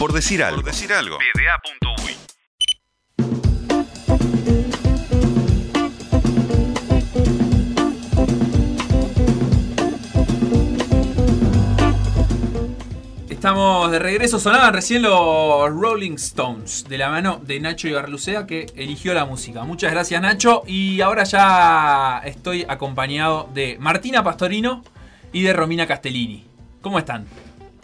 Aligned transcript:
Por 0.00 0.14
decir 0.14 0.42
algo. 0.42 0.62
Por 0.62 0.72
decir 0.72 0.90
algo. 0.94 1.18
Estamos 13.28 13.90
de 13.90 13.98
regreso, 13.98 14.38
sonaban 14.38 14.72
recién 14.72 15.02
los 15.02 15.68
Rolling 15.68 16.12
Stones 16.12 16.86
de 16.88 16.96
la 16.96 17.10
mano 17.10 17.38
de 17.44 17.60
Nacho 17.60 17.86
Ibarlucea 17.86 18.46
que 18.46 18.72
eligió 18.76 19.12
la 19.12 19.26
música. 19.26 19.64
Muchas 19.64 19.92
gracias 19.92 20.22
Nacho 20.22 20.62
y 20.66 21.02
ahora 21.02 21.24
ya 21.24 22.22
estoy 22.24 22.64
acompañado 22.66 23.50
de 23.52 23.76
Martina 23.78 24.24
Pastorino 24.24 24.82
y 25.30 25.42
de 25.42 25.52
Romina 25.52 25.86
Castellini. 25.86 26.46
¿Cómo 26.80 26.98
están? 26.98 27.26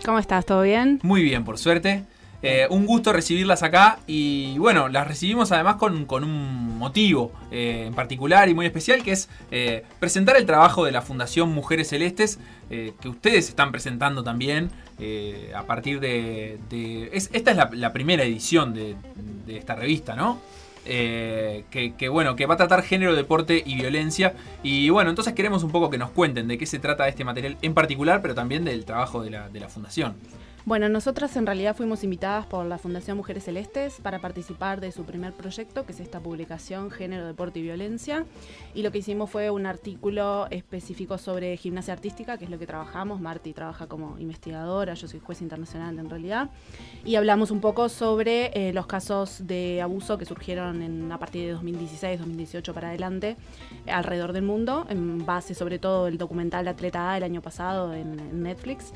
¿Cómo 0.04 0.18
estás? 0.18 0.46
¿Todo 0.46 0.62
bien? 0.62 1.00
Muy 1.02 1.22
bien, 1.22 1.44
por 1.44 1.58
suerte. 1.58 2.04
Eh, 2.42 2.66
un 2.70 2.86
gusto 2.86 3.12
recibirlas 3.12 3.62
acá 3.62 3.98
y 4.06 4.58
bueno, 4.58 4.88
las 4.88 5.08
recibimos 5.08 5.52
además 5.52 5.76
con, 5.76 6.06
un 6.22 6.78
motivo 6.78 7.32
eh, 7.50 7.84
en 7.86 7.94
particular 7.94 8.48
y 8.48 8.54
muy 8.54 8.66
especial 8.66 9.02
que 9.02 9.12
es 9.12 9.28
eh, 9.50 9.84
presentar 9.98 10.36
el 10.36 10.44
trabajo 10.44 10.84
de 10.84 10.92
la 10.92 11.02
Fundación 11.02 11.52
Mujeres 11.52 11.88
Celestes 11.88 12.38
que 12.68 13.08
ustedes 13.08 13.48
están 13.48 13.70
presentando 13.70 14.24
también 14.24 14.70
a 15.54 15.62
partir 15.66 16.00
de... 16.00 16.58
esta 17.12 17.50
es 17.52 17.56
la, 17.56 17.92
primera 17.92 18.24
edición 18.24 18.74
de, 18.74 18.96
esta 19.46 19.76
revista, 19.76 20.16
¿no? 20.16 20.40
Que, 20.86 22.08
bueno, 22.10 22.36
que 22.36 22.46
va 22.46 22.54
a 22.54 22.56
tratar 22.56 22.82
género, 22.82 23.14
deporte 23.14 23.62
y 23.64 23.74
violencia. 23.74 24.34
Y 24.62 24.88
bueno, 24.90 25.10
entonces 25.10 25.34
queremos 25.34 25.62
un 25.62 25.70
poco 25.70 25.90
que 25.90 25.98
nos 25.98 26.10
cuenten 26.10 26.48
de 26.48 26.58
qué 26.58 26.66
se 26.66 26.78
trata 26.78 27.08
este 27.08 27.24
material 27.24 27.56
en 27.62 27.74
particular, 27.74 28.22
pero 28.22 28.34
también 28.34 28.64
del 28.64 28.84
trabajo 28.84 29.22
de 29.22 29.30
la, 29.30 29.48
de 29.48 29.60
la 29.60 29.68
fundación. 29.68 30.14
Bueno, 30.66 30.88
nosotras 30.88 31.36
en 31.36 31.46
realidad 31.46 31.76
fuimos 31.76 32.02
invitadas 32.02 32.44
por 32.44 32.66
la 32.66 32.76
Fundación 32.76 33.16
Mujeres 33.16 33.44
Celestes 33.44 34.00
para 34.02 34.18
participar 34.18 34.80
de 34.80 34.90
su 34.90 35.04
primer 35.04 35.32
proyecto, 35.32 35.86
que 35.86 35.92
es 35.92 36.00
esta 36.00 36.18
publicación 36.18 36.90
Género, 36.90 37.24
Deporte 37.24 37.60
y 37.60 37.62
Violencia. 37.62 38.26
Y 38.74 38.82
lo 38.82 38.90
que 38.90 38.98
hicimos 38.98 39.30
fue 39.30 39.48
un 39.48 39.64
artículo 39.64 40.48
específico 40.50 41.18
sobre 41.18 41.56
gimnasia 41.56 41.92
artística, 41.92 42.36
que 42.36 42.46
es 42.46 42.50
lo 42.50 42.58
que 42.58 42.66
trabajamos. 42.66 43.20
Marti 43.20 43.52
trabaja 43.52 43.86
como 43.86 44.18
investigadora, 44.18 44.94
yo 44.94 45.06
soy 45.06 45.20
juez 45.20 45.40
internacional 45.40 46.00
en 46.00 46.10
realidad. 46.10 46.50
Y 47.04 47.14
hablamos 47.14 47.52
un 47.52 47.60
poco 47.60 47.88
sobre 47.88 48.50
eh, 48.52 48.72
los 48.72 48.88
casos 48.88 49.46
de 49.46 49.80
abuso 49.80 50.18
que 50.18 50.24
surgieron 50.24 51.12
a 51.12 51.18
partir 51.20 51.46
de 51.46 51.52
2016, 51.52 52.18
2018 52.18 52.74
para 52.74 52.88
adelante 52.88 53.36
alrededor 53.86 54.32
del 54.32 54.42
mundo, 54.42 54.84
en 54.88 55.24
base 55.24 55.54
sobre 55.54 55.78
todo 55.78 56.08
el 56.08 56.18
documental 56.18 56.66
Atleta 56.66 57.12
A 57.12 57.18
el 57.18 57.22
año 57.22 57.40
pasado 57.40 57.94
en 57.94 58.42
Netflix. 58.42 58.92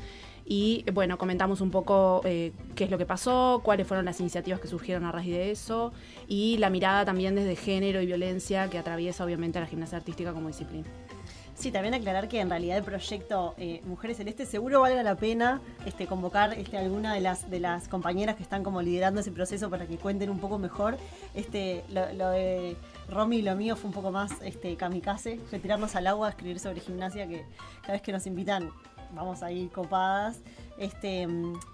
Y 0.53 0.83
bueno, 0.91 1.17
comentamos 1.17 1.61
un 1.61 1.71
poco 1.71 2.19
eh, 2.25 2.51
qué 2.75 2.83
es 2.83 2.91
lo 2.91 2.97
que 2.97 3.05
pasó, 3.05 3.61
cuáles 3.63 3.87
fueron 3.87 4.03
las 4.03 4.19
iniciativas 4.19 4.59
que 4.59 4.67
surgieron 4.67 5.05
a 5.05 5.11
raíz 5.13 5.31
de 5.31 5.49
eso 5.49 5.93
y 6.27 6.57
la 6.57 6.69
mirada 6.69 7.05
también 7.05 7.35
desde 7.35 7.55
género 7.55 8.01
y 8.01 8.05
violencia 8.05 8.69
que 8.69 8.77
atraviesa 8.77 9.23
obviamente 9.23 9.59
a 9.59 9.61
la 9.61 9.67
gimnasia 9.67 9.99
artística 9.99 10.33
como 10.33 10.49
disciplina. 10.49 10.89
Sí, 11.61 11.71
también 11.71 11.93
aclarar 11.93 12.27
que 12.27 12.39
en 12.39 12.49
realidad 12.49 12.77
el 12.77 12.83
proyecto 12.83 13.53
eh, 13.57 13.81
Mujeres 13.85 14.17
Celestes 14.17 14.49
seguro 14.49 14.81
valga 14.81 15.03
la 15.03 15.15
pena 15.15 15.61
este, 15.85 16.07
convocar 16.07 16.53
este, 16.55 16.77
alguna 16.77 17.13
de 17.13 17.21
las, 17.21 17.49
de 17.49 17.59
las 17.59 17.87
compañeras 17.87 18.35
que 18.35 18.43
están 18.43 18.63
como 18.63 18.81
liderando 18.81 19.21
ese 19.21 19.31
proceso 19.31 19.69
para 19.69 19.85
que 19.85 19.97
cuenten 19.97 20.31
un 20.31 20.39
poco 20.39 20.57
mejor. 20.57 20.97
Este, 21.35 21.83
lo, 21.93 22.29
de 22.31 22.75
Romy 23.09 23.37
y 23.37 23.41
lo 23.43 23.55
mío 23.55 23.75
fue 23.75 23.89
un 23.89 23.93
poco 23.93 24.11
más 24.11 24.31
este, 24.41 24.75
kamikaze, 24.75 25.39
retirarnos 25.51 25.95
al 25.95 26.07
agua, 26.07 26.29
escribir 26.29 26.59
sobre 26.59 26.81
gimnasia, 26.81 27.27
que 27.27 27.45
cada 27.81 27.93
vez 27.93 28.01
que 28.01 28.11
nos 28.11 28.25
invitan 28.25 28.71
vamos 29.13 29.43
a 29.43 29.51
ir 29.51 29.69
copadas. 29.69 30.41
Este, 30.77 31.27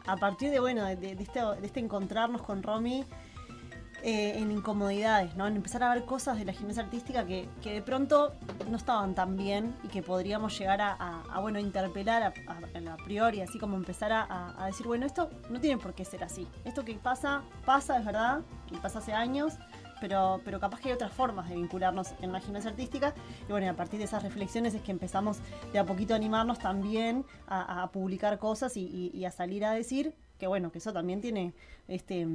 a 0.05 0.17
partir 0.17 0.52
de, 0.52 0.59
bueno, 0.59 0.85
de, 0.85 1.11
este, 1.11 1.39
de 1.41 1.66
este, 1.66 1.80
encontrarnos 1.80 2.41
con 2.41 2.61
Romy 2.63 3.05
eh, 4.03 4.38
en 4.38 4.52
incomodidades, 4.52 5.35
¿no? 5.35 5.47
En 5.47 5.55
empezar 5.55 5.81
a 5.83 5.91
ver 5.91 6.05
cosas 6.05 6.38
de 6.38 6.45
la 6.45 6.53
gimnasia 6.53 6.83
artística 6.83 7.25
que, 7.25 7.49
de 7.63 7.81
pronto 7.81 8.33
no 8.70 8.77
estaban 8.77 9.15
tan 9.15 9.36
bien 9.36 9.76
y 9.83 9.87
que 9.87 10.03
podríamos 10.03 10.58
llegar 10.58 10.81
a, 10.81 11.39
bueno, 11.42 11.58
interpelar 11.58 12.21
a, 12.21 12.27
a, 12.27 12.97
priori, 12.97 13.42
así 13.42 13.58
como 13.58 13.76
empezar 13.76 14.11
a, 14.14 14.65
decir, 14.67 14.86
bueno, 14.86 15.05
esto 15.05 15.31
no 15.49 15.59
tiene 15.59 15.81
por 15.81 15.95
qué 15.95 16.05
ser 16.05 16.23
así. 16.23 16.47
Esto 16.64 16.86
que 16.86 16.93
pasa, 16.93 17.42
pasa, 17.65 17.97
es 17.97 18.05
verdad, 18.05 18.42
y 18.71 18.77
pasa 18.77 18.99
hace 18.99 19.14
años, 19.14 19.58
pero, 19.99 20.41
pero 20.43 20.59
capaz 20.59 20.80
que 20.80 20.89
hay 20.89 20.93
otras 20.93 21.11
formas 21.11 21.49
de 21.49 21.55
vincularnos 21.55 22.13
en 22.21 22.31
la 22.31 22.39
gimnasia 22.39 22.69
artística. 22.69 23.13
Y 23.47 23.52
bueno, 23.52 23.69
a 23.69 23.73
partir 23.73 23.99
de 23.99 24.05
esas 24.05 24.23
reflexiones 24.23 24.73
es 24.73 24.81
que 24.81 24.91
empezamos 24.91 25.39
de 25.71 25.80
a 25.80 25.85
poquito 25.85 26.13
a 26.13 26.17
animarnos 26.17 26.59
también 26.59 27.25
a, 27.47 27.89
publicar 27.91 28.37
cosas 28.37 28.75
y, 28.75 29.25
a 29.25 29.31
salir 29.31 29.65
a 29.65 29.71
decir 29.71 30.13
que 30.37 30.47
bueno, 30.47 30.71
que 30.71 30.77
eso 30.77 30.93
también 30.93 31.19
tiene 31.21 31.53
este 31.87 32.25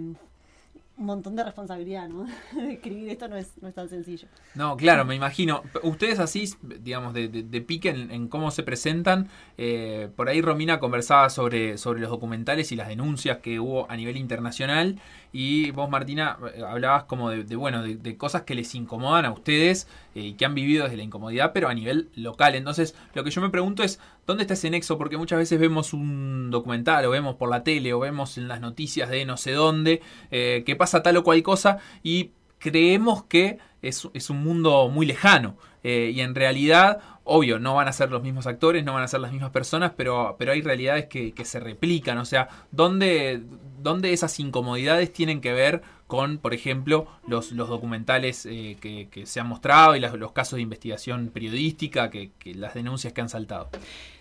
un 0.99 1.07
montón 1.07 1.35
de 1.35 1.43
responsabilidad, 1.43 2.09
¿no? 2.09 2.27
Escribir 2.71 3.09
esto 3.11 3.27
no 3.29 3.37
es, 3.37 3.53
no 3.61 3.69
es 3.69 3.75
tan 3.75 3.89
sencillo. 3.89 4.29
No, 4.55 4.77
claro, 4.77 5.05
me 5.05 5.15
imagino. 5.15 5.63
Ustedes 5.83 6.19
así, 6.19 6.53
digamos, 6.63 7.15
de, 7.15 7.29
pique 7.67 7.89
en, 7.89 8.29
cómo 8.29 8.51
se 8.51 8.63
presentan. 8.63 9.29
Eh, 9.57 10.11
por 10.15 10.29
ahí 10.29 10.43
Romina 10.43 10.81
conversaba 10.81 11.31
sobre, 11.31 11.79
sobre 11.79 12.01
los 12.01 12.11
documentales 12.11 12.73
y 12.73 12.77
las 12.77 12.89
denuncias 12.89 13.39
que 13.39 13.59
hubo 13.59 13.91
a 13.91 13.97
nivel 13.97 14.17
internacional. 14.17 15.01
Y 15.33 15.71
vos, 15.71 15.89
Martina, 15.89 16.37
eh, 16.55 16.63
hablabas 16.67 17.05
como 17.05 17.31
de, 17.31 17.57
bueno, 17.57 17.83
de, 17.83 18.17
cosas 18.17 18.43
que 18.43 18.55
les 18.55 18.75
incomodan 18.75 19.25
a 19.25 19.33
ustedes 19.33 19.89
eh, 20.15 20.21
y 20.21 20.35
que 20.35 20.45
han 20.45 20.55
vivido 20.55 20.85
desde 20.85 20.99
la 20.99 21.03
incomodidad, 21.03 21.53
pero 21.55 21.69
a 21.69 21.75
nivel 21.75 22.11
local. 22.15 22.55
Entonces, 22.55 22.95
lo 23.15 23.25
que 23.25 23.31
yo 23.31 23.41
me 23.41 23.49
pregunto 23.49 23.83
es, 23.83 23.99
¿dónde 24.27 24.43
está 24.43 24.55
ese 24.55 24.69
nexo? 24.69 24.99
Porque 24.99 25.17
muchas 25.17 25.39
veces 25.39 25.59
vemos 25.59 25.95
un 25.95 26.51
documental 26.51 27.05
o 27.07 27.11
vemos 27.11 27.37
por 27.37 27.49
la 27.49 27.65
tele 27.65 27.95
o 27.95 28.01
vemos 28.01 28.37
en 28.37 28.47
las 28.47 28.61
noticias 28.61 29.09
de 29.09 29.25
no 29.25 29.39
sé 29.39 29.53
dónde 29.53 30.03
eh, 30.31 30.63
que 30.67 30.77
pasa 30.77 31.03
tal 31.03 31.17
o 31.17 31.25
cual 31.25 31.43
cosa 31.43 31.79
y 32.03 32.33
creemos 32.59 33.25
que 33.25 33.59
es, 33.81 34.09
es 34.13 34.31
un 34.31 34.43
mundo 34.43 34.89
muy 34.89 35.07
lejano. 35.07 35.57
y 35.83 36.21
en 36.21 36.37
realidad 36.37 37.01
obvio, 37.25 37.59
no 37.59 37.75
van 37.75 37.89
a 37.89 37.93
ser 37.93 38.11
los 38.11 38.23
mismos 38.23 38.47
actores, 38.47 38.85
no 38.85 38.95
van 38.95 39.05
a 39.05 39.09
ser 39.09 39.21
las 39.21 39.33
mismas 39.33 39.51
personas, 39.51 39.93
pero, 39.97 40.37
pero 40.39 40.53
hay 40.53 40.63
realidades 40.63 41.07
que, 41.07 41.33
que 41.33 41.45
se 41.45 41.61
replican. 41.61 42.19
O 42.19 42.25
sea, 42.25 42.49
¿dónde, 42.71 43.43
¿dónde, 43.81 44.13
esas 44.13 44.39
incomodidades 44.41 45.13
tienen 45.13 45.41
que 45.41 45.53
ver 45.53 45.83
con, 46.07 46.39
por 46.39 46.53
ejemplo, 46.53 47.07
los, 47.27 47.53
los 47.53 47.69
documentales 47.69 48.45
eh, 48.47 48.77
que, 48.81 49.09
que, 49.11 49.27
se 49.27 49.41
han 49.41 49.49
mostrado 49.49 49.97
y 49.97 50.01
los 50.01 50.33
casos 50.33 50.57
de 50.57 50.63
investigación 50.63 51.31
periodística, 51.33 52.11
que, 52.11 52.33
las 52.55 52.75
denuncias 52.75 53.13
que 53.13 53.21
han 53.21 53.29
saltado? 53.29 53.71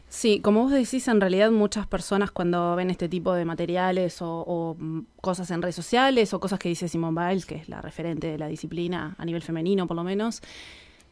Sí, 0.08 0.42
como 0.42 0.64
vos 0.64 0.72
decís, 0.72 1.08
en 1.08 1.22
realidad 1.22 1.52
muchas 1.52 1.88
personas 1.88 2.32
cuando 2.32 2.76
ven 2.76 2.90
este 2.90 3.08
tipo 3.08 3.34
de 3.34 3.46
materiales 3.46 4.22
o, 4.22 4.44
o, 4.46 4.78
cosas 5.22 5.52
en 5.52 5.62
redes 5.62 5.76
sociales 5.76 6.34
o 6.34 6.40
cosas 6.40 6.60
que 6.60 6.70
dice 6.70 6.88
Simone 6.90 7.30
Biles, 7.30 7.46
que 7.46 7.56
es 7.56 7.70
la 7.70 7.82
referente 7.82 8.28
de 8.28 8.38
la 8.38 8.48
disciplina 8.48 9.16
a 9.18 9.26
nivel 9.26 9.42
femenino 9.42 9.88
por 9.88 9.96
lo 9.96 10.04
menos, 10.04 10.42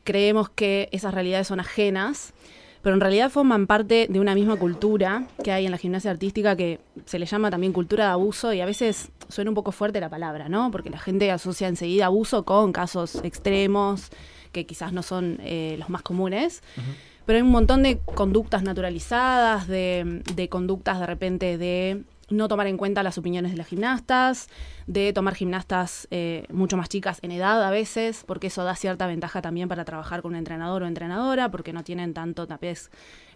creemos 0.04 0.50
que 0.50 0.90
esas 0.92 1.14
realidades 1.14 1.48
son 1.48 1.60
ajenas, 1.60 2.34
pero 2.82 2.96
en 2.96 3.02
realidad 3.02 3.30
forman 3.30 3.68
parte 3.68 4.08
de 4.10 4.20
una 4.20 4.36
misma 4.36 4.56
cultura 4.56 5.28
que 5.44 5.52
hay 5.52 5.66
en 5.66 5.72
la 5.72 5.78
gimnasia 5.78 6.12
artística 6.12 6.56
que 6.56 6.80
se 7.06 7.20
le 7.20 7.26
llama 7.26 7.52
también 7.52 7.74
cultura 7.74 8.06
de 8.06 8.12
abuso 8.12 8.54
y 8.54 8.62
a 8.62 8.66
veces 8.66 9.12
suena 9.28 9.52
un 9.52 9.56
poco 9.56 9.72
fuerte 9.72 10.00
la 10.00 10.10
palabra, 10.10 10.48
¿no? 10.48 10.72
Porque 10.72 10.90
la 10.90 11.00
gente 11.00 11.30
asocia 11.30 11.68
enseguida 11.68 12.06
abuso 12.06 12.46
con 12.46 12.72
casos 12.72 13.16
extremos 13.24 14.10
que 14.52 14.66
quizás 14.66 14.94
no 14.94 15.04
son 15.04 15.40
eh, 15.42 15.76
los 15.78 15.90
más 15.90 16.02
comunes. 16.02 16.64
Pero 17.26 17.38
hay 17.38 17.44
un 17.44 17.52
montón 17.52 17.84
de 17.84 18.00
conductas 18.00 18.64
naturalizadas, 18.64 19.68
de, 19.68 20.24
de 20.34 20.50
conductas 20.50 21.00
de 21.00 21.06
repente 21.06 21.58
de 21.58 22.04
no 22.30 22.48
tomar 22.48 22.68
en 22.68 22.78
cuenta 22.78 23.04
las 23.04 23.18
opiniones 23.18 23.52
de 23.52 23.58
las 23.58 23.68
gimnastas, 23.68 24.48
de 24.88 25.14
tomar 25.14 25.36
gimnastas 25.36 26.08
eh, 26.12 26.46
mucho 26.52 26.78
más 26.78 26.90
chicas 26.90 27.20
en 27.22 27.32
edad 27.32 27.64
a 27.64 27.72
veces, 27.72 28.24
porque 28.26 28.48
eso 28.48 28.64
da 28.64 28.76
cierta 28.76 29.08
ventaja 29.08 29.42
también 29.42 29.70
para 29.70 29.86
trabajar 29.86 30.22
con 30.22 30.32
un 30.32 30.38
entrenador 30.38 30.84
o 30.84 30.88
entrenadora, 30.88 31.52
porque 31.52 31.74
no 31.74 31.84
tienen 31.84 32.14
tanto 32.14 32.48
tapés 32.48 32.90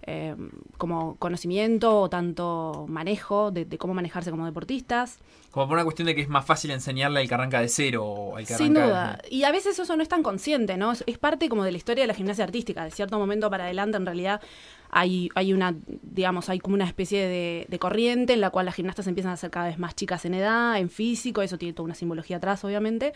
eh, 0.05 0.35
como 0.77 1.15
conocimiento 1.15 2.01
o 2.01 2.09
tanto 2.09 2.85
manejo 2.89 3.51
de, 3.51 3.65
cómo 3.77 3.93
manejarse 3.93 4.31
como 4.31 4.45
deportistas. 4.45 5.19
Como 5.51 5.67
por 5.67 5.75
una 5.75 5.85
cuestión 5.85 6.07
de 6.07 6.15
que 6.15 6.21
es 6.21 6.27
más 6.27 6.45
fácil 6.45 6.71
enseñarle 6.71 7.21
al 7.21 7.27
que 7.27 7.33
arranca 7.33 7.61
de 7.61 7.69
cero 7.69 8.03
o 8.03 8.35
al 8.35 8.45
que 8.45 8.53
Sin 8.55 8.73
duda. 8.73 9.19
Y 9.29 9.43
a 9.43 9.51
veces 9.51 9.79
eso 9.79 9.95
no 9.95 10.03
es 10.03 10.09
tan 10.09 10.21
consciente, 10.21 10.75
¿no? 10.75 10.91
Es, 10.91 11.17
parte 11.17 11.47
como 11.47 11.63
de 11.63 11.71
la 11.71 11.77
historia 11.77 12.03
de 12.03 12.07
la 12.07 12.13
gimnasia 12.13 12.43
artística. 12.43 12.83
De 12.83 12.91
cierto 12.91 13.17
momento 13.17 13.49
para 13.49 13.63
adelante, 13.63 13.95
en 13.95 14.05
realidad, 14.05 14.41
hay, 14.89 15.29
hay 15.35 15.53
una, 15.53 15.73
digamos, 16.01 16.49
hay 16.49 16.59
como 16.59 16.75
una 16.75 16.85
especie 16.85 17.25
de, 17.25 17.65
de, 17.69 17.79
corriente 17.79 18.33
en 18.33 18.41
la 18.41 18.49
cual 18.49 18.65
las 18.65 18.75
gimnastas 18.75 19.07
empiezan 19.07 19.31
a 19.31 19.37
ser 19.37 19.51
cada 19.51 19.67
vez 19.67 19.79
más 19.79 19.95
chicas 19.95 20.25
en 20.25 20.33
edad, 20.33 20.77
en 20.79 20.89
físico, 20.89 21.41
eso 21.41 21.57
tiene 21.57 21.73
toda 21.73 21.85
una 21.85 21.95
simbología 21.95 22.37
atrás, 22.37 22.63
obviamente. 22.65 23.13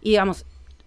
Y 0.00 0.10
digamos, 0.10 0.44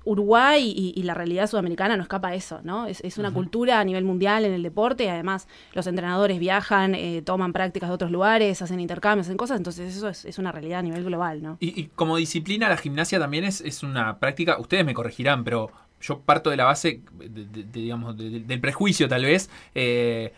Uruguay 0.10 0.74
y, 0.76 1.04
la 1.04 1.14
realidad 1.14 1.48
sudamericana 1.48 1.96
no 1.96 2.02
escapa 2.02 2.30
a 2.30 2.36
eso, 2.36 2.62
¿no? 2.64 2.88
Es, 2.88 3.18
una 3.20 3.32
cultura 3.32 3.80
a 3.80 3.84
nivel 3.84 4.04
mundial 4.04 4.44
en 4.44 4.54
el 4.54 4.64
deporte, 4.64 5.04
y 5.04 5.08
además 5.08 5.48
los 5.74 5.86
entrenadores 5.86 6.40
viajan, 6.40 6.96
eh, 6.96 7.22
toman 7.24 7.54
prácticas 7.54 7.90
de 7.90 7.94
otros 7.94 8.10
lugares, 8.10 8.60
hacen 8.62 8.80
intercambios, 8.80 9.28
hacen 9.28 9.38
cosas, 9.38 9.58
entonces 9.58 9.96
eso 9.96 10.10
es, 10.10 10.40
una 10.40 10.52
realidad 10.52 10.80
a 10.80 10.82
nivel 10.82 11.04
global, 11.04 11.44
¿no? 11.44 11.58
Y, 11.60 11.86
como 11.96 12.18
disciplina, 12.18 12.68
la 12.70 12.78
gimnasia 12.78 13.20
también 13.20 13.44
es, 13.44 13.62
es, 13.62 13.84
una 13.84 14.18
práctica, 14.18 14.60
ustedes 14.60 14.84
me 14.84 14.96
corregirán, 14.96 15.44
pero 15.44 15.72
yo 16.02 16.22
parto 16.22 16.50
de 16.50 16.58
la 16.58 16.66
base, 16.66 17.02
de, 17.14 17.66
digamos, 17.72 18.18
del 18.18 18.60
prejuicio 18.60 19.08
tal 19.08 19.26
vez, 19.26 19.52
eh, 19.76 20.34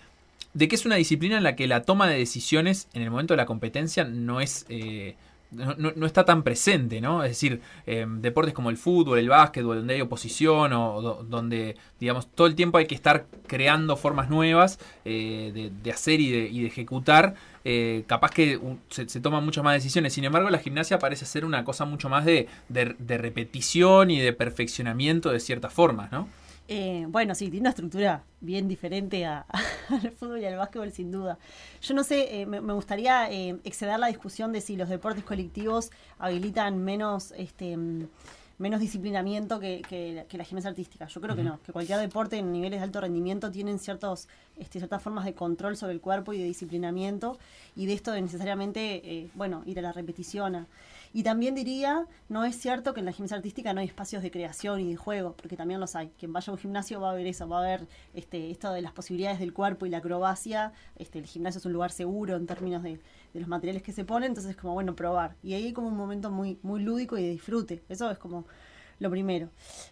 de 0.54 0.68
que 0.68 0.76
es 0.76 0.86
una 0.86 0.96
disciplina 0.96 1.38
en 1.38 1.44
la 1.44 1.56
que 1.56 1.66
la 1.68 1.84
toma 1.84 2.08
de 2.08 2.18
decisiones 2.18 2.90
en 2.94 3.04
el 3.04 3.10
momento 3.10 3.34
de 3.34 3.38
la 3.38 3.46
competencia 3.46 4.04
no 4.04 4.42
es... 4.42 4.66
Eh, 4.68 5.16
no, 5.52 6.06
está 6.06 6.24
tan 6.24 6.44
presente, 6.44 7.02
¿no? 7.02 7.24
Es 7.24 7.32
decir, 7.32 7.62
eh, 7.86 8.06
deportes 8.08 8.54
como 8.54 8.70
el 8.70 8.78
fútbol, 8.78 9.20
el 9.20 9.30
básquetbol, 9.30 9.78
donde 9.78 9.96
hay 9.96 10.02
oposición 10.02 10.72
o 10.74 11.24
donde, 11.24 11.76
digamos, 12.00 12.28
todo 12.34 12.48
el 12.48 12.56
tiempo 12.56 12.78
hay 12.78 12.88
que 12.88 12.96
estar 12.96 13.26
creando 13.48 13.98
formas 13.98 14.30
nuevas 14.30 14.80
eh, 15.04 15.72
de, 15.84 15.92
hacer 15.92 16.22
y 16.22 16.32
de, 16.32 16.66
ejecutar, 16.66 17.36
eh, 17.66 18.04
capaz 18.08 18.32
que 18.32 18.60
se, 18.90 19.06
toman 19.20 19.44
muchas 19.44 19.64
más 19.64 19.74
decisiones. 19.74 20.14
Sin 20.14 20.24
embargo, 20.24 20.50
la 20.50 20.60
gimnasia 20.60 21.00
parece 21.00 21.26
ser 21.26 21.44
una 21.44 21.66
cosa 21.66 21.86
mucho 21.86 22.08
más 22.08 22.24
de, 22.24 22.48
de 22.70 23.18
repetición 23.18 24.10
y 24.10 24.20
de 24.20 24.34
perfeccionamiento 24.34 25.32
de 25.32 25.40
ciertas 25.40 25.74
formas, 25.74 26.12
¿no? 26.12 26.30
Eh, 26.74 27.06
bueno, 27.10 27.36
sí, 27.36 27.50
tiene 27.50 27.64
una 27.64 27.72
estructura 27.72 28.24
bien 28.40 28.70
diferente 28.70 29.26
al 29.26 29.44
fútbol 30.16 30.40
y 30.40 30.46
al 30.46 30.56
básquetbol, 30.56 30.90
sin 30.94 31.12
duda. 31.12 31.38
Yo 31.82 31.94
no 31.94 32.02
sé, 32.06 32.40
eh, 32.40 32.46
me, 32.46 32.62
gustaría 32.72 33.30
eh, 33.30 33.58
exceder 33.66 34.00
la 34.00 34.08
discusión 34.08 34.54
de 34.54 34.62
si 34.62 34.78
los 34.78 34.88
deportes 34.88 35.26
colectivos 35.26 35.92
habilitan 36.18 36.82
menos 36.82 37.34
este 37.36 37.78
menos 38.58 38.80
disciplinamiento 38.80 39.60
que, 39.60 40.26
la 40.32 40.44
gimnasia 40.46 40.70
artística. 40.70 41.08
Yo 41.08 41.20
creo 41.20 41.36
que 41.36 41.44
no, 41.44 41.60
que 41.64 41.74
cualquier 41.74 42.00
deporte 42.00 42.38
en 42.38 42.54
niveles 42.54 42.80
de 42.80 42.86
alto 42.86 43.02
rendimiento 43.02 43.52
tienen 43.52 43.78
ciertos, 43.78 44.30
este, 44.56 44.80
ciertas 44.80 45.02
formas 45.02 45.26
de 45.26 45.34
control 45.34 45.76
sobre 45.76 45.94
el 45.94 46.00
cuerpo 46.00 46.32
y 46.32 46.38
de 46.38 46.46
disciplinamiento, 46.46 47.38
y 47.76 47.88
de 47.88 47.94
esto 47.94 48.12
de 48.12 48.22
necesariamente, 48.22 49.30
bueno, 49.34 49.64
ir 49.66 49.80
a 49.80 49.82
la 49.82 49.92
repetición. 49.92 50.68
Y 51.14 51.24
también 51.24 51.56
diría, 51.56 52.08
no 52.30 52.46
es 52.46 52.56
cierto 52.56 52.94
que 52.94 53.02
en 53.02 53.06
la 53.06 53.12
gimnasia 53.12 53.38
artística 53.38 53.74
no 53.74 53.82
hay 53.82 53.88
espacios 53.88 54.24
de 54.24 54.32
creación 54.32 54.80
y 54.80 54.92
de 54.92 54.96
juego, 54.96 55.36
porque 55.36 55.58
también 55.58 55.80
los 55.80 55.96
hay. 55.96 56.12
Quien 56.18 56.32
vaya 56.32 56.52
a 56.52 56.54
un 56.54 56.58
gimnasio 56.58 57.02
va 57.02 57.12
a 57.12 57.14
ver 57.14 57.28
eso, 57.28 57.50
va 57.50 57.60
a 57.60 57.64
ver 57.64 57.88
este, 58.14 58.50
esto 58.50 58.72
de 58.72 58.82
las 58.82 58.94
posibilidades 58.94 59.40
del 59.40 59.54
cuerpo 59.54 59.86
y 59.86 59.90
la 59.90 59.98
acrobacia. 59.98 60.72
Este, 60.96 61.20
el 61.20 61.26
gimnasio 61.26 61.60
es 61.60 61.66
un 61.66 61.74
lugar 61.74 61.92
seguro 61.92 62.38
en 62.38 62.48
términos 62.48 62.84
de, 62.84 63.00
los 63.34 63.48
materiales 63.48 63.84
que 63.84 63.92
se 63.92 64.06
ponen, 64.06 64.32
entonces 64.32 64.52
es 64.52 64.58
como 64.58 64.74
bueno 64.74 64.96
probar. 64.96 65.36
Y 65.44 65.54
ahí 65.54 65.74
como 65.74 65.88
un 65.90 65.98
momento 65.98 66.32
muy, 66.32 66.60
muy 66.64 66.82
lúdico 66.82 67.18
y 67.18 67.24
de 67.24 67.30
disfrute. 67.32 67.84
Eso 67.90 68.10
es 68.10 68.18
como 68.18 68.46
lo 69.00 69.10
primero. 69.10 69.50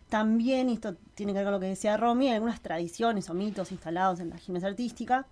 También, 0.07 0.69
esto 0.69 0.95
tiene 1.15 1.33
que 1.33 1.39
ver 1.39 1.45
con 1.45 1.53
lo 1.53 1.59
que 1.59 1.67
decía 1.67 1.97
Romy, 1.97 2.29
algunas 2.29 2.61
tradiciones 2.61 3.29
o 3.29 3.33
mitos 3.33 3.71
instalados 3.71 4.19
en 4.19 4.29
la 4.29 4.37
gimnasia 4.37 4.69
artística 4.69 5.25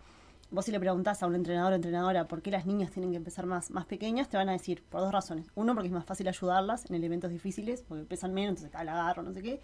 vos 0.50 0.66
si 0.66 0.72
le 0.72 0.80
preguntás 0.80 1.22
a 1.24 1.28
un 1.28 1.36
entrenador 1.36 1.74
o 1.74 1.76
entrenadora 1.76 2.28
por 2.28 2.42
qué 2.42 2.52
las 2.52 2.66
niñas 2.66 2.92
tienen 2.92 3.12
que 3.12 3.18
empezar 3.18 3.46
más, 3.46 3.72
más 3.72 3.86
pequeñas, 3.86 4.30
te 4.30 4.38
van 4.38 4.50
a 4.50 4.54
decir 4.54 4.84
por 4.84 5.02
dos 5.02 5.12
razones. 5.12 5.48
Uno, 5.56 5.74
porque 5.74 5.88
es 5.88 5.94
más 5.94 6.06
fácil 6.06 6.28
ayudarlas 6.28 6.90
en 6.90 6.96
elementos 6.96 7.32
difíciles, 7.32 7.84
porque 7.88 8.04
pesan 8.06 8.34
menos, 8.34 8.58
entonces 8.58 8.76
al 8.76 8.90
agarro, 8.90 9.24
no 9.24 9.34
sé 9.34 9.42
qué. 9.42 9.60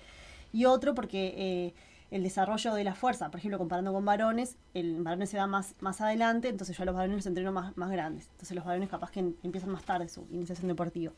Y 0.52 0.66
otro, 0.66 0.94
porque 0.94 1.34
eh, 1.38 1.74
el 2.12 2.22
desarrollo 2.22 2.74
de 2.74 2.84
la 2.84 2.94
fuerza, 2.94 3.32
por 3.32 3.40
ejemplo, 3.40 3.58
comparando 3.58 3.92
con 3.94 4.06
varones, 4.06 4.58
el 4.74 5.02
varones 5.02 5.30
se 5.30 5.38
da 5.38 5.48
más, 5.48 5.76
más 5.80 6.02
adelante, 6.02 6.50
entonces 6.50 6.78
yo 6.78 6.84
a 6.84 6.86
los 6.86 6.96
varones 6.96 7.18
los 7.18 7.26
entreno 7.26 7.52
más, 7.52 7.76
más 7.78 7.90
grandes. 7.90 8.28
Entonces 8.34 8.56
los 8.56 8.66
varones 8.66 8.90
capaz 8.90 9.10
que 9.10 9.20
empiezan 9.20 9.72
más 9.72 9.84
tarde 9.84 10.10
su 10.10 10.28
iniciación 10.32 10.68
deportiva. 10.68 11.14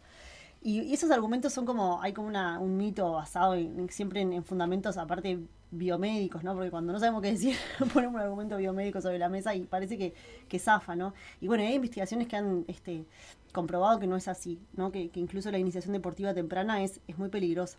Y, 0.62 0.94
esos 0.94 1.12
argumentos 1.12 1.54
son 1.54 1.66
como, 1.66 2.02
hay 2.02 2.14
como 2.14 2.28
una, 2.28 2.60
un 2.60 2.76
mito 2.78 3.12
basado 3.14 3.56
en, 3.56 3.90
siempre 3.90 4.22
en, 4.22 4.44
fundamentos 4.44 4.98
aparte 4.98 5.40
biomédicos, 5.72 6.44
¿no? 6.44 6.54
Porque 6.54 6.72
cuando 6.72 6.94
no 6.94 7.00
sabemos 7.00 7.22
qué 7.22 7.32
decir, 7.32 7.56
ponemos 7.94 8.16
un 8.16 8.22
argumento 8.22 8.58
biomédico 8.58 9.02
sobre 9.02 9.20
la 9.20 9.30
mesa 9.30 9.54
y 9.54 9.66
parece 9.66 9.98
que, 9.98 10.14
que 10.48 10.60
zafa, 10.60 10.96
¿no? 10.96 11.14
Y 11.42 11.48
bueno, 11.48 11.64
hay 11.64 11.76
investigaciones 11.76 12.28
que 12.28 12.36
han 12.36 12.66
este, 12.68 13.06
comprobado 13.52 14.00
que 14.00 14.08
no 14.08 14.16
es 14.16 14.28
así, 14.28 14.60
¿no? 14.74 14.92
Que, 14.92 15.10
incluso 15.16 15.52
la 15.52 15.60
iniciación 15.60 15.94
deportiva 15.94 16.34
temprana 16.34 16.84
es, 16.84 17.00
es 17.08 17.18
muy 17.18 17.30
peligrosa. 17.30 17.78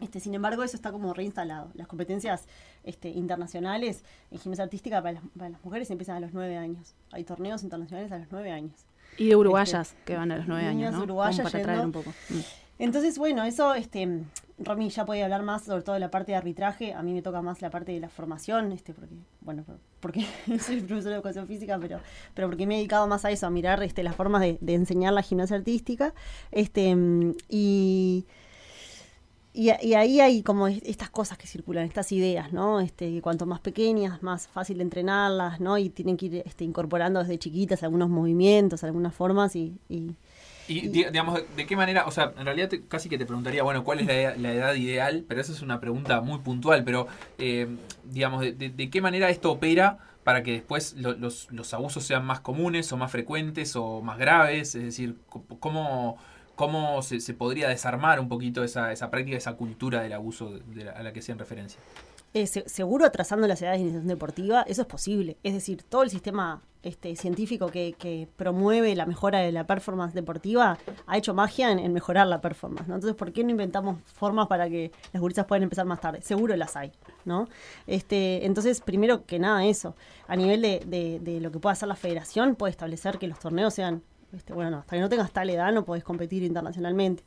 Este, 0.00 0.18
sin 0.18 0.34
embargo, 0.34 0.64
eso 0.64 0.76
está 0.76 0.90
como 0.90 1.14
reinstalado. 1.14 1.70
Las 1.74 1.86
competencias 1.86 2.46
este, 2.82 3.08
internacionales 3.10 4.02
en 4.30 4.38
gimnasia 4.38 4.64
artística 4.64 5.00
para 5.00 5.14
las, 5.14 5.22
para 5.36 5.50
las 5.50 5.64
mujeres 5.64 5.90
empiezan 5.90 6.16
a 6.16 6.20
los 6.20 6.32
nueve 6.32 6.56
años. 6.56 6.94
Hay 7.12 7.24
torneos 7.24 7.62
internacionales 7.62 8.10
a 8.10 8.18
los 8.18 8.28
nueve 8.30 8.50
años. 8.50 8.86
Y 9.16 9.28
de 9.28 9.36
uruguayas 9.36 9.90
este, 9.90 10.04
que 10.04 10.16
van 10.16 10.32
a 10.32 10.36
los 10.36 10.46
nueve 10.48 10.66
años, 10.66 10.92
¿no? 10.92 11.02
uruguayas 11.02 11.50
para 11.50 11.62
traer 11.62 11.84
un 11.84 11.92
poco. 11.92 12.12
Mm. 12.28 12.40
Entonces, 12.78 13.18
bueno, 13.18 13.44
eso, 13.44 13.74
este, 13.74 14.24
Romy 14.58 14.88
ya 14.90 15.04
puede 15.04 15.22
hablar 15.22 15.42
más 15.42 15.64
sobre 15.64 15.82
todo 15.82 15.94
de 15.94 16.00
la 16.00 16.10
parte 16.10 16.32
de 16.32 16.36
arbitraje. 16.36 16.92
A 16.92 17.02
mí 17.02 17.12
me 17.12 17.22
toca 17.22 17.40
más 17.40 17.62
la 17.62 17.70
parte 17.70 17.92
de 17.92 18.00
la 18.00 18.08
formación, 18.08 18.72
este, 18.72 18.92
porque, 18.92 19.14
bueno, 19.40 19.64
porque 20.00 20.26
soy 20.60 20.80
profesor 20.80 21.10
de 21.10 21.16
educación 21.16 21.46
física, 21.46 21.78
pero, 21.80 22.00
pero 22.34 22.48
porque 22.48 22.66
me 22.66 22.74
he 22.74 22.78
dedicado 22.78 23.06
más 23.06 23.24
a 23.24 23.30
eso, 23.30 23.46
a 23.46 23.50
mirar 23.50 23.82
este, 23.82 24.02
las 24.02 24.16
formas 24.16 24.40
de, 24.40 24.58
de 24.60 24.74
enseñar 24.74 25.12
la 25.12 25.22
gimnasia 25.22 25.56
artística. 25.56 26.14
Este, 26.50 26.96
y 27.48 28.26
y, 29.56 29.70
ahí 29.70 30.20
hay 30.20 30.42
como 30.42 30.66
estas 30.66 31.10
cosas 31.10 31.38
que 31.38 31.46
circulan, 31.46 31.84
estas 31.84 32.10
ideas, 32.10 32.52
¿no? 32.52 32.80
Este, 32.80 33.22
cuanto 33.22 33.46
más 33.46 33.60
pequeñas, 33.60 34.20
más 34.20 34.48
fácil 34.48 34.78
de 34.78 34.82
entrenarlas, 34.82 35.60
¿no? 35.60 35.78
Y 35.78 35.90
tienen 35.90 36.16
que 36.16 36.26
ir 36.26 36.42
este, 36.44 36.64
incorporando 36.64 37.20
desde 37.20 37.38
chiquitas 37.38 37.84
algunos 37.84 38.08
movimientos, 38.08 38.82
algunas 38.82 39.14
formas 39.14 39.54
y... 39.54 39.78
y, 39.88 40.16
digamos, 40.66 41.40
¿de 41.56 41.66
qué 41.66 41.76
manera? 41.76 42.04
O 42.06 42.10
sea, 42.10 42.32
en 42.36 42.44
realidad 42.44 42.68
casi 42.88 43.08
que 43.08 43.16
te 43.16 43.26
preguntaría, 43.26 43.62
bueno, 43.62 43.84
¿cuál 43.84 44.00
es 44.00 44.06
la, 44.06 44.52
edad 44.52 44.74
ideal? 44.74 45.24
Pero 45.28 45.40
esa 45.40 45.52
es 45.52 45.62
una 45.62 45.78
pregunta 45.78 46.20
muy 46.20 46.40
puntual, 46.40 46.82
pero, 46.82 47.06
eh, 47.38 47.68
digamos, 48.02 48.40
de, 48.40 48.90
qué 48.90 49.00
manera 49.00 49.30
esto 49.30 49.52
opera 49.52 49.98
para 50.24 50.42
que 50.42 50.50
después 50.50 50.94
los, 50.94 51.52
los 51.52 51.74
abusos 51.74 52.02
sean 52.02 52.24
más 52.24 52.40
comunes 52.40 52.90
o 52.92 52.96
más 52.96 53.12
frecuentes 53.12 53.76
o 53.76 54.02
más 54.02 54.18
graves? 54.18 54.74
Es 54.74 54.82
decir, 54.82 55.16
¿cómo 55.60 56.18
cómo 56.54 57.02
se, 57.02 57.18
podría 57.34 57.68
desarmar 57.68 58.20
un 58.20 58.28
poquito 58.28 58.64
esa, 58.64 58.92
esa 58.92 59.10
práctica, 59.10 59.36
esa 59.36 59.54
cultura 59.54 60.02
del 60.02 60.12
abuso 60.12 60.58
a 60.94 61.02
la 61.02 61.12
que 61.12 61.20
hacían 61.20 61.38
referencia. 61.38 61.80
Eh, 62.36 62.48
seguro 62.48 63.06
atrasando 63.06 63.46
las 63.46 63.62
edades 63.62 63.78
de 63.78 63.82
iniciación 63.82 64.08
deportiva, 64.08 64.62
eso 64.62 64.82
es 64.82 64.88
posible. 64.88 65.36
Es 65.44 65.54
decir, 65.54 65.84
todo 65.84 66.02
el 66.02 66.10
sistema 66.10 66.62
este, 66.82 67.14
científico 67.14 67.68
que, 67.68 68.28
promueve 68.36 68.96
la 68.96 69.06
mejora 69.06 69.38
de 69.38 69.52
la 69.52 69.68
performance 69.68 70.14
deportiva 70.14 70.76
ha 71.06 71.16
hecho 71.16 71.32
magia 71.32 71.70
en, 71.70 71.92
mejorar 71.92 72.26
la 72.26 72.40
performance. 72.40 72.88
Entonces, 72.88 73.14
¿por 73.14 73.32
qué 73.32 73.44
no 73.44 73.50
inventamos 73.50 74.00
formas 74.04 74.48
para 74.48 74.68
que 74.68 74.90
las 75.12 75.20
gurisas 75.20 75.46
puedan 75.46 75.62
empezar 75.62 75.86
más 75.86 76.00
tarde? 76.00 76.22
Seguro 76.22 76.56
las 76.56 76.74
hay. 76.74 76.90
¿no? 77.24 77.46
Este, 77.86 78.44
entonces, 78.44 78.80
primero 78.80 79.24
que 79.26 79.38
nada, 79.38 79.64
eso. 79.64 79.94
A 80.26 80.34
nivel 80.34 80.60
de, 80.60 81.20
de 81.22 81.40
lo 81.40 81.52
que 81.52 81.60
pueda 81.60 81.74
hacer 81.74 81.86
la 81.86 81.94
federación, 81.94 82.56
puede 82.56 82.72
establecer 82.72 83.18
que 83.18 83.28
los 83.28 83.38
torneos 83.38 83.74
sean 83.74 84.02
bueno, 84.54 84.70
no, 84.70 84.78
hasta 84.78 84.96
que 84.96 85.00
no 85.00 85.08
tengas 85.08 85.32
tal 85.32 85.50
edad 85.50 85.72
no 85.72 85.84
podés 85.84 86.04
competir 86.04 86.42
internacionalmente. 86.42 87.22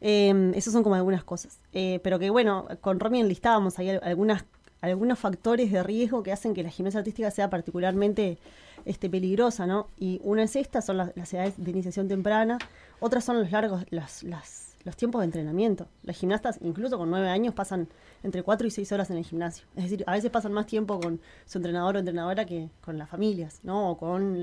Eh, 0.00 0.52
esas 0.54 0.72
son 0.72 0.82
como 0.82 0.94
algunas 0.94 1.24
cosas. 1.24 1.60
Eh, 1.72 2.00
pero 2.02 2.18
que 2.18 2.30
bueno, 2.30 2.66
con 2.80 3.00
Romy 3.00 3.20
enlistábamos 3.20 3.78
ahí 3.78 3.90
algunas, 3.90 4.44
algunos 4.80 5.18
factores 5.18 5.70
de 5.70 5.82
riesgo 5.82 6.22
que 6.22 6.32
hacen 6.32 6.54
que 6.54 6.62
la 6.62 6.70
gimnasia 6.70 7.00
artística 7.00 7.30
sea 7.30 7.50
particularmente 7.50 8.38
este, 8.84 9.10
peligrosa, 9.10 9.66
¿no? 9.66 9.88
Y 9.98 10.20
una 10.24 10.42
es 10.42 10.56
esta, 10.56 10.80
son 10.80 10.96
las, 10.96 11.12
las 11.16 11.32
edades 11.34 11.54
de 11.58 11.70
iniciación 11.70 12.08
temprana, 12.08 12.58
otras 12.98 13.24
son 13.24 13.38
los 13.38 13.50
largos, 13.50 13.84
las, 13.90 14.22
las 14.22 14.69
los 14.84 14.96
tiempos 14.96 15.20
de 15.20 15.26
entrenamiento. 15.26 15.86
Las 16.02 16.16
gimnastas, 16.16 16.58
incluso 16.62 16.96
con 16.96 17.10
nueve 17.10 17.28
años, 17.28 17.54
pasan 17.54 17.88
entre 18.22 18.42
cuatro 18.42 18.66
y 18.66 18.70
seis 18.70 18.90
horas 18.92 19.10
en 19.10 19.16
el 19.16 19.24
gimnasio. 19.24 19.66
Es 19.76 19.84
decir, 19.84 20.04
a 20.06 20.12
veces 20.12 20.30
pasan 20.30 20.52
más 20.52 20.66
tiempo 20.66 20.98
con 21.00 21.20
su 21.46 21.58
entrenador 21.58 21.96
o 21.96 21.98
entrenadora 21.98 22.44
que 22.44 22.68
con 22.80 22.98
las 22.98 23.08
familias, 23.08 23.60
¿no? 23.62 23.90
O 23.90 23.98
con, 23.98 24.36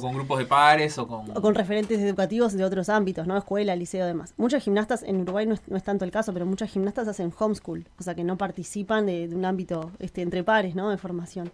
con 0.00 0.14
grupos 0.14 0.38
de 0.38 0.46
pares 0.46 0.98
o 0.98 1.06
con... 1.06 1.36
O 1.36 1.40
con 1.40 1.54
referentes 1.54 2.00
educativos 2.00 2.52
de 2.52 2.64
otros 2.64 2.88
ámbitos, 2.88 3.26
¿no? 3.26 3.36
Escuela, 3.36 3.74
liceo, 3.76 4.06
demás. 4.06 4.34
Muchas 4.36 4.62
gimnastas, 4.62 5.02
en 5.02 5.20
Uruguay 5.20 5.46
no 5.46 5.54
es, 5.54 5.82
tanto 5.82 6.04
el 6.04 6.10
caso, 6.10 6.32
pero 6.32 6.46
muchas 6.46 6.70
gimnastas 6.70 7.08
hacen 7.08 7.32
homeschool, 7.36 7.86
o 7.98 8.02
sea 8.02 8.14
que 8.14 8.24
no 8.24 8.36
participan 8.36 9.06
de, 9.06 9.28
un 9.32 9.44
ámbito 9.44 9.90
este, 9.98 10.22
entre 10.22 10.44
pares, 10.44 10.74
¿no? 10.74 10.90
De 10.90 10.96
formación. 10.96 11.50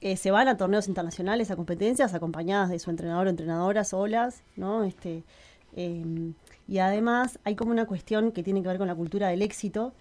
Eh, 0.00 0.16
se 0.16 0.30
van 0.30 0.48
a 0.48 0.56
torneos 0.56 0.86
internacionales, 0.86 1.50
a 1.50 1.56
competencias, 1.56 2.12
acompañadas 2.14 2.68
de 2.68 2.78
su 2.78 2.90
entrenador 2.90 3.26
o 3.26 3.30
entrenadora 3.30 3.84
solas, 3.84 4.42
¿no? 4.54 4.84
Este, 4.84 5.24
em, 5.76 6.34
y 6.66 6.78
además 6.78 7.38
hay 7.44 7.56
como 7.56 7.70
una 7.70 7.86
cuestión 7.86 8.32
que 8.32 8.42
tiene 8.42 8.62
que 8.62 8.68
ver 8.68 8.78
con 8.78 8.88
la 8.88 8.94
cultura 8.94 9.28
del 9.28 9.42
éxito, 9.42 9.92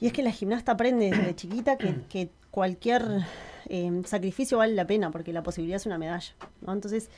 y 0.00 0.06
es 0.06 0.12
que 0.12 0.22
la 0.22 0.32
gimnasta 0.32 0.72
aprende 0.72 1.10
desde 1.10 1.34
chiquita 1.36 1.76
que, 1.76 2.30
cualquier 2.50 3.24
eh, 3.66 4.02
sacrificio 4.04 4.58
vale 4.58 4.74
la 4.74 4.86
pena, 4.86 5.10
porque 5.10 5.32
la 5.32 5.42
posibilidad 5.42 5.76
es 5.76 5.86
una 5.86 5.96
medalla. 5.96 6.34
¿no? 6.60 6.74
Entonces, 6.74 7.08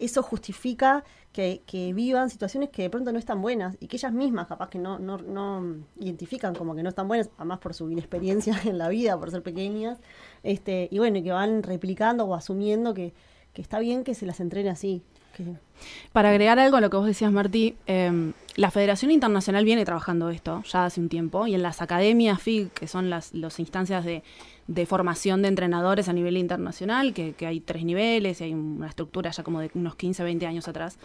eso 0.00 0.22
justifica 0.22 1.04
que, 1.32 1.62
vivan 1.94 2.28
situaciones 2.30 2.70
que 2.70 2.82
de 2.82 2.90
pronto 2.90 3.12
no 3.12 3.18
están 3.18 3.40
buenas 3.40 3.76
y 3.80 3.86
que 3.86 3.96
ellas 3.96 4.12
mismas 4.12 4.46
capaz 4.46 4.68
que 4.68 4.78
no, 4.78 4.98
no, 4.98 5.18
no 5.18 5.76
identifican 6.00 6.54
como 6.54 6.74
que 6.74 6.82
no 6.82 6.88
están 6.88 7.06
buenas, 7.08 7.30
además 7.36 7.58
por 7.60 7.74
su 7.74 7.90
inexperiencia 7.90 8.58
en 8.64 8.78
la 8.78 8.88
vida, 8.88 9.18
por 9.18 9.30
ser 9.30 9.42
pequeñas, 9.42 10.00
este, 10.42 10.88
y 10.90 10.98
bueno, 10.98 11.18
y 11.18 11.22
que 11.22 11.32
van 11.32 11.62
replicando 11.62 12.24
o 12.24 12.34
asumiendo 12.34 12.94
que, 12.94 13.14
que 13.52 13.62
está 13.62 13.78
bien 13.78 14.04
que 14.04 14.14
se 14.14 14.26
las 14.26 14.40
entrene 14.40 14.70
así. 14.70 15.02
Para 16.12 16.30
agregar 16.30 16.58
algo 16.58 16.76
a 16.76 16.80
lo 16.80 16.90
que 16.90 16.96
vos 16.96 17.06
decías, 17.06 17.32
Martí, 17.32 17.74
em, 17.86 18.32
la 18.56 18.70
Federación 18.70 19.10
Internacional 19.10 19.64
viene 19.64 19.84
trabajando 19.84 20.30
esto 20.30 20.62
ya 20.70 20.84
hace 20.84 21.00
un 21.00 21.08
tiempo 21.08 21.46
y 21.46 21.54
en 21.54 21.62
las 21.62 21.82
academias 21.82 22.40
FIG, 22.40 22.70
que 22.70 22.86
son 22.86 23.10
las 23.10 23.32
instancias 23.58 24.04
de, 24.04 24.22
formación 24.86 25.42
de 25.42 25.48
entrenadores 25.48 26.08
a 26.08 26.12
nivel 26.12 26.36
internacional, 26.36 27.12
que, 27.14 27.34
hay 27.46 27.60
tres 27.60 27.84
niveles 27.84 28.40
y 28.40 28.44
hay 28.44 28.54
una 28.54 28.88
estructura 28.88 29.30
ya 29.30 29.42
como 29.42 29.60
de 29.60 29.70
unos 29.74 29.96
15, 29.96 30.22
20 30.22 30.46
años 30.46 30.68
atrás, 30.68 30.98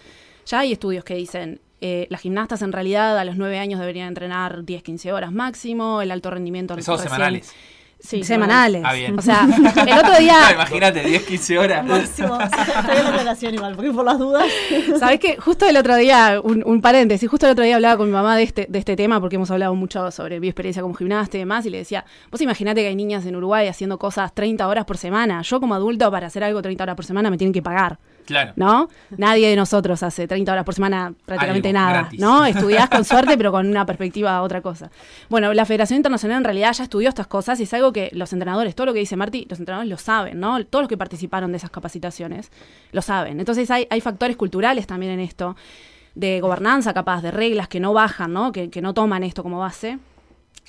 ya 0.45 0.59
hay 0.59 0.71
estudios 0.71 1.03
que 1.03 1.15
dicen 1.15 1.59
eh, 1.81 2.07
las 2.09 2.21
gimnastas 2.21 2.61
en 2.61 2.71
realidad 2.71 3.17
a 3.17 3.25
los 3.25 3.37
9 3.37 3.59
años 3.59 3.79
deberían 3.79 4.07
entrenar 4.07 4.63
10, 4.65 4.83
15 4.83 5.13
horas 5.13 5.31
máximo, 5.31 6.01
el 6.01 6.11
alto 6.11 6.29
rendimiento... 6.31 6.79
semanales 6.81 7.53
Sí, 7.99 8.23
semanales. 8.23 8.83
Ah, 8.85 8.93
bien. 8.93 9.17
O 9.17 9.21
sea, 9.21 9.45
el 9.45 9.97
otro 9.97 10.17
día. 10.19 10.39
No, 10.47 10.53
imagínate, 10.53 11.01
10, 11.01 11.23
15 11.23 11.57
horas. 11.57 11.85
Máximo. 11.85 12.39
Estoy 12.41 12.97
en 12.97 13.03
la 13.03 13.09
aclaración 13.09 13.53
igual, 13.55 13.75
porque 13.75 13.91
por 13.91 14.05
las 14.05 14.19
dudas. 14.19 14.45
¿Sabés 14.99 15.19
qué? 15.19 15.37
Justo 15.37 15.67
el 15.67 15.75
otro 15.77 15.95
día, 15.95 16.39
un, 16.43 16.63
un 16.65 16.81
paréntesis, 16.81 17.29
justo 17.29 17.47
el 17.47 17.53
otro 17.53 17.63
día 17.63 17.75
hablaba 17.75 17.97
con 17.97 18.07
mi 18.07 18.13
mamá 18.13 18.37
de 18.37 18.43
este, 18.43 18.67
de 18.69 18.79
este 18.79 18.95
tema, 18.95 19.19
porque 19.19 19.35
hemos 19.37 19.49
hablado 19.51 19.73
mucho 19.75 20.11
sobre 20.11 20.39
mi 20.39 20.47
experiencia 20.47 20.81
como 20.81 20.93
gimnasta 20.93 21.37
y 21.37 21.39
demás, 21.39 21.65
y 21.65 21.69
le 21.69 21.79
decía, 21.79 22.05
vos 22.31 22.39
imaginate 22.41 22.81
que 22.81 22.87
hay 22.87 22.95
niñas 22.95 23.25
en 23.25 23.35
Uruguay 23.35 23.67
haciendo 23.67 23.97
cosas 23.97 24.33
30 24.33 24.67
horas 24.67 24.85
por 24.85 24.97
semana. 24.97 25.41
Yo 25.41 25.59
como 25.59 25.73
adulto, 25.73 26.09
para 26.11 26.27
hacer 26.27 26.43
algo 26.43 26.61
30 26.61 26.83
horas 26.83 26.95
por 26.95 27.05
semana, 27.05 27.29
me 27.29 27.37
tienen 27.37 27.53
que 27.53 27.61
pagar. 27.63 27.99
Claro. 28.27 28.53
¿No? 28.55 28.89
Nadie 29.17 29.49
de 29.49 29.55
nosotros 29.55 30.03
hace 30.03 30.27
30 30.27 30.51
horas 30.51 30.63
por 30.65 30.75
semana 30.75 31.13
prácticamente 31.25 31.69
Algo, 31.69 31.79
nada, 31.79 31.91
gratis. 32.01 32.19
¿no? 32.19 32.45
Estudiás 32.45 32.89
con 32.89 33.03
suerte, 33.03 33.35
pero 33.37 33.51
con 33.51 33.65
una 33.67 33.85
perspectiva 33.85 34.35
a 34.37 34.41
otra 34.43 34.61
cosa. 34.61 34.91
Bueno, 35.29 35.53
la 35.53 35.65
Federación 35.65 35.97
Internacional 35.97 36.37
en 36.37 36.43
realidad 36.43 36.73
ya 36.73 36.83
estudió 36.83 37.09
estas 37.09 37.25
cosas 37.27 37.59
y 37.59 37.63
es 37.63 37.73
algo 37.73 37.91
que 37.93 38.09
los 38.13 38.31
entrenadores, 38.33 38.75
todo 38.75 38.85
lo 38.87 38.93
que 38.93 38.99
dice 38.99 39.15
Marty, 39.15 39.47
los 39.49 39.57
entrenadores 39.59 39.89
lo 39.89 39.97
saben, 39.97 40.39
¿no? 40.39 40.63
Todos 40.65 40.83
los 40.83 40.89
que 40.89 40.97
participaron 40.97 41.51
de 41.51 41.57
esas 41.57 41.69
capacitaciones 41.71 42.51
lo 42.91 43.01
saben. 43.01 43.39
Entonces 43.39 43.71
hay, 43.71 43.87
hay 43.89 44.01
factores 44.01 44.35
culturales 44.37 44.85
también 44.85 45.13
en 45.13 45.21
esto, 45.21 45.55
de 46.13 46.41
gobernanza 46.41 46.93
capaz, 46.93 47.21
de 47.21 47.31
reglas 47.31 47.67
que 47.67 47.79
no 47.79 47.93
bajan, 47.93 48.33
¿no? 48.33 48.51
Que, 48.51 48.69
que 48.69 48.81
no 48.81 48.93
toman 48.93 49.23
esto 49.23 49.41
como 49.43 49.59
base 49.59 49.99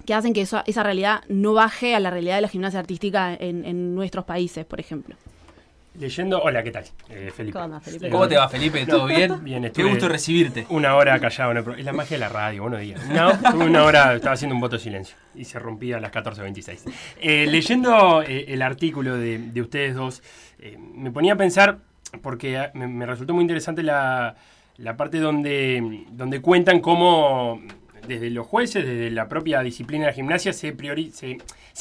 que 0.07 0.15
hacen 0.15 0.33
que 0.33 0.43
eso- 0.43 0.63
esa 0.67 0.85
realidad 0.85 1.23
no 1.29 1.55
baje 1.55 1.97
a 1.97 1.99
la 2.01 2.11
realidad 2.11 2.37
de 2.37 2.43
la 2.43 2.49
gimnasia 2.49 2.79
artística 2.79 3.35
en, 3.35 3.65
en 3.65 3.97
nuestros 3.97 4.25
países, 4.25 4.65
por 4.65 4.79
ejemplo. 4.79 5.17
Leyendo, 5.99 6.41
hola, 6.41 6.63
¿qué 6.63 6.71
tal? 6.71 6.85
Eh, 7.11 7.33
Felipe. 7.35 7.55
¿Cómo 7.55 7.65
andas, 7.65 7.83
Felipe? 7.83 8.09
¿Cómo 8.11 8.29
te 8.29 8.37
va, 8.37 8.49
Felipe? 8.49 8.87
¿Todo 8.87 9.07
bien? 9.07 9.33
Bien, 9.45 9.63
Qué 9.63 9.67
estuve- 9.69 9.89
gusto 9.91 10.09
recibirte. 10.09 10.65
Una 10.69 10.95
hora 10.95 11.19
callado, 11.19 11.53
no, 11.55 11.65
pero 11.65 11.77
es 11.77 11.85
la 11.85 11.93
magia 11.93 12.17
de 12.17 12.21
la 12.21 12.29
radio, 12.29 12.63
buenos 12.63 12.81
días. 12.81 13.01
No, 13.09 13.33
una 13.65 13.83
hora, 13.85 14.15
estaba 14.15 14.35
haciendo 14.35 14.55
un 14.55 14.61
voto 14.61 14.77
de 14.77 14.83
silencio 14.83 15.17
y 15.35 15.45
se 15.45 15.59
rompía 15.59 15.97
a 15.97 16.01
las 16.01 16.13
14.26. 16.13 16.93
Eh, 17.21 17.47
leyendo 17.49 18.23
eh, 18.23 18.45
el 18.49 18.63
artículo 18.63 19.17
de, 19.17 19.39
de 19.39 19.61
ustedes 19.61 19.97
dos, 19.97 20.23
eh, 20.61 20.77
me 20.79 21.11
ponía 21.11 21.33
a 21.33 21.37
pensar, 21.37 21.79
porque 22.23 22.69
me, 22.75 22.87
me 22.87 23.05
resultó 23.05 23.35
muy 23.35 23.43
interesante 23.43 23.83
la, 23.83 24.37
la 24.77 24.97
parte 24.97 25.19
donde, 25.19 26.05
donde 26.13 26.41
cuentan 26.41 26.79
cómo 26.81 27.61
desde 28.09 28.31
los 28.31 28.47
jueces, 28.47 28.85
desde 28.85 29.11
la 29.11 29.29
propia 29.29 29.61
disciplina 29.61 30.07
de 30.07 30.11
la 30.11 30.15
gimnasia, 30.15 30.53
se, 30.53 30.77
priori- 30.77 31.13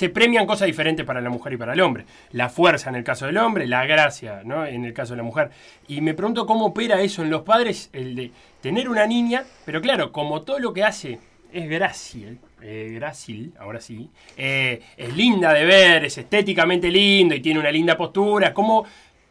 premian 0.09 0.45
cosas 0.45 0.67
diferentes 0.67 1.05
para 1.05 1.21
la 1.21 1.29
mujer 1.29 1.53
y 1.53 1.57
para 1.57 1.73
el 1.73 1.81
hombre. 1.81 2.05
La 2.31 2.49
fuerza 2.49 2.89
en 2.89 2.95
el 2.97 3.03
caso 3.03 3.25
del 3.25 3.37
hombre, 3.37 3.65
la 3.65 3.85
gracia 3.85 4.41
¿no? 4.43 4.65
en 4.65 4.85
el 4.85 4.93
caso 4.93 5.13
de 5.13 5.17
la 5.17 5.23
mujer. 5.23 5.49
Y 5.87 6.01
me 6.01 6.13
pregunto 6.13 6.45
cómo 6.45 6.65
opera 6.67 7.01
eso 7.01 7.23
en 7.23 7.29
los 7.31 7.41
padres, 7.41 7.89
el 7.93 8.15
de 8.15 8.31
tener 8.61 8.89
una 8.89 9.07
niña, 9.07 9.43
pero 9.65 9.81
claro, 9.81 10.11
como 10.11 10.41
todo 10.43 10.59
lo 10.59 10.73
que 10.73 10.83
hace 10.83 11.17
es 11.51 11.69
grácil, 11.69 12.39
eh, 12.61 12.91
grácil, 12.95 13.53
ahora 13.59 13.79
sí, 13.79 14.09
eh, 14.35 14.81
es 14.97 15.15
linda 15.15 15.53
de 15.53 15.63
ver, 15.65 16.05
es 16.05 16.17
estéticamente 16.17 16.91
lindo 16.91 17.33
y 17.33 17.39
tiene 17.39 17.59
una 17.59 17.71
linda 17.71 17.95
postura, 17.95 18.53
¿cómo, 18.53 18.85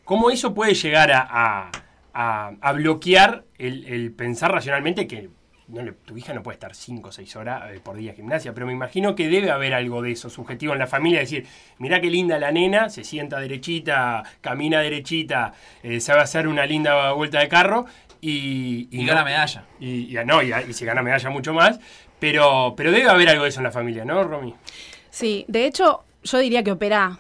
cómo 0.05 0.31
eso 0.31 0.55
puede 0.55 0.73
llegar 0.75 1.13
a, 1.13 1.71
a- 2.15 2.73
bloquear 2.73 3.45
el 3.59 4.13
pensar 4.13 4.51
racionalmente 4.53 5.07
que 5.07 5.29
no 5.69 5.83
le- 5.83 5.93
tu 5.93 6.17
hija 6.17 6.33
no 6.33 6.43
puede 6.43 6.55
estar 6.55 6.75
5 6.75 7.09
o 7.09 7.13
6 7.13 7.35
horas 7.37 7.71
eh, 7.73 7.81
por 7.83 7.97
día 7.97 8.11
en 8.11 8.17
gimnasia, 8.17 8.55
pero 8.55 8.67
me 8.67 8.73
imagino 8.73 9.15
que 9.15 9.29
debe 9.29 9.51
haber 9.51 9.75
algo 9.75 10.01
de 10.03 10.13
eso 10.13 10.31
subjetivo 10.31 10.73
en 10.73 10.79
la 10.79 10.87
familia, 10.87 11.21
decir, 11.21 11.47
mirá 11.79 12.01
qué 12.01 12.09
linda 12.11 12.39
la 12.39 12.53
nena, 12.53 12.89
se 12.89 13.03
sienta 13.05 13.41
derechita, 13.41 14.23
camina 14.41 14.81
derechita, 14.81 15.53
eh, 15.83 16.01
sabe 16.01 16.21
hacer 16.23 16.47
una 16.49 16.67
linda 16.67 17.13
vuelta 17.13 17.41
de 17.41 17.49
carro 17.49 17.87
y... 18.21 18.89
Y 18.91 19.03
no- 19.03 19.09
gana 19.09 19.25
medalla. 19.25 19.65
Y, 19.81 20.17
y- 20.19 20.25
no, 20.25 20.43
y, 20.43 20.53
y 20.69 20.73
si 20.73 20.85
gana 20.85 21.03
medalla 21.03 21.31
mucho 21.31 21.53
más, 21.53 21.81
pero, 22.19 22.75
pero 22.77 22.91
debe 22.93 23.09
haber 23.11 23.29
algo 23.29 23.43
de 23.43 23.51
eso 23.51 23.61
en 23.61 23.65
la 23.65 23.73
familia, 23.73 24.05
¿no, 24.05 24.23
Romy? 24.25 24.55
Sí, 25.11 25.45
de 25.49 25.67
hecho, 25.67 26.05
yo 26.23 26.39
diría 26.39 26.63
que 26.63 26.73
opera, 26.73 27.19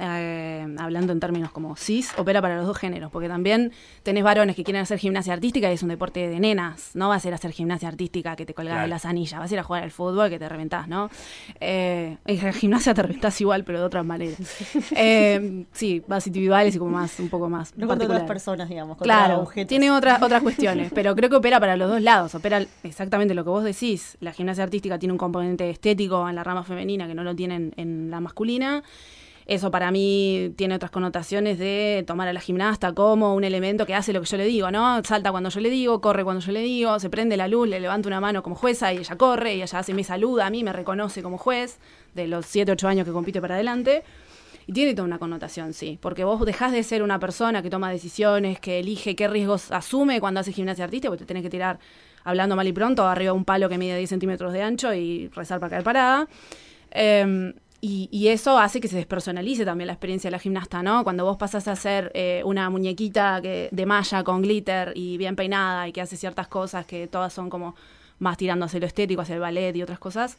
eh, 0.00 0.66
hablando 0.78 1.12
en 1.12 1.20
términos 1.20 1.50
como 1.52 1.76
cis, 1.76 2.12
opera 2.16 2.40
para 2.42 2.56
los 2.56 2.66
dos 2.66 2.76
géneros, 2.78 3.10
porque 3.10 3.28
también 3.28 3.72
tenés 4.02 4.24
varones 4.24 4.56
que 4.56 4.64
quieren 4.64 4.82
hacer 4.82 4.98
gimnasia 4.98 5.32
artística 5.32 5.70
y 5.70 5.74
es 5.74 5.82
un 5.82 5.88
deporte 5.90 6.28
de 6.28 6.40
nenas, 6.40 6.90
no 6.94 7.08
va 7.08 7.16
a 7.16 7.20
ser 7.20 7.34
hacer 7.34 7.52
gimnasia 7.52 7.88
artística 7.88 8.36
que 8.36 8.46
te 8.46 8.54
colgás 8.54 8.68
Claro. 8.74 8.82
de 8.82 8.88
las 8.88 9.04
anillas, 9.04 9.38
vas 9.40 9.50
a 9.50 9.54
ir 9.54 9.60
a 9.60 9.62
jugar 9.62 9.82
al 9.82 9.90
fútbol 9.90 10.28
que 10.30 10.38
te 10.38 10.48
reventás, 10.48 10.88
¿no? 10.88 11.10
Eh, 11.60 12.16
en 12.26 12.52
gimnasia 12.52 12.94
te 12.94 13.02
reventás 13.02 13.40
igual, 13.40 13.64
pero 13.64 13.78
de 13.80 13.84
otras 13.84 14.04
maneras. 14.04 14.38
Eh, 15.00 15.64
sí, 15.72 16.02
vas 16.08 16.26
individuales 16.26 16.74
y 16.74 16.78
como 16.78 16.90
más, 16.92 17.18
un 17.20 17.28
poco 17.28 17.48
más. 17.48 17.76
No 17.76 17.86
contra 17.86 18.06
otras 18.06 18.22
personas, 18.24 18.68
digamos. 18.68 18.96
contra 18.96 19.04
Claro, 19.26 19.40
objetos. 19.42 19.68
tiene 19.68 19.90
otras 19.90 20.20
otras 20.22 20.42
cuestiones, 20.42 20.90
pero 20.94 21.14
creo 21.14 21.28
que 21.30 21.36
opera 21.36 21.60
para 21.60 21.76
los 21.76 21.88
dos 21.90 22.02
lados. 22.02 22.34
Opera 22.34 22.64
exactamente 22.82 23.34
lo 23.34 23.44
que 23.44 23.50
vos 23.50 23.64
decís. 23.64 24.16
La 24.20 24.32
gimnasia 24.32 24.64
artística 24.64 24.98
tiene 24.98 25.12
un 25.12 25.18
componente 25.18 25.68
estético 25.70 26.28
en 26.28 26.34
la 26.34 26.44
rama 26.44 26.64
femenina 26.64 27.06
que 27.06 27.14
no 27.14 27.22
lo 27.22 27.34
tiene 27.34 27.54
en, 27.56 27.72
en 27.76 28.10
la 28.10 28.20
masculina. 28.20 28.82
Eso 29.48 29.70
para 29.70 29.90
mí 29.90 30.52
tiene 30.56 30.74
otras 30.74 30.90
connotaciones 30.90 31.58
de 31.58 32.04
tomar 32.06 32.28
a 32.28 32.34
la 32.34 32.40
gimnasta 32.40 32.92
como 32.92 33.34
un 33.34 33.44
elemento 33.44 33.86
que 33.86 33.94
hace 33.94 34.12
lo 34.12 34.20
que 34.20 34.26
yo 34.26 34.36
le 34.36 34.44
digo, 34.44 34.70
¿no? 34.70 35.02
Salta 35.02 35.30
cuando 35.30 35.48
yo 35.48 35.60
le 35.60 35.70
digo, 35.70 36.02
corre 36.02 36.22
cuando 36.22 36.44
yo 36.44 36.52
le 36.52 36.60
digo, 36.60 37.00
se 37.00 37.08
prende 37.08 37.34
la 37.38 37.48
luz, 37.48 37.66
le 37.66 37.80
levanta 37.80 38.08
una 38.08 38.20
mano 38.20 38.42
como 38.42 38.54
jueza 38.54 38.92
y 38.92 38.98
ella 38.98 39.16
corre 39.16 39.54
y 39.54 39.62
ella 39.62 39.78
hace 39.78 39.94
me 39.94 40.04
saluda 40.04 40.44
a 40.44 40.50
mí, 40.50 40.62
me 40.62 40.74
reconoce 40.74 41.22
como 41.22 41.38
juez 41.38 41.78
de 42.14 42.28
los 42.28 42.44
7, 42.44 42.72
8 42.72 42.88
años 42.88 43.06
que 43.06 43.12
compite 43.12 43.40
para 43.40 43.54
adelante. 43.54 44.02
Y 44.66 44.74
tiene 44.74 44.92
toda 44.92 45.06
una 45.06 45.18
connotación, 45.18 45.72
sí, 45.72 45.98
porque 46.02 46.24
vos 46.24 46.44
dejás 46.44 46.72
de 46.72 46.82
ser 46.82 47.02
una 47.02 47.18
persona 47.18 47.62
que 47.62 47.70
toma 47.70 47.90
decisiones, 47.90 48.60
que 48.60 48.80
elige 48.80 49.16
qué 49.16 49.28
riesgos 49.28 49.72
asume 49.72 50.20
cuando 50.20 50.40
hace 50.40 50.52
gimnasia 50.52 50.84
artística, 50.84 51.08
porque 51.08 51.24
te 51.24 51.28
tenés 51.28 51.42
que 51.42 51.48
tirar, 51.48 51.78
hablando 52.22 52.54
mal 52.54 52.68
y 52.68 52.74
pronto, 52.74 53.08
arriba 53.08 53.32
de 53.32 53.38
un 53.38 53.46
palo 53.46 53.70
que 53.70 53.78
mide 53.78 53.96
10 53.96 54.10
centímetros 54.10 54.52
de 54.52 54.60
ancho 54.60 54.92
y 54.92 55.28
rezar 55.28 55.58
para 55.58 55.70
caer 55.70 55.84
parada. 55.84 56.28
Eh, 56.90 57.54
y, 57.80 58.08
y 58.10 58.28
eso 58.28 58.58
hace 58.58 58.80
que 58.80 58.88
se 58.88 58.96
despersonalice 58.96 59.64
también 59.64 59.86
la 59.86 59.92
experiencia 59.92 60.28
de 60.28 60.32
la 60.32 60.38
gimnasta, 60.38 60.82
¿no? 60.82 61.04
Cuando 61.04 61.24
vos 61.24 61.36
pasás 61.36 61.68
a 61.68 61.76
ser 61.76 62.10
eh, 62.14 62.42
una 62.44 62.68
muñequita 62.70 63.40
que, 63.40 63.68
de 63.70 63.86
malla 63.86 64.24
con 64.24 64.42
glitter 64.42 64.92
y 64.96 65.16
bien 65.16 65.36
peinada 65.36 65.86
y 65.88 65.92
que 65.92 66.00
hace 66.00 66.16
ciertas 66.16 66.48
cosas 66.48 66.86
que 66.86 67.06
todas 67.06 67.32
son 67.32 67.50
como 67.50 67.74
más 68.18 68.36
tirando 68.36 68.66
hacia 68.66 68.80
lo 68.80 68.86
estético, 68.86 69.22
hacia 69.22 69.36
el 69.36 69.40
ballet 69.40 69.76
y 69.76 69.82
otras 69.82 69.98
cosas, 69.98 70.36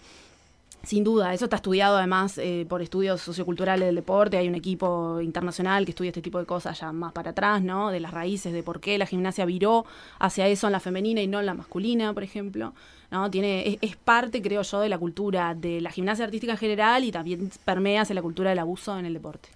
sin 0.84 1.04
duda, 1.04 1.34
eso 1.34 1.46
está 1.46 1.58
estudiado 1.58 1.98
además 1.98 2.38
eh, 2.38 2.66
por 2.68 2.82
estudios 2.82 3.22
socioculturales 3.22 3.86
del 3.86 3.96
deporte. 3.96 4.38
Hay 4.38 4.48
un 4.48 4.56
equipo 4.56 5.20
internacional 5.22 5.84
que 5.84 5.92
estudia 5.92 6.10
este 6.10 6.22
tipo 6.22 6.40
de 6.40 6.46
cosas 6.46 6.80
ya 6.80 6.92
más 6.94 7.12
para 7.12 7.32
atrás, 7.32 7.62
¿no? 7.62 7.92
De 7.92 8.00
las 8.00 8.12
raíces, 8.12 8.54
de 8.54 8.64
por 8.64 8.80
qué 8.80 8.98
la 8.98 9.06
gimnasia 9.06 9.46
viró 9.46 9.86
hacia 10.20 10.48
eso 10.48 10.68
en 10.68 10.74
la 10.74 10.80
femenina 10.80 11.22
y 11.22 11.28
no 11.28 11.40
en 11.42 11.46
la 11.46 11.54
masculina, 11.54 12.14
por 12.14 12.24
ejemplo. 12.24 12.74
¿No? 13.12 13.30
Tiene, 13.30 13.68
es, 13.68 13.78
es 13.82 13.96
parte, 13.96 14.42
creo 14.42 14.62
yo, 14.62 14.80
de 14.82 14.90
la 14.90 14.98
cultura 14.98 15.56
de 15.56 15.82
la 15.82 15.92
gimnasia 15.92 16.26
artística 16.26 16.54
en 16.54 16.58
general 16.58 17.04
y 17.04 17.12
también 17.12 17.52
permea 17.66 18.02
hacia 18.02 18.16
la 18.16 18.22
cultura 18.22 18.50
del 18.50 18.60
abuso 18.60 18.98
en 18.98 19.06
el 19.06 19.14
deporte. 19.14 19.50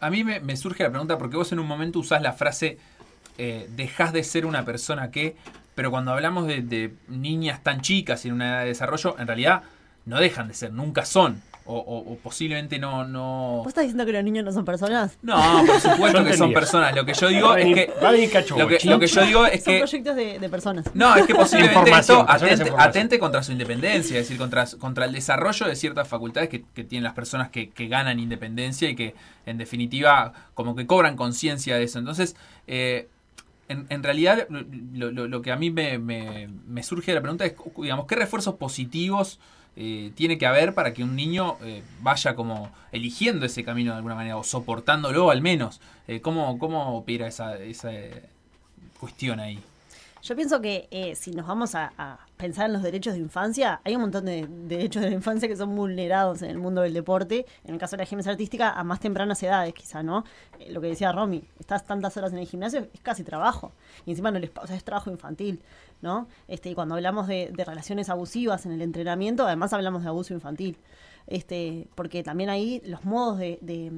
A 0.00 0.10
mí 0.10 0.22
me, 0.22 0.56
surge 0.56 0.82
la 0.82 0.90
pregunta 0.90 1.16
porque 1.16 1.36
vos 1.36 1.50
en 1.52 1.58
un 1.58 1.66
momento 1.66 1.98
usás 1.98 2.20
la 2.20 2.32
frase 2.32 2.78
eh, 3.38 3.68
dejás 3.74 4.12
de 4.12 4.22
ser 4.22 4.44
una 4.44 4.64
persona 4.64 5.10
que, 5.10 5.36
pero 5.74 5.90
cuando 5.90 6.12
hablamos 6.12 6.46
de, 6.46 6.62
de 6.62 6.94
niñas 7.08 7.62
tan 7.62 7.80
chicas 7.80 8.24
y 8.24 8.28
en 8.28 8.34
una 8.34 8.48
edad 8.48 8.60
de 8.60 8.66
desarrollo, 8.66 9.16
en 9.18 9.26
realidad 9.26 9.62
no 10.04 10.18
dejan 10.18 10.48
de 10.48 10.54
ser, 10.54 10.72
nunca 10.72 11.06
son. 11.06 11.42
O, 11.66 11.78
o- 11.78 12.12
o 12.12 12.16
posiblemente 12.18 12.78
no, 12.78 13.06
no. 13.06 13.58
¿Vos 13.58 13.68
estás 13.68 13.84
diciendo 13.84 14.04
que 14.04 14.12
los 14.12 14.22
niños 14.22 14.44
no 14.44 14.52
son 14.52 14.66
personas? 14.66 15.16
No, 15.22 15.64
por 15.66 15.80
supuesto 15.80 16.22
que 16.22 16.36
son 16.36 16.52
personas. 16.52 16.94
Lo 16.94 17.06
que 17.06 17.14
yo 17.14 17.28
digo 17.28 17.56
es 17.56 17.74
que. 17.74 17.94
va 18.02 18.10
a 18.10 18.12
venir 18.12 18.30
Cacho 18.30 18.58
Lo 18.58 18.68
que, 18.68 18.78
lo 18.84 18.98
que 18.98 19.06
yo 19.06 19.22
digo 19.22 19.46
es 19.46 19.64
son 19.64 19.72
que. 19.72 19.78
proyectos 19.78 20.14
de, 20.16 20.38
de 20.38 20.48
personas. 20.50 20.84
No, 20.92 21.16
es 21.16 21.26
que 21.26 21.34
posiblemente 21.34 21.90
esto 21.90 22.26
atente, 22.28 22.70
atente 22.76 23.18
contra 23.18 23.42
su 23.42 23.52
independencia, 23.52 24.18
es 24.18 24.24
decir, 24.24 24.36
contra, 24.36 24.66
contra 24.78 25.06
el 25.06 25.12
desarrollo 25.12 25.66
de 25.66 25.74
ciertas 25.74 26.06
facultades 26.06 26.50
que, 26.50 26.64
que 26.74 26.84
tienen 26.84 27.04
las 27.04 27.14
personas 27.14 27.48
que, 27.48 27.70
que 27.70 27.88
ganan 27.88 28.20
independencia 28.20 28.90
y 28.90 28.94
que, 28.94 29.14
en 29.46 29.56
definitiva, 29.56 30.34
como 30.52 30.76
que 30.76 30.86
cobran 30.86 31.16
conciencia 31.16 31.76
de 31.78 31.84
eso. 31.84 31.98
Entonces, 31.98 32.36
eh, 32.66 33.08
en, 33.68 33.86
en 33.88 34.02
realidad, 34.02 34.46
lo, 34.50 35.10
lo- 35.10 35.28
lo 35.28 35.40
que 35.40 35.50
a 35.50 35.56
mí 35.56 35.70
me, 35.70 35.96
me- 35.98 36.46
me 36.66 36.82
surge 36.82 37.12
de 37.12 37.14
la 37.14 37.22
pregunta 37.22 37.46
es, 37.46 37.54
digamos, 37.78 38.04
¿qué 38.06 38.16
refuerzos 38.16 38.56
positivos 38.56 39.40
eh, 39.76 40.12
tiene 40.14 40.38
que 40.38 40.46
haber 40.46 40.74
para 40.74 40.94
que 40.94 41.02
un 41.02 41.16
niño 41.16 41.56
eh, 41.62 41.82
vaya 42.00 42.34
como 42.34 42.70
eligiendo 42.92 43.44
ese 43.46 43.64
camino 43.64 43.90
de 43.92 43.96
alguna 43.96 44.14
manera 44.14 44.36
o 44.36 44.44
soportándolo 44.44 45.30
al 45.30 45.42
menos? 45.42 45.80
Eh, 46.06 46.20
¿cómo, 46.20 46.58
¿Cómo 46.58 46.96
opera 46.96 47.26
esa, 47.26 47.58
esa 47.58 47.92
eh, 47.92 48.22
cuestión 49.00 49.40
ahí? 49.40 49.58
Yo 50.22 50.34
pienso 50.36 50.62
que 50.62 51.14
si 51.16 51.32
nos 51.32 51.46
vamos 51.46 51.74
a, 51.74 52.18
pensar 52.38 52.66
en 52.66 52.72
los 52.72 52.82
derechos 52.82 53.12
de 53.12 53.20
infancia, 53.20 53.82
hay 53.84 53.94
un 53.94 54.00
montón 54.00 54.24
de 54.24 54.46
derechos 54.48 55.02
de 55.02 55.10
la 55.10 55.14
infancia 55.14 55.46
que 55.48 55.56
son 55.56 55.76
vulnerados 55.76 56.40
en 56.40 56.48
el 56.48 56.56
mundo 56.56 56.80
del 56.80 56.94
deporte. 56.94 57.44
En 57.64 57.74
el 57.74 57.78
caso 57.78 57.96
de 57.96 58.02
la 58.02 58.06
gimnasia 58.06 58.32
artística, 58.32 58.70
a 58.70 58.84
más 58.84 59.00
tempranas 59.00 59.42
edades, 59.42 59.74
quizá, 59.74 60.02
¿no? 60.02 60.24
Lo 60.70 60.80
que 60.80 60.86
decía 60.86 61.12
Romy, 61.12 61.44
estás 61.60 61.84
tantas 61.84 62.16
horas 62.16 62.32
en 62.32 62.38
el 62.38 62.46
gimnasio, 62.46 62.88
es 62.94 63.00
casi 63.02 63.22
trabajo. 63.22 63.72
Y 64.06 64.12
encima 64.12 64.30
no 64.30 64.38
les, 64.38 64.50
o 64.56 64.64
es 64.72 64.82
trabajo 64.82 65.10
infantil, 65.10 65.60
¿no? 66.04 66.28
Este, 66.46 66.70
y 66.70 66.74
cuando 66.74 66.94
hablamos 66.94 67.26
de, 67.26 67.50
de 67.52 67.64
relaciones 67.64 68.10
abusivas 68.10 68.66
en 68.66 68.72
el 68.72 68.82
entrenamiento, 68.82 69.46
además 69.46 69.72
hablamos 69.72 70.02
de 70.02 70.08
abuso 70.08 70.34
infantil. 70.34 70.76
Este, 71.26 71.88
porque 71.94 72.22
también 72.22 72.50
ahí 72.50 72.82
los 72.84 73.04
modos 73.04 73.38
de, 73.38 73.58
de, 73.62 73.90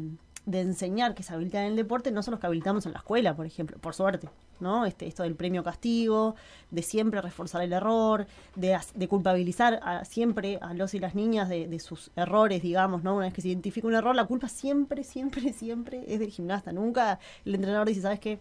de 0.46 0.60
enseñar 0.60 1.16
que 1.16 1.24
se 1.24 1.34
habilitan 1.34 1.62
en 1.62 1.70
el 1.70 1.76
deporte 1.76 2.12
no 2.12 2.22
son 2.22 2.30
los 2.30 2.40
que 2.40 2.46
habilitamos 2.46 2.86
en 2.86 2.92
la 2.92 2.98
escuela, 2.98 3.34
por 3.34 3.44
ejemplo, 3.44 3.76
por 3.78 3.92
suerte, 3.92 4.28
¿no? 4.60 4.86
Este, 4.86 5.08
esto 5.08 5.24
del 5.24 5.34
premio 5.34 5.64
castigo, 5.64 6.36
de 6.70 6.82
siempre 6.82 7.20
reforzar 7.20 7.62
el 7.62 7.72
error, 7.72 8.28
de, 8.54 8.78
de 8.94 9.08
culpabilizar 9.08 9.80
a, 9.82 10.04
siempre 10.04 10.60
a 10.62 10.72
los 10.74 10.94
y 10.94 11.00
las 11.00 11.16
niñas 11.16 11.48
de, 11.48 11.66
de, 11.66 11.80
sus 11.80 12.12
errores, 12.14 12.62
digamos, 12.62 13.02
¿no? 13.02 13.16
Una 13.16 13.24
vez 13.24 13.34
que 13.34 13.42
se 13.42 13.48
identifica 13.48 13.88
un 13.88 13.94
error, 13.94 14.14
la 14.14 14.26
culpa 14.26 14.48
siempre, 14.48 15.02
siempre, 15.02 15.52
siempre 15.52 16.04
es 16.06 16.20
del 16.20 16.30
gimnasta. 16.30 16.70
Nunca 16.70 17.18
el 17.44 17.56
entrenador 17.56 17.88
dice, 17.88 18.02
¿sabes 18.02 18.20
qué? 18.20 18.38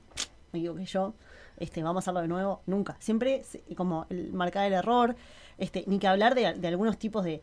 Me 0.53 0.59
equivoqué 0.59 0.85
yo, 0.85 1.15
este, 1.57 1.83
vamos 1.83 2.01
a 2.01 2.03
hacerlo 2.03 2.21
de 2.21 2.27
nuevo. 2.27 2.61
Nunca. 2.65 2.97
Siempre 2.99 3.43
como 3.75 4.05
el 4.09 4.33
marcar 4.33 4.65
el 4.65 4.73
error, 4.73 5.15
este, 5.57 5.83
ni 5.87 5.99
que 5.99 6.07
hablar 6.07 6.35
de, 6.35 6.47
algunos 6.67 6.97
tipos 6.97 7.23
de 7.23 7.41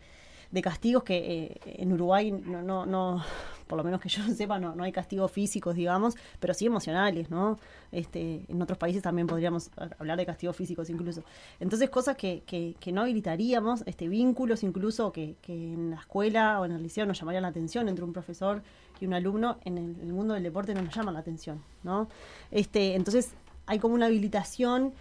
castigos 0.62 1.02
que 1.02 1.16
eh, 1.16 1.61
en 1.64 1.92
Uruguay 1.92 2.31
no, 2.31 3.23
por 3.66 3.78
lo 3.78 3.85
menos 3.85 4.02
que 4.02 4.11
yo 4.11 4.23
sepa, 4.37 4.59
no, 4.59 4.83
hay 4.83 4.92
castigos 4.92 5.33
físicos, 5.33 5.75
digamos, 5.75 6.14
pero 6.40 6.52
sí 6.52 6.66
emocionales, 6.66 7.31
¿no? 7.31 7.59
Este, 7.90 8.45
en 8.49 8.61
otros 8.61 8.76
países 8.76 9.02
también 9.02 9.26
podríamos 9.26 9.71
hablar 9.99 10.19
de 10.19 10.26
castigos 10.26 10.54
físicos 10.57 10.90
incluso. 10.90 11.25
Entonces, 11.59 11.88
cosas 11.88 12.16
que, 12.19 12.76
no 12.92 13.00
habilitaríamos, 13.00 13.83
este, 13.87 14.09
vínculos 14.09 14.62
incluso 14.62 15.11
que, 15.11 15.37
en 15.49 15.92
la 15.92 15.97
escuela 15.97 16.61
o 16.61 16.66
en 16.66 16.73
el 16.73 16.83
liceo 16.83 17.07
nos 17.07 17.19
llamarían 17.19 17.42
la 17.45 17.49
atención 17.49 17.88
entre 17.88 18.04
un 18.04 18.12
profesor 18.12 18.62
y 19.00 19.07
un 19.07 19.14
alumno, 19.14 19.59
en 19.64 19.78
el, 19.78 19.97
el 20.02 20.12
mundo 20.12 20.35
del 20.35 20.42
deporte 20.42 20.75
no 20.75 20.83
nos 20.83 20.95
llaman 20.95 21.14
la 21.14 21.21
atención, 21.21 21.62
¿no? 21.83 22.09
Este, 22.50 22.95
entonces, 22.95 23.33
hay 23.66 23.78
como 23.78 23.95
una 23.95 24.07
habilitación 24.07 24.92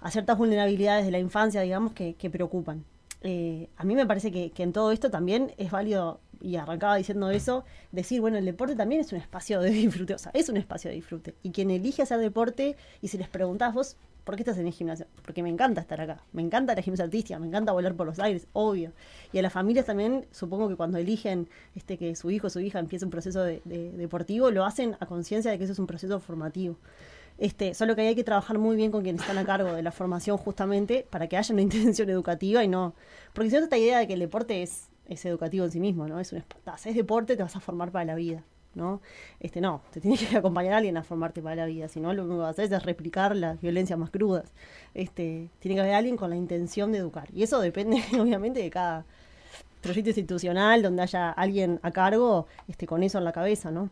a 0.00 0.10
ciertas 0.10 0.38
vulnerabilidades 0.38 1.04
de 1.04 1.10
la 1.10 1.18
infancia, 1.18 1.60
digamos, 1.60 1.92
que, 1.92 2.14
que 2.14 2.30
preocupan. 2.30 2.84
Eh, 3.22 3.68
a 3.76 3.84
mí 3.84 3.96
me 3.96 4.06
parece 4.06 4.30
que, 4.30 4.50
que, 4.50 4.62
en 4.62 4.72
todo 4.72 4.92
esto 4.92 5.10
también 5.10 5.52
es 5.56 5.70
válido, 5.70 6.20
y 6.40 6.56
arrancaba 6.56 6.96
diciendo 6.96 7.30
eso, 7.30 7.64
decir, 7.90 8.20
bueno, 8.20 8.38
el 8.38 8.44
deporte 8.44 8.76
también 8.76 9.00
es 9.00 9.12
un 9.12 9.18
espacio 9.18 9.60
de 9.60 9.70
disfrute, 9.70 10.14
o 10.14 10.18
sea, 10.18 10.30
es 10.34 10.48
un 10.48 10.56
espacio 10.56 10.90
de 10.90 10.96
disfrute. 10.96 11.34
Y 11.42 11.50
quien 11.50 11.70
elige 11.70 12.02
hacer 12.02 12.18
deporte, 12.18 12.76
y 13.02 13.08
si 13.08 13.18
les 13.18 13.28
preguntás 13.28 13.74
vos, 13.74 13.96
¿por 14.24 14.36
qué 14.36 14.42
estás 14.42 14.58
en 14.58 14.66
el 14.66 14.72
gimnasio? 14.72 15.06
Porque 15.24 15.42
me 15.42 15.48
encanta 15.48 15.80
estar 15.80 16.00
acá, 16.00 16.22
me 16.32 16.42
encanta 16.42 16.74
la 16.74 16.82
gimnasia 16.82 17.06
artística, 17.06 17.38
me 17.38 17.46
encanta 17.46 17.72
volar 17.72 17.94
por 17.94 18.06
los 18.06 18.18
aires, 18.18 18.46
obvio. 18.52 18.92
Y 19.32 19.38
a 19.38 19.42
las 19.42 19.52
familias 19.52 19.86
también, 19.86 20.26
supongo 20.30 20.68
que 20.68 20.76
cuando 20.76 20.98
eligen 20.98 21.48
este 21.74 21.98
que 21.98 22.14
su 22.14 22.30
hijo 22.30 22.48
o 22.48 22.50
su 22.50 22.60
hija 22.60 22.78
empiece 22.78 23.04
un 23.04 23.10
proceso 23.10 23.42
de, 23.42 23.62
de, 23.64 23.90
deportivo, 23.92 24.50
lo 24.50 24.64
hacen 24.64 24.96
a 25.00 25.06
conciencia 25.06 25.50
de 25.50 25.58
que 25.58 25.64
eso 25.64 25.72
es 25.72 25.78
un 25.78 25.86
proceso 25.86 26.20
formativo. 26.20 26.76
Este, 27.38 27.72
solo 27.74 27.94
que 27.94 28.02
hay 28.02 28.14
que 28.16 28.24
trabajar 28.24 28.58
muy 28.58 28.76
bien 28.76 28.90
con 28.90 29.02
quienes 29.02 29.22
están 29.22 29.38
a 29.38 29.44
cargo 29.44 29.72
de 29.72 29.82
la 29.82 29.92
formación 29.92 30.36
justamente 30.36 31.06
para 31.08 31.28
que 31.28 31.36
haya 31.36 31.52
una 31.52 31.62
intención 31.68 32.10
educativa 32.10 32.64
y 32.64 32.68
no... 32.68 32.94
Porque 33.32 33.50
si 33.50 33.56
no, 33.56 33.62
esta 33.62 33.78
idea 33.78 33.98
de 33.98 34.08
que 34.08 34.14
el 34.14 34.20
deporte 34.20 34.62
es, 34.62 34.88
es 35.06 35.24
educativo 35.24 35.64
en 35.64 35.70
sí 35.70 35.80
mismo, 35.80 36.08
¿no? 36.08 36.18
Es 36.18 36.32
un 36.32 36.42
haces 36.66 36.96
deporte, 36.96 37.36
te 37.36 37.42
vas 37.42 37.54
a 37.54 37.60
formar 37.60 37.92
para 37.92 38.04
la 38.04 38.16
vida, 38.16 38.42
¿no? 38.74 39.00
Este, 39.38 39.60
no, 39.60 39.82
te 39.92 40.00
tiene 40.00 40.16
que 40.18 40.36
acompañar 40.36 40.74
a 40.74 40.76
alguien 40.78 40.96
a 40.96 41.04
formarte 41.04 41.40
para 41.40 41.54
la 41.54 41.66
vida, 41.66 41.86
si 41.86 42.00
no, 42.00 42.12
lo 42.12 42.24
único 42.24 42.38
que 42.38 42.42
vas 42.42 42.58
a 42.58 42.62
hacer 42.62 42.72
es 42.72 42.82
replicar 42.82 43.36
las 43.36 43.60
violencias 43.60 43.98
más 43.98 44.10
crudas. 44.10 44.52
Este, 44.94 45.48
tiene 45.60 45.76
que 45.76 45.80
haber 45.82 45.94
alguien 45.94 46.16
con 46.16 46.30
la 46.30 46.36
intención 46.36 46.90
de 46.90 46.98
educar. 46.98 47.28
Y 47.32 47.44
eso 47.44 47.60
depende, 47.60 48.02
obviamente, 48.20 48.60
de 48.60 48.70
cada 48.70 49.04
proyecto 49.80 50.10
institucional 50.10 50.82
donde 50.82 51.02
haya 51.02 51.30
alguien 51.30 51.78
a 51.82 51.92
cargo 51.92 52.48
este, 52.66 52.86
con 52.88 53.04
eso 53.04 53.18
en 53.18 53.24
la 53.24 53.32
cabeza, 53.32 53.70
¿no? 53.70 53.90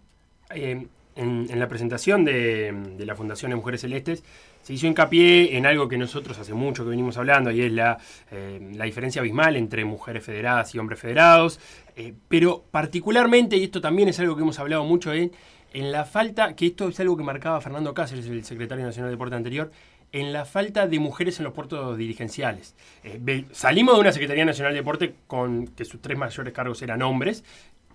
Eh, 0.50 0.88
en, 1.16 1.58
la 1.58 1.68
presentación 1.68 2.24
de, 2.24 2.94
la 2.98 3.14
Fundación 3.14 3.50
de 3.50 3.56
Mujeres 3.56 3.80
Celestes 3.80 4.22
se 4.62 4.74
hizo 4.74 4.86
hincapié 4.86 5.56
en 5.56 5.66
algo 5.66 5.88
que 5.88 5.96
nosotros 5.96 6.38
hace 6.38 6.54
mucho 6.54 6.84
que 6.84 6.90
venimos 6.90 7.16
hablando 7.16 7.50
y 7.50 7.62
es 7.62 7.72
la, 7.72 7.98
eh, 8.30 8.60
diferencia 8.84 9.20
abismal 9.20 9.56
entre 9.56 9.84
mujeres 9.84 10.24
federadas 10.24 10.74
y 10.74 10.78
hombres 10.78 11.00
federados, 11.00 11.60
eh, 11.96 12.12
pero 12.28 12.64
particularmente, 12.70 13.56
y 13.56 13.64
esto 13.64 13.80
también 13.80 14.08
es 14.08 14.18
algo 14.20 14.36
que 14.36 14.42
hemos 14.42 14.58
hablado 14.58 14.84
mucho 14.84 15.12
en, 15.12 15.32
en 15.72 15.92
la 15.92 16.04
falta, 16.04 16.54
que 16.54 16.66
esto 16.66 16.88
es 16.88 16.98
algo 17.00 17.16
que 17.16 17.22
marcaba 17.22 17.60
Fernando 17.60 17.94
Cáceres, 17.94 18.26
el 18.26 18.44
secretario 18.44 18.84
nacional 18.84 19.08
de 19.08 19.14
deporte 19.14 19.36
anterior, 19.36 19.70
en 20.12 20.32
la 20.32 20.44
falta 20.44 20.86
de 20.86 20.98
mujeres 20.98 21.38
en 21.38 21.44
los 21.44 21.52
puertos 21.52 21.96
dirigenciales. 21.98 22.74
Eh, 23.04 23.44
salimos 23.52 23.94
de 23.96 24.00
una 24.00 24.12
Secretaría 24.12 24.44
Nacional 24.44 24.72
de 24.72 24.80
Deporte 24.80 25.14
con 25.26 25.66
que 25.68 25.84
sus 25.84 26.00
tres 26.00 26.16
mayores 26.16 26.52
cargos 26.52 26.80
eran 26.82 27.02
hombres 27.02 27.44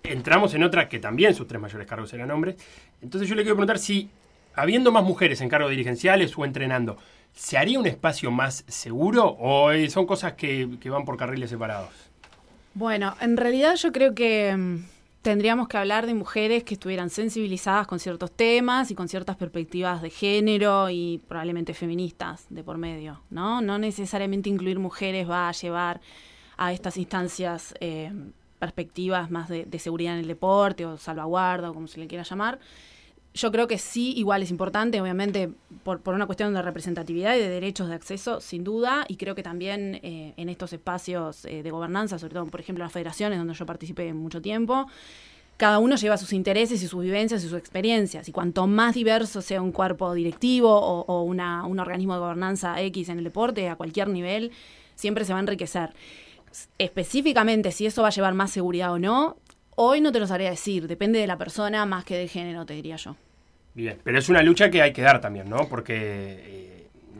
entramos 0.04 0.54
en 0.54 0.62
otra 0.62 0.88
que 0.88 0.98
también 0.98 1.34
sus 1.34 1.46
tres 1.46 1.60
mayores 1.60 1.86
cargos 1.86 2.12
eran 2.12 2.30
hombres. 2.30 2.56
Entonces 3.00 3.28
yo 3.28 3.34
le 3.34 3.42
quiero 3.42 3.56
preguntar 3.56 3.78
si, 3.78 4.10
habiendo 4.54 4.92
más 4.92 5.04
mujeres 5.04 5.40
en 5.40 5.48
cargos 5.48 5.70
dirigenciales 5.70 6.36
o 6.36 6.44
entrenando, 6.44 6.96
¿se 7.32 7.58
haría 7.58 7.78
un 7.78 7.86
espacio 7.86 8.30
más 8.30 8.64
seguro 8.68 9.36
o 9.38 9.70
son 9.88 10.06
cosas 10.06 10.34
que, 10.34 10.68
que 10.80 10.90
van 10.90 11.04
por 11.04 11.16
carriles 11.16 11.50
separados? 11.50 11.90
Bueno, 12.74 13.14
en 13.20 13.36
realidad 13.36 13.76
yo 13.76 13.92
creo 13.92 14.14
que 14.14 14.56
mm, 14.56 14.84
tendríamos 15.22 15.68
que 15.68 15.76
hablar 15.76 16.06
de 16.06 16.14
mujeres 16.14 16.64
que 16.64 16.74
estuvieran 16.74 17.10
sensibilizadas 17.10 17.86
con 17.86 17.98
ciertos 18.00 18.32
temas 18.32 18.90
y 18.90 18.94
con 18.94 19.08
ciertas 19.08 19.36
perspectivas 19.36 20.02
de 20.02 20.10
género 20.10 20.90
y 20.90 21.20
probablemente 21.28 21.74
feministas 21.74 22.46
de 22.50 22.64
por 22.64 22.78
medio, 22.78 23.20
¿no? 23.30 23.60
No 23.60 23.78
necesariamente 23.78 24.48
incluir 24.48 24.78
mujeres 24.78 25.28
va 25.28 25.48
a 25.48 25.52
llevar 25.52 26.00
a 26.56 26.72
estas 26.72 26.96
instancias 26.96 27.74
eh, 27.80 28.10
perspectivas 28.62 29.28
más 29.28 29.48
de, 29.48 29.66
seguridad 29.80 30.14
en 30.14 30.20
el 30.20 30.28
deporte 30.28 30.86
o 30.86 30.96
salvaguarda 30.96 31.70
o 31.70 31.74
como 31.74 31.88
se 31.88 31.98
le 31.98 32.06
quiera 32.06 32.22
llamar. 32.22 32.60
Yo 33.34 33.50
creo 33.50 33.66
que 33.66 33.76
sí, 33.76 34.12
igual 34.16 34.40
es 34.44 34.52
importante, 34.52 35.00
obviamente, 35.00 35.50
por, 35.82 35.98
por 35.98 36.14
una 36.14 36.26
cuestión 36.26 36.54
de 36.54 36.62
representatividad 36.62 37.34
y 37.34 37.40
de 37.40 37.48
derechos 37.48 37.88
de 37.88 37.94
acceso, 37.94 38.40
sin 38.40 38.62
duda, 38.62 39.04
y 39.08 39.16
creo 39.16 39.34
que 39.34 39.42
también 39.42 39.98
eh, 40.04 40.32
en 40.36 40.48
estos 40.48 40.72
espacios 40.72 41.44
eh, 41.44 41.64
de 41.64 41.70
gobernanza, 41.72 42.20
sobre 42.20 42.34
todo, 42.34 42.46
por 42.46 42.60
ejemplo, 42.60 42.84
las 42.84 42.92
federaciones, 42.92 43.36
donde 43.36 43.54
yo 43.54 43.66
participé 43.66 44.12
mucho 44.14 44.40
tiempo, 44.40 44.86
cada 45.56 45.80
uno 45.80 45.96
lleva 45.96 46.16
sus 46.16 46.32
intereses 46.32 46.84
y 46.84 46.86
sus 46.86 47.02
vivencias 47.02 47.42
y 47.42 47.48
sus 47.48 47.58
experiencias. 47.58 48.28
Y 48.28 48.32
cuanto 48.32 48.68
más 48.68 48.94
diverso 48.94 49.42
sea 49.42 49.60
un 49.60 49.72
cuerpo 49.72 50.14
directivo 50.14 50.70
o, 50.72 51.00
o 51.00 51.22
una, 51.22 51.66
un 51.66 51.80
organismo 51.80 52.14
de 52.14 52.20
gobernanza 52.20 52.80
X 52.80 53.08
en 53.08 53.18
el 53.18 53.24
deporte, 53.24 53.68
a 53.68 53.74
cualquier 53.74 54.06
nivel, 54.08 54.52
siempre 54.94 55.24
se 55.24 55.32
va 55.32 55.40
a 55.40 55.42
enriquecer 55.42 55.94
específicamente 56.78 57.72
si 57.72 57.86
eso 57.86 58.02
va 58.02 58.08
a 58.08 58.12
llevar 58.12 58.34
más 58.34 58.50
seguridad 58.50 58.92
o 58.92 58.98
no, 58.98 59.36
hoy 59.76 60.00
no 60.00 60.12
te 60.12 60.20
lo 60.20 60.26
sabría 60.26 60.50
decir. 60.50 60.86
Depende 60.86 61.18
de 61.18 61.26
la 61.26 61.38
persona 61.38 61.86
más 61.86 62.04
que 62.04 62.16
del 62.16 62.28
género, 62.28 62.66
te 62.66 62.74
diría 62.74 62.96
yo. 62.96 63.16
Bien, 63.74 63.98
pero 64.02 64.18
es 64.18 64.28
una 64.28 64.42
lucha 64.42 64.70
que 64.70 64.82
hay 64.82 64.92
que 64.92 65.02
dar 65.02 65.20
también, 65.20 65.48
¿no? 65.48 65.66
Porque 65.66 65.94
eh, 65.96 66.72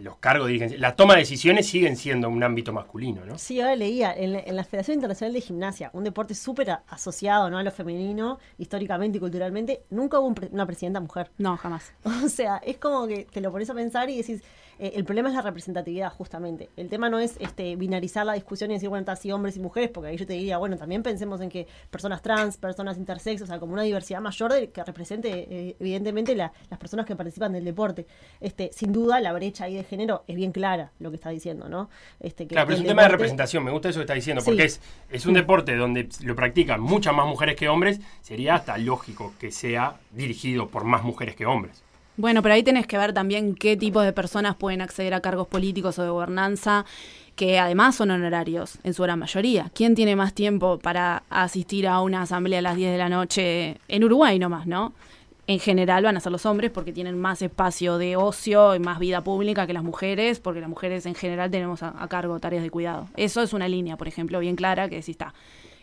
los 0.02 0.16
cargos 0.16 0.48
de 0.48 0.78
la 0.78 0.94
toma 0.96 1.14
de 1.14 1.20
decisiones 1.20 1.66
siguen 1.66 1.96
siendo 1.96 2.28
un 2.28 2.42
ámbito 2.42 2.72
masculino, 2.72 3.24
¿no? 3.24 3.38
Sí, 3.38 3.60
ahora 3.60 3.76
leía, 3.76 4.12
en 4.12 4.32
la, 4.32 4.40
en 4.40 4.56
la 4.56 4.64
Federación 4.64 4.96
Internacional 4.96 5.32
de 5.32 5.40
Gimnasia, 5.40 5.90
un 5.94 6.04
deporte 6.04 6.34
súper 6.34 6.78
asociado 6.88 7.48
¿no? 7.48 7.58
a 7.58 7.62
lo 7.62 7.70
femenino, 7.70 8.38
históricamente 8.58 9.18
y 9.18 9.20
culturalmente, 9.20 9.82
nunca 9.90 10.18
hubo 10.18 10.28
un 10.28 10.34
pre 10.34 10.48
una 10.52 10.66
presidenta 10.66 11.00
mujer. 11.00 11.30
No, 11.38 11.56
jamás. 11.56 11.92
O 12.24 12.28
sea, 12.28 12.58
es 12.58 12.76
como 12.76 13.06
que 13.06 13.24
te 13.24 13.40
lo 13.40 13.50
pones 13.50 13.68
a 13.70 13.74
pensar 13.74 14.08
y 14.10 14.18
decís, 14.18 14.42
eh, 14.82 14.94
el 14.96 15.04
problema 15.04 15.28
es 15.28 15.36
la 15.36 15.42
representatividad, 15.42 16.12
justamente. 16.12 16.68
El 16.76 16.88
tema 16.88 17.08
no 17.08 17.20
es 17.20 17.36
este 17.38 17.76
binarizar 17.76 18.26
la 18.26 18.32
discusión 18.32 18.68
y 18.72 18.74
decir, 18.74 18.88
bueno, 18.88 19.02
está 19.02 19.12
así 19.12 19.30
hombres 19.30 19.56
y 19.56 19.60
mujeres, 19.60 19.90
porque 19.90 20.08
ahí 20.10 20.16
yo 20.16 20.26
te 20.26 20.32
diría, 20.32 20.58
bueno, 20.58 20.76
también 20.76 21.04
pensemos 21.04 21.40
en 21.40 21.50
que 21.50 21.68
personas 21.88 22.20
trans, 22.20 22.56
personas 22.56 22.98
intersexos, 22.98 23.48
o 23.48 23.52
sea, 23.52 23.60
como 23.60 23.74
una 23.74 23.82
diversidad 23.82 24.20
mayor 24.20 24.52
de, 24.52 24.70
que 24.70 24.82
represente, 24.82 25.46
eh, 25.48 25.76
evidentemente, 25.78 26.34
la, 26.34 26.52
las 26.68 26.80
personas 26.80 27.06
que 27.06 27.14
participan 27.14 27.52
del 27.52 27.64
deporte. 27.64 28.08
Este, 28.40 28.70
sin 28.72 28.92
duda, 28.92 29.20
la 29.20 29.32
brecha 29.32 29.66
ahí 29.66 29.76
de 29.76 29.84
género 29.84 30.24
es 30.26 30.34
bien 30.34 30.50
clara, 30.50 30.90
lo 30.98 31.10
que 31.10 31.16
está 31.16 31.30
diciendo, 31.30 31.68
¿no? 31.68 31.88
Este, 32.18 32.48
que 32.48 32.56
claro, 32.56 32.66
pero 32.66 32.74
es 32.74 32.80
un 32.80 32.86
deporte... 32.86 32.88
tema 32.88 33.02
de 33.02 33.08
representación, 33.08 33.62
me 33.62 33.70
gusta 33.70 33.88
eso 33.88 34.00
que 34.00 34.04
está 34.04 34.14
diciendo, 34.14 34.42
porque 34.44 34.68
sí. 34.68 34.80
es, 35.10 35.14
es 35.14 35.26
un 35.26 35.34
deporte 35.34 35.76
donde 35.76 36.08
lo 36.24 36.34
practican 36.34 36.80
muchas 36.80 37.14
más 37.14 37.28
mujeres 37.28 37.54
que 37.54 37.68
hombres, 37.68 38.00
sería 38.20 38.56
hasta 38.56 38.76
lógico 38.78 39.32
que 39.38 39.52
sea 39.52 40.00
dirigido 40.10 40.66
por 40.66 40.82
más 40.82 41.04
mujeres 41.04 41.36
que 41.36 41.46
hombres. 41.46 41.84
Bueno, 42.16 42.42
pero 42.42 42.54
ahí 42.54 42.62
tenés 42.62 42.86
que 42.86 42.98
ver 42.98 43.14
también 43.14 43.54
qué 43.54 43.76
tipo 43.76 44.02
de 44.02 44.12
personas 44.12 44.56
pueden 44.56 44.82
acceder 44.82 45.14
a 45.14 45.20
cargos 45.20 45.48
políticos 45.48 45.98
o 45.98 46.02
de 46.02 46.10
gobernanza, 46.10 46.84
que 47.36 47.58
además 47.58 47.96
son 47.96 48.10
honorarios 48.10 48.78
en 48.84 48.92
su 48.92 49.02
gran 49.02 49.18
mayoría. 49.18 49.70
¿Quién 49.74 49.94
tiene 49.94 50.14
más 50.14 50.34
tiempo 50.34 50.78
para 50.78 51.22
asistir 51.30 51.88
a 51.88 52.00
una 52.00 52.22
asamblea 52.22 52.58
a 52.58 52.62
las 52.62 52.76
10 52.76 52.92
de 52.92 52.98
la 52.98 53.08
noche 53.08 53.78
en 53.88 54.04
Uruguay 54.04 54.38
nomás, 54.38 54.66
no? 54.66 54.92
En 55.46 55.58
general 55.58 56.04
van 56.04 56.16
a 56.16 56.20
ser 56.20 56.30
los 56.30 56.44
hombres 56.44 56.70
porque 56.70 56.92
tienen 56.92 57.18
más 57.18 57.40
espacio 57.40 57.96
de 57.98 58.16
ocio 58.16 58.74
y 58.74 58.78
más 58.78 58.98
vida 58.98 59.22
pública 59.22 59.66
que 59.66 59.72
las 59.72 59.82
mujeres, 59.82 60.38
porque 60.38 60.60
las 60.60 60.68
mujeres 60.68 61.06
en 61.06 61.14
general 61.14 61.50
tenemos 61.50 61.82
a, 61.82 62.06
cargo 62.08 62.38
tareas 62.38 62.62
de 62.62 62.70
cuidado. 62.70 63.08
Eso 63.16 63.42
es 63.42 63.54
una 63.54 63.68
línea, 63.68 63.96
por 63.96 64.06
ejemplo, 64.06 64.38
bien 64.38 64.54
clara 64.54 64.88
que 64.88 65.02
sí 65.02 65.12
está 65.12 65.32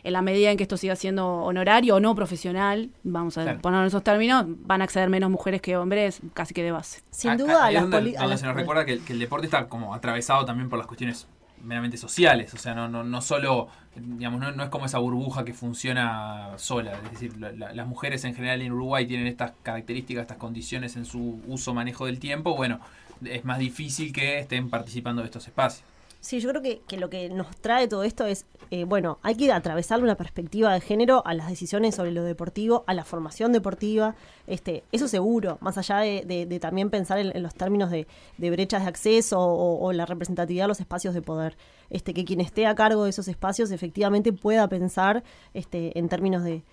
en 0.04 0.14
la 0.14 0.22
medida 0.22 0.52
en 0.52 0.58
que 0.58 0.64
esto 0.64 0.78
siga 0.78 0.96
siendo 0.96 1.28
honorario 1.28 1.96
o 1.96 2.00
no 2.00 2.16
profesional, 2.16 2.90
vamos 3.04 3.38
a 3.38 3.44
claro. 3.44 3.62
poner 3.62 3.86
esos 3.86 4.04
términos, 4.04 4.46
van 4.48 4.82
a 4.82 4.86
acceder 4.86 5.10
menos 5.10 5.30
mujeres 5.30 5.62
que 5.62 5.78
hombres, 5.78 6.22
casi 6.34 6.54
que 6.54 6.64
de 6.64 6.72
base. 6.72 7.02
Sin 7.12 7.38
duda, 7.38 7.64
a, 7.64 7.66
a, 7.66 7.70
a 7.70 7.82
donde, 7.82 8.14
donde 8.14 8.38
se 8.38 8.46
nos 8.46 8.56
recuerda 8.56 8.86
que, 8.86 9.00
que, 9.00 9.14
el 9.14 9.20
deporte 9.20 9.46
está 9.48 9.68
como 9.68 9.94
atravesado 9.94 10.46
también 10.46 10.70
por 10.70 10.78
las 10.78 10.88
cuestiones 10.88 11.28
meramente 11.64 11.98
sociales, 11.98 12.54
o 12.54 12.58
sea, 12.58 12.74
no, 12.74 12.88
no, 12.88 13.04
no 13.04 13.22
solo, 13.22 13.68
digamos, 13.96 14.40
no, 14.40 14.52
no 14.52 14.64
es 14.64 14.70
como 14.70 14.86
esa 14.86 14.98
burbuja 15.00 15.44
que 15.44 15.54
funciona 15.54 16.52
sola, 16.56 16.94
es 16.94 17.12
decir, 17.12 17.38
la, 17.38 17.52
la, 17.52 17.74
las 17.74 17.86
mujeres 17.86 18.24
en 18.24 18.34
general 18.34 18.62
en 18.62 18.72
Uruguay 18.72 19.06
tienen 19.06 19.28
estas 19.28 19.52
características, 19.62 20.22
estas 20.22 20.38
condiciones 20.38 20.96
en 20.96 21.04
su 21.04 21.42
uso, 21.48 21.74
manejo 21.74 22.06
del 22.06 22.20
tiempo, 22.20 22.56
bueno, 22.56 22.80
es 23.26 23.44
más 23.46 23.60
difícil 23.60 24.14
que 24.14 24.40
estén 24.40 24.70
participando 24.70 25.22
de 25.22 25.26
estos 25.26 25.48
espacios. 25.48 25.84
Sí, 26.22 26.42
yo 26.42 26.50
creo 26.50 26.62
que, 26.62 26.82
que 26.86 26.98
lo 26.98 27.10
que 27.10 27.30
nos 27.30 27.48
trae 27.62 27.88
todo 27.88 28.04
esto 28.04 28.26
es, 28.26 28.46
eh, 28.72 28.84
bueno, 28.84 29.20
hay 29.22 29.36
que 29.36 29.52
atravesar 29.54 30.04
una 30.04 30.16
perspectiva 30.16 30.74
de 30.74 30.82
género 30.82 31.26
a 31.26 31.34
las 31.34 31.48
decisiones 31.48 31.96
sobre 31.96 32.12
lo 32.12 32.24
deportivo, 32.24 32.84
a 32.88 32.94
la 32.94 33.06
formación 33.06 33.54
deportiva, 33.54 34.16
este, 34.46 34.84
eso 34.92 35.08
seguro, 35.08 35.58
más 35.62 35.78
allá 35.78 36.00
de, 36.00 36.46
de- 36.46 36.60
también 36.60 36.90
pensar 36.90 37.20
en, 37.20 37.42
los 37.42 37.56
términos 37.56 37.90
de, 37.90 38.06
brechas 38.38 38.84
de 38.84 38.90
acceso 38.90 39.40
o, 39.40 39.80
o 39.80 39.94
la 39.94 40.06
representatividad 40.06 40.66
de 40.66 40.68
los 40.68 40.82
espacios 40.82 41.14
de 41.14 41.22
poder. 41.22 41.56
Este, 41.90 42.14
que 42.14 42.26
quien 42.26 42.42
esté 42.42 42.66
a 42.68 42.76
cargo 42.76 43.06
de 43.06 43.12
esos 43.12 43.30
espacios 43.30 43.72
efectivamente 43.72 44.34
pueda 44.34 44.68
pensar 44.68 45.24
este, 45.54 45.98
en 45.98 46.10
términos 46.10 46.44
de, 46.44 46.64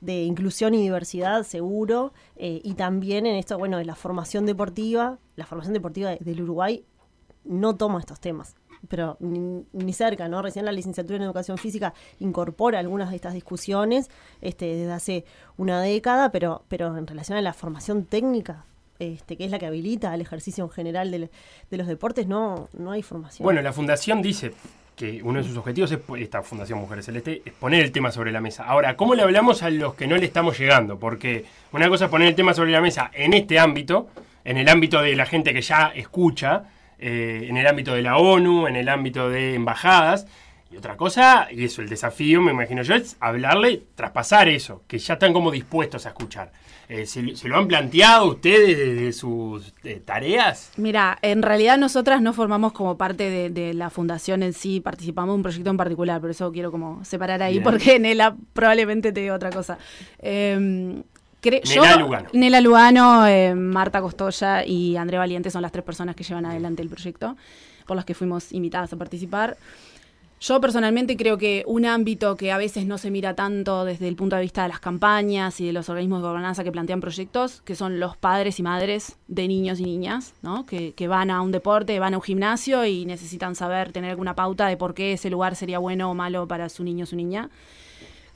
de 0.00 0.24
inclusión 0.24 0.74
y 0.74 0.82
diversidad, 0.82 1.44
seguro, 1.44 2.12
eh, 2.34 2.60
y 2.64 2.74
también 2.74 3.24
en 3.24 3.36
esto, 3.36 3.56
bueno, 3.56 3.78
de 3.78 3.84
la 3.84 3.94
formación 3.94 4.46
deportiva, 4.46 5.18
la 5.36 5.46
formación 5.46 5.74
deportiva 5.74 6.10
de- 6.10 6.18
del 6.18 6.42
Uruguay 6.42 6.84
no 7.44 7.76
toma 7.76 8.00
estos 8.00 8.18
temas, 8.18 8.56
pero 8.88 9.16
ni, 9.20 9.64
ni 9.72 9.92
cerca, 9.92 10.28
¿no? 10.28 10.42
Recién 10.42 10.64
la 10.64 10.72
licenciatura 10.72 11.16
en 11.16 11.22
educación 11.22 11.58
física 11.58 11.94
incorpora 12.20 12.78
algunas 12.78 13.10
de 13.10 13.16
estas 13.16 13.34
discusiones 13.34 14.10
este, 14.40 14.66
desde 14.76 14.92
hace 14.92 15.24
una 15.56 15.80
década, 15.80 16.30
pero, 16.32 16.62
pero 16.68 16.96
en 16.96 17.06
relación 17.06 17.38
a 17.38 17.42
la 17.42 17.52
formación 17.52 18.04
técnica, 18.04 18.64
este, 18.98 19.36
que 19.36 19.44
es 19.44 19.50
la 19.50 19.58
que 19.58 19.66
habilita 19.66 20.14
el 20.14 20.20
ejercicio 20.22 20.64
en 20.64 20.70
general 20.70 21.10
del- 21.10 21.30
de 21.70 21.76
los 21.76 21.86
deportes, 21.86 22.26
no, 22.26 22.68
no 22.78 22.90
hay 22.92 23.02
formación. 23.02 23.44
Bueno, 23.44 23.60
la 23.62 23.72
fundación 23.72 24.22
dice 24.22 24.52
que 24.96 25.22
uno 25.22 25.40
de 25.40 25.44
sus 25.46 25.56
objetivos 25.58 25.92
es, 25.92 25.98
esta 26.18 26.40
Fundación 26.42 26.78
Mujeres 26.78 27.04
Celeste, 27.04 27.42
es 27.44 27.52
poner 27.52 27.84
el 27.84 27.92
tema 27.92 28.10
sobre 28.10 28.32
la 28.32 28.40
mesa. 28.40 28.64
Ahora, 28.64 28.96
¿cómo 28.96 29.14
le 29.14 29.20
hablamos 29.20 29.62
a 29.62 29.68
los 29.68 29.92
que 29.92 30.06
no 30.06 30.16
le 30.16 30.24
estamos 30.24 30.58
llegando? 30.58 30.98
Porque 30.98 31.44
una 31.72 31.90
cosa 31.90 32.06
es 32.06 32.10
poner 32.10 32.28
el 32.28 32.34
tema 32.34 32.54
sobre 32.54 32.70
la 32.72 32.80
mesa 32.80 33.10
en 33.12 33.34
este 33.34 33.58
ámbito, 33.58 34.08
en 34.42 34.56
el 34.56 34.66
ámbito 34.70 35.02
de 35.02 35.14
la 35.14 35.26
gente 35.26 35.52
que 35.52 35.60
ya 35.60 35.88
escucha, 35.94 36.64
eh, 36.98 37.46
en 37.48 37.56
el 37.56 37.66
ámbito 37.66 37.94
de 37.94 38.02
la 38.02 38.16
ONU, 38.16 38.66
en 38.66 38.76
el 38.76 38.88
ámbito 38.88 39.28
de 39.30 39.54
embajadas, 39.54 40.26
y 40.70 40.76
otra 40.76 40.96
cosa, 40.96 41.46
y 41.50 41.64
eso, 41.64 41.80
el 41.80 41.88
desafío, 41.88 42.40
me 42.42 42.50
imagino 42.52 42.82
yo, 42.82 42.94
es 42.94 43.16
hablarle, 43.20 43.84
traspasar 43.94 44.48
eso, 44.48 44.82
que 44.88 44.98
ya 44.98 45.14
están 45.14 45.32
como 45.32 45.50
dispuestos 45.50 46.06
a 46.06 46.08
escuchar. 46.08 46.50
Eh, 46.88 47.04
¿se, 47.04 47.34
se 47.34 47.48
lo 47.48 47.56
han 47.56 47.66
planteado 47.66 48.26
ustedes 48.26 48.76
desde 48.76 49.12
sus 49.12 49.74
eh, 49.82 50.00
tareas? 50.04 50.72
Mira, 50.76 51.18
en 51.20 51.42
realidad 51.42 51.78
nosotras 51.78 52.20
no 52.22 52.32
formamos 52.32 52.72
como 52.72 52.96
parte 52.96 53.28
de, 53.28 53.50
de 53.50 53.74
la 53.74 53.90
fundación 53.90 54.42
en 54.44 54.52
sí, 54.52 54.80
participamos 54.80 55.32
de 55.32 55.36
un 55.36 55.42
proyecto 55.42 55.70
en 55.70 55.76
particular, 55.76 56.20
por 56.20 56.30
eso 56.30 56.52
quiero 56.52 56.70
como 56.70 57.04
separar 57.04 57.42
ahí, 57.42 57.54
Bien. 57.54 57.64
porque 57.64 57.98
Nela 57.98 58.36
probablemente 58.52 59.12
te 59.12 59.20
diga 59.20 59.34
otra 59.34 59.50
cosa. 59.50 59.78
Eh, 60.20 61.02
Nela 61.42 61.96
Lugano. 61.96 62.28
Nela 62.32 62.60
Lugano, 62.60 63.26
eh, 63.26 63.54
Marta 63.54 64.00
Costoya 64.00 64.64
y 64.64 64.96
André 64.96 65.18
Valiente 65.18 65.50
son 65.50 65.62
las 65.62 65.72
tres 65.72 65.84
personas 65.84 66.16
que 66.16 66.24
llevan 66.24 66.46
adelante 66.46 66.82
el 66.82 66.88
proyecto, 66.88 67.36
por 67.86 67.96
las 67.96 68.04
que 68.04 68.14
fuimos 68.14 68.52
invitadas 68.52 68.92
a 68.92 68.96
participar. 68.96 69.56
Yo 70.38 70.60
personalmente 70.60 71.16
creo 71.16 71.38
que 71.38 71.64
un 71.66 71.86
ámbito 71.86 72.36
que 72.36 72.52
a 72.52 72.58
veces 72.58 72.84
no 72.84 72.98
se 72.98 73.10
mira 73.10 73.34
tanto 73.34 73.86
desde 73.86 74.06
el 74.06 74.16
punto 74.16 74.36
de 74.36 74.42
vista 74.42 74.64
de 74.64 74.68
las 74.68 74.80
campañas 74.80 75.60
y 75.62 75.66
de 75.66 75.72
los 75.72 75.88
organismos 75.88 76.20
de 76.20 76.28
gobernanza 76.28 76.62
que 76.62 76.70
plantean 76.70 77.00
proyectos, 77.00 77.62
que 77.62 77.74
son 77.74 78.00
los 78.00 78.18
padres 78.18 78.58
y 78.58 78.62
madres 78.62 79.16
de 79.28 79.48
niños 79.48 79.80
y 79.80 79.84
niñas, 79.84 80.34
¿no? 80.42 80.66
que, 80.66 80.92
que 80.92 81.08
van 81.08 81.30
a 81.30 81.40
un 81.40 81.52
deporte, 81.52 81.98
van 81.98 82.12
a 82.12 82.18
un 82.18 82.22
gimnasio 82.22 82.84
y 82.84 83.06
necesitan 83.06 83.54
saber, 83.54 83.92
tener 83.92 84.10
alguna 84.10 84.34
pauta 84.34 84.66
de 84.66 84.76
por 84.76 84.92
qué 84.92 85.14
ese 85.14 85.30
lugar 85.30 85.56
sería 85.56 85.78
bueno 85.78 86.10
o 86.10 86.14
malo 86.14 86.46
para 86.46 86.68
su 86.68 86.84
niño 86.84 87.04
o 87.04 87.06
su 87.06 87.16
niña. 87.16 87.48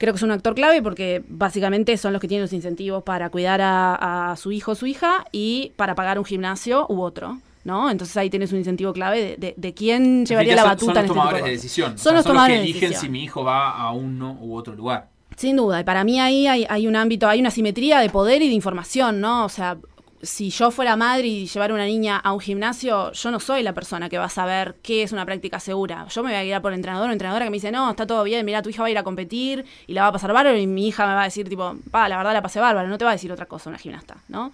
Creo 0.01 0.13
que 0.13 0.17
es 0.17 0.23
un 0.23 0.31
actor 0.31 0.55
clave 0.55 0.81
porque 0.81 1.23
básicamente 1.29 1.95
son 1.95 2.11
los 2.11 2.19
que 2.19 2.27
tienen 2.27 2.41
los 2.41 2.53
incentivos 2.53 3.03
para 3.03 3.29
cuidar 3.29 3.61
a, 3.61 4.31
a 4.31 4.35
su 4.35 4.51
hijo 4.51 4.71
o 4.71 4.75
su 4.75 4.87
hija 4.87 5.25
y 5.31 5.73
para 5.75 5.93
pagar 5.95 6.17
un 6.17 6.25
gimnasio 6.25 6.87
u 6.89 7.01
otro. 7.01 7.37
¿No? 7.63 7.91
Entonces 7.91 8.17
ahí 8.17 8.31
tienes 8.31 8.51
un 8.51 8.57
incentivo 8.57 8.91
clave 8.91 9.21
de, 9.21 9.37
de- 9.37 9.53
de 9.55 9.73
quién 9.75 10.25
llevaría 10.25 10.55
la 10.55 10.63
Son- 10.63 10.71
batuta 10.71 10.93
son 10.93 10.97
en 10.97 11.03
los 11.03 11.03
este 11.05 11.13
tomadores 11.19 11.43
de 11.45 11.51
decisión. 11.51 11.97
Son 11.99 12.15
los 12.15 12.25
que 12.25 12.55
eligen 12.59 12.93
si 12.95 13.07
mi 13.09 13.23
hijo 13.23 13.43
va 13.43 13.69
a 13.79 13.91
uno 13.91 14.35
u 14.41 14.55
otro 14.55 14.73
lugar. 14.73 15.09
Sin 15.37 15.55
duda, 15.57 15.79
y 15.79 15.83
para 15.83 16.03
mí 16.03 16.19
ahí 16.19 16.47
hay, 16.47 16.65
hay 16.67 16.87
un 16.87 16.95
ámbito, 16.95 17.27
hay 17.29 17.39
una 17.39 17.51
simetría 17.51 17.99
de 17.99 18.09
poder 18.09 18.41
y 18.41 18.47
de 18.47 18.55
información, 18.55 19.21
¿no? 19.21 19.45
O 19.45 19.49
sea, 19.49 19.77
si 20.23 20.49
yo 20.49 20.71
fuera 20.71 20.95
madre 20.95 21.27
y 21.27 21.47
llevar 21.47 21.71
una 21.71 21.85
niña 21.85 22.17
a 22.17 22.33
un 22.33 22.39
gimnasio, 22.39 23.11
yo 23.11 23.31
no 23.31 23.39
soy 23.39 23.63
la 23.63 23.73
persona 23.73 24.09
que 24.09 24.17
va 24.17 24.25
a 24.25 24.29
saber 24.29 24.75
qué 24.81 25.03
es 25.03 25.11
una 25.11 25.25
práctica 25.25 25.59
segura. 25.59 26.07
Yo 26.09 26.23
me 26.23 26.29
voy 26.29 26.37
a 26.37 26.43
guiar 26.43 26.61
por 26.61 26.73
entrenador 26.73 27.09
o 27.09 27.13
entrenadora 27.13 27.45
que 27.45 27.51
me 27.51 27.57
dice, 27.57 27.71
no, 27.71 27.89
está 27.89 28.05
todo 28.05 28.23
bien, 28.23 28.45
mira, 28.45 28.61
tu 28.61 28.69
hija 28.69 28.81
va 28.81 28.87
a 28.87 28.91
ir 28.91 28.97
a 28.97 29.03
competir 29.03 29.65
y 29.87 29.93
la 29.93 30.03
va 30.03 30.07
a 30.07 30.11
pasar 30.11 30.33
bárbaro 30.33 30.57
y 30.57 30.67
mi 30.67 30.87
hija 30.87 31.07
me 31.07 31.13
va 31.13 31.21
a 31.21 31.25
decir, 31.25 31.49
tipo, 31.49 31.75
pa, 31.89 32.07
la 32.09 32.17
verdad 32.17 32.33
la 32.33 32.41
pasé 32.41 32.59
bárbaro, 32.59 32.87
no 32.87 32.97
te 32.97 33.05
va 33.05 33.11
a 33.11 33.13
decir 33.13 33.31
otra 33.31 33.45
cosa 33.45 33.69
una 33.69 33.79
gimnasta, 33.79 34.17
¿no? 34.27 34.51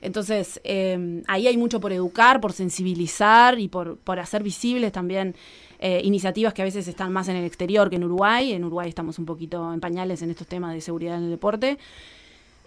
Entonces, 0.00 0.60
eh, 0.64 1.22
ahí 1.28 1.46
hay 1.46 1.56
mucho 1.56 1.80
por 1.80 1.92
educar, 1.92 2.40
por 2.40 2.52
sensibilizar 2.52 3.58
y 3.58 3.68
por, 3.68 3.98
por 3.98 4.18
hacer 4.18 4.42
visibles 4.42 4.92
también 4.92 5.34
eh, 5.78 6.00
iniciativas 6.04 6.52
que 6.52 6.62
a 6.62 6.64
veces 6.64 6.86
están 6.88 7.12
más 7.12 7.28
en 7.28 7.36
el 7.36 7.44
exterior 7.44 7.88
que 7.90 7.96
en 7.96 8.04
Uruguay. 8.04 8.52
En 8.52 8.64
Uruguay 8.64 8.88
estamos 8.88 9.18
un 9.18 9.26
poquito 9.26 9.72
en 9.72 9.80
pañales 9.80 10.22
en 10.22 10.30
estos 10.30 10.46
temas 10.46 10.74
de 10.74 10.80
seguridad 10.80 11.16
en 11.16 11.24
el 11.24 11.30
deporte. 11.30 11.78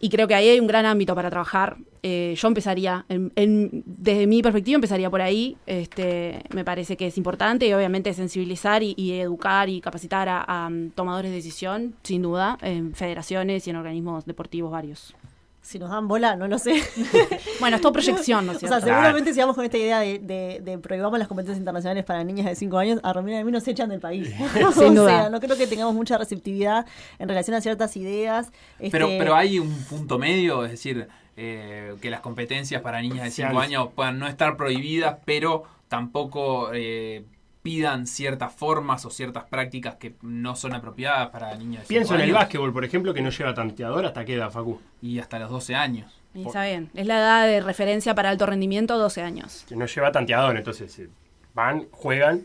Y 0.04 0.10
creo 0.10 0.28
que 0.28 0.36
ahí 0.36 0.50
hay 0.50 0.60
un 0.60 0.68
gran 0.68 0.86
ámbito 0.86 1.16
para 1.16 1.30
trabajar. 1.30 1.78
Eh, 2.02 2.36
yo 2.38 2.48
empezaría, 2.50 3.06
en- 3.08 3.32
en- 3.38 3.84
desde 3.86 4.28
mi 4.28 4.42
perspectiva, 4.42 4.76
empezaría 4.76 5.10
por 5.10 5.22
ahí. 5.22 5.56
Este, 5.66 6.42
me 6.54 6.66
parece 6.66 6.98
que 6.98 7.08
es 7.08 7.18
importante 7.18 7.68
y 7.68 7.72
obviamente 7.74 8.14
sensibilizar 8.14 8.84
y, 8.84 8.94
y 8.98 9.14
educar 9.14 9.70
y 9.70 9.80
capacitar 9.80 10.28
a, 10.28 10.42
a, 10.42 10.68
um, 10.68 10.90
tomadores 10.90 11.32
de 11.32 11.38
decisión, 11.38 11.94
sin 12.04 12.22
duda, 12.22 12.58
en 12.62 12.94
federaciones 12.94 13.66
y 13.66 13.70
en 13.70 13.78
organismos 13.78 14.26
deportivos 14.26 14.72
varios. 14.74 15.16
Si 15.64 15.80
nos 15.80 15.90
dan 15.90 16.08
bola, 16.10 16.36
no 16.36 16.48
lo 16.48 16.60
sé. 16.60 16.84
Bueno, 17.60 17.78
es 17.78 17.82
todo 17.82 17.94
proyección, 17.94 18.46
¿no 18.46 18.52
es 18.52 18.58
O 18.58 18.60
sea, 18.60 18.68
cierto? 18.70 18.88
seguramente 18.88 19.34
si 19.34 19.40
vamos 19.40 19.56
con 19.56 19.64
esta 19.64 19.78
idea 19.78 20.00
de, 20.02 20.20
de, 20.20 20.60
de 20.62 20.78
prohibamos 20.78 21.18
las 21.18 21.28
competencias 21.30 21.58
internacionales 21.58 22.04
para 22.04 22.22
niñas 22.24 22.46
de 22.48 22.56
5 22.56 22.78
años, 22.78 23.00
a 23.04 23.14
Romina 23.14 23.38
y 23.38 23.42
a 23.42 23.46
mí 23.46 23.52
nos 23.52 23.66
echan 23.68 23.88
del 23.90 24.02
país. 24.02 24.28
Sin 24.74 24.98
o 24.98 25.02
duda. 25.02 25.08
sea, 25.22 25.30
no 25.30 25.40
creo 25.40 25.56
que 25.58 25.66
tengamos 25.66 25.94
mucha 25.96 26.18
receptividad 26.18 26.86
en 27.20 27.30
relación 27.30 27.56
a 27.56 27.62
ciertas 27.62 27.96
ideas. 27.96 28.52
Pero, 28.92 29.06
Este, 29.08 29.18
pero 29.18 29.36
hay 29.36 29.60
un 29.60 29.74
punto 29.86 30.20
medio, 30.20 30.66
es 30.66 30.72
decir, 30.72 31.08
eh, 31.38 31.96
que 32.02 32.10
las 32.10 32.20
competencias 32.20 32.82
para 32.82 33.02
niñas 33.02 33.24
de 33.24 33.32
Sí, 33.32 33.42
5 33.44 33.58
al- 33.58 33.64
años 33.66 33.88
puedan 33.96 34.20
no 34.20 34.28
estar 34.28 34.58
prohibidas, 34.58 35.18
pero 35.24 35.64
tampoco 35.88 36.72
eh, 36.74 37.24
pidan 37.64 38.06
ciertas 38.06 38.54
formas 38.54 39.06
o 39.06 39.10
ciertas 39.10 39.46
prácticas 39.46 39.96
que 39.96 40.16
no 40.22 40.56
son 40.56 40.74
apropiadas 40.74 41.30
para 41.30 41.56
niños 41.56 41.82
de 41.82 41.88
5 41.88 41.88
Pienso 41.88 42.16
en 42.16 42.22
el 42.22 42.34
básquetbol, 42.34 42.74
por 42.74 42.84
ejemplo, 42.84 43.14
que 43.14 43.22
no 43.22 43.30
lleva 43.30 43.54
tanteador 43.54 44.06
hasta 44.06 44.26
qué 44.26 44.36
edad, 44.36 44.52
Facu. 44.52 44.80
y 45.02 45.18
hasta 45.20 45.40
los 45.40 45.50
12 45.50 45.74
años. 45.74 46.22
Y 46.36 46.46
está 46.46 46.66
bien. 46.66 46.92
Es 46.94 47.08
la 47.08 47.20
edad 47.20 47.48
de 47.48 47.62
referencia 47.62 48.14
para 48.14 48.30
alto 48.30 48.46
rendimiento, 48.46 48.98
12 48.98 49.22
años. 49.22 49.66
Que 49.68 49.76
no 49.76 49.86
lleva 49.86 50.12
tanteador, 50.12 50.58
entonces 50.58 51.00
eh, 51.00 51.10
van, 51.54 51.88
juegan, 51.92 52.42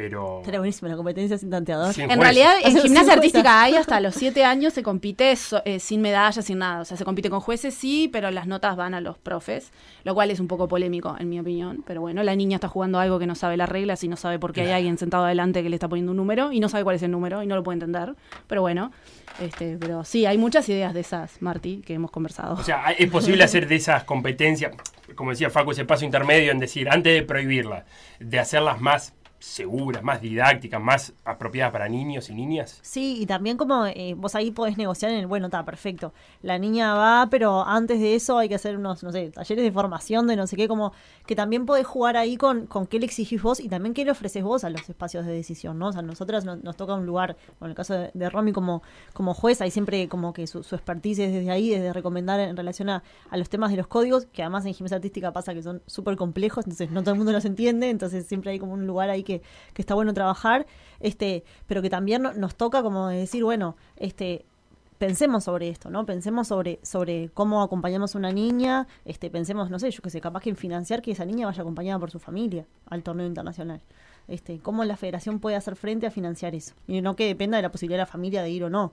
pero... 0.00 0.38
Estaría 0.38 0.60
buenísima 0.60 0.88
la 0.88 0.96
competencia 0.96 1.36
sin 1.36 1.50
tanteador. 1.50 1.92
Sin 1.92 2.04
En 2.04 2.16
juez. 2.16 2.20
realidad, 2.20 2.54
en 2.62 2.72
gimnasia 2.72 3.12
50. 3.12 3.12
artística 3.12 3.62
hay 3.62 3.74
hasta 3.74 4.00
los 4.00 4.14
7 4.14 4.44
años 4.44 4.72
se 4.72 4.82
compite 4.82 5.36
so- 5.36 5.60
eh, 5.66 5.78
sin 5.78 6.00
medallas, 6.00 6.42
sin 6.44 6.58
nada. 6.58 6.80
O 6.80 6.84
sea, 6.86 6.96
se 6.96 7.04
compite 7.04 7.28
con 7.28 7.40
jueces, 7.40 7.74
sí, 7.74 8.08
pero 8.10 8.30
las 8.30 8.46
notas 8.46 8.76
van 8.76 8.94
a 8.94 9.00
los 9.02 9.18
profes, 9.18 9.72
lo 10.04 10.14
cual 10.14 10.30
es 10.30 10.40
un 10.40 10.48
poco 10.48 10.68
polémico, 10.68 11.14
en 11.18 11.28
mi 11.28 11.38
opinión. 11.38 11.84
Pero 11.86 12.00
bueno, 12.00 12.22
la 12.22 12.34
niña 12.34 12.56
está 12.56 12.68
jugando 12.68 12.98
algo 12.98 13.18
que 13.18 13.26
no 13.26 13.34
sabe 13.34 13.58
las 13.58 13.68
reglas 13.68 14.02
y 14.02 14.08
no 14.08 14.16
sabe 14.16 14.38
por 14.38 14.52
qué 14.54 14.62
hay 14.62 14.70
alguien 14.70 14.96
sentado 14.96 15.24
adelante 15.26 15.62
que 15.62 15.68
le 15.68 15.76
está 15.76 15.88
poniendo 15.88 16.12
un 16.12 16.16
número 16.16 16.50
y 16.50 16.60
no 16.60 16.70
sabe 16.70 16.82
cuál 16.84 16.96
es 16.96 17.02
el 17.02 17.10
número 17.10 17.42
y 17.42 17.46
no 17.46 17.56
lo 17.56 17.62
puede 17.62 17.74
entender. 17.74 18.14
Pero 18.46 18.62
bueno, 18.62 18.92
este, 19.40 19.76
pero 19.78 20.04
sí, 20.04 20.24
hay 20.24 20.38
muchas 20.38 20.66
ideas 20.70 20.94
de 20.94 21.00
esas, 21.00 21.42
Marty, 21.42 21.82
que 21.82 21.92
hemos 21.94 22.10
conversado. 22.10 22.54
O 22.54 22.62
sea, 22.62 22.90
es 22.92 23.10
posible 23.10 23.44
hacer 23.44 23.68
de 23.68 23.76
esas 23.76 24.04
competencias, 24.04 24.72
como 25.14 25.30
decía 25.30 25.50
Facu, 25.50 25.72
ese 25.72 25.84
paso 25.84 26.04
intermedio 26.06 26.52
en 26.52 26.58
decir, 26.58 26.88
antes 26.88 27.12
de 27.12 27.22
prohibirlas, 27.22 27.84
de 28.18 28.38
hacerlas 28.38 28.80
más 28.80 29.12
seguras, 29.40 30.02
más 30.02 30.20
didácticas, 30.20 30.80
más 30.80 31.14
apropiadas 31.24 31.72
para 31.72 31.88
niños 31.88 32.28
y 32.28 32.34
niñas. 32.34 32.78
Sí, 32.82 33.16
y 33.20 33.26
también 33.26 33.56
como 33.56 33.86
eh, 33.86 34.14
vos 34.16 34.34
ahí 34.34 34.50
podés 34.50 34.76
negociar 34.76 35.10
en 35.10 35.18
el, 35.18 35.26
bueno, 35.26 35.46
está 35.46 35.64
perfecto. 35.64 36.12
La 36.42 36.58
niña 36.58 36.94
va, 36.94 37.26
pero 37.30 37.66
antes 37.66 37.98
de 38.00 38.14
eso 38.14 38.38
hay 38.38 38.48
que 38.48 38.54
hacer 38.54 38.76
unos, 38.76 39.02
no 39.02 39.10
sé, 39.10 39.30
talleres 39.30 39.64
de 39.64 39.72
formación 39.72 40.26
de 40.26 40.36
no 40.36 40.46
sé 40.46 40.56
qué, 40.56 40.68
como 40.68 40.92
que 41.26 41.34
también 41.34 41.64
podés 41.64 41.86
jugar 41.86 42.18
ahí 42.18 42.36
con, 42.36 42.66
con 42.66 42.86
qué 42.86 42.98
le 42.98 43.06
exigís 43.06 43.42
vos 43.42 43.60
y 43.60 43.68
también 43.68 43.94
qué 43.94 44.04
le 44.04 44.10
ofreces 44.10 44.44
vos 44.44 44.62
a 44.64 44.70
los 44.70 44.88
espacios 44.88 45.24
de 45.24 45.32
decisión, 45.32 45.78
¿no? 45.78 45.88
O 45.88 45.92
sea, 45.92 46.00
a 46.00 46.04
nosotras 46.04 46.44
nos, 46.44 46.76
toca 46.76 46.94
un 46.94 47.06
lugar, 47.06 47.36
en 47.60 47.68
el 47.68 47.74
caso 47.74 47.94
de, 47.94 48.10
de 48.12 48.30
Romy 48.30 48.52
como, 48.52 48.82
como 49.14 49.32
juez, 49.32 49.60
hay 49.62 49.70
siempre 49.70 50.08
como 50.08 50.34
que 50.34 50.46
su, 50.46 50.62
su 50.62 50.74
expertise 50.74 51.20
es 51.20 51.32
desde 51.32 51.50
ahí, 51.50 51.70
desde 51.70 51.92
recomendar 51.94 52.40
en 52.40 52.56
relación 52.56 52.90
a, 52.90 53.02
a 53.30 53.36
los 53.38 53.48
temas 53.48 53.70
de 53.70 53.78
los 53.78 53.86
códigos, 53.86 54.26
que 54.26 54.42
además 54.42 54.66
en 54.66 54.74
gimnasia 54.74 54.96
artística 54.96 55.32
pasa 55.32 55.54
que 55.54 55.62
son 55.62 55.82
súper 55.86 56.16
complejos, 56.16 56.66
entonces 56.66 56.90
no 56.90 57.02
todo 57.02 57.12
el 57.12 57.18
mundo 57.18 57.32
los 57.32 57.44
entiende, 57.46 57.88
entonces 57.88 58.26
siempre 58.26 58.50
hay 58.50 58.58
como 58.58 58.74
un 58.74 58.86
lugar 58.86 59.08
ahí 59.08 59.22
que, 59.22 59.29
que 59.38 59.82
está 59.82 59.94
bueno 59.94 60.12
trabajar, 60.12 60.66
este, 60.98 61.44
pero 61.66 61.80
que 61.80 61.88
también 61.90 62.22
no- 62.22 62.32
nos 62.34 62.54
toca 62.56 62.82
como 62.82 63.08
decir, 63.08 63.44
bueno, 63.44 63.76
este, 63.96 64.44
pensemos 64.98 65.44
sobre 65.44 65.70
esto, 65.70 65.88
¿no? 65.88 66.04
Pensemos 66.04 66.48
sobre, 66.48 66.78
sobre 66.82 67.30
cómo 67.32 67.62
acompañamos 67.62 68.14
a 68.14 68.18
una 68.18 68.32
niña, 68.32 68.86
este, 69.06 69.30
pensemos, 69.30 69.70
no 69.70 69.78
sé, 69.78 69.90
yo 69.90 70.02
que 70.02 70.10
sé, 70.10 70.20
capaz 70.20 70.42
que 70.42 70.50
en 70.50 70.56
financiar 70.56 71.00
que 71.00 71.12
esa 71.12 71.24
niña 71.24 71.46
vaya 71.46 71.62
acompañada 71.62 71.98
por 71.98 72.10
su 72.10 72.18
familia 72.18 72.66
al 72.90 73.02
torneo 73.02 73.26
internacional. 73.26 73.80
Este, 74.28 74.58
cómo 74.58 74.84
la 74.84 74.96
federación 74.96 75.40
puede 75.40 75.56
hacer 75.56 75.74
frente 75.74 76.06
a 76.06 76.10
financiar 76.10 76.54
eso. 76.54 76.74
Y 76.86 77.00
no 77.00 77.16
que 77.16 77.26
dependa 77.26 77.56
de 77.56 77.62
la 77.62 77.70
posibilidad 77.70 77.96
de 77.98 78.02
la 78.02 78.12
familia 78.12 78.42
de 78.42 78.50
ir 78.50 78.62
o 78.64 78.70
no. 78.70 78.92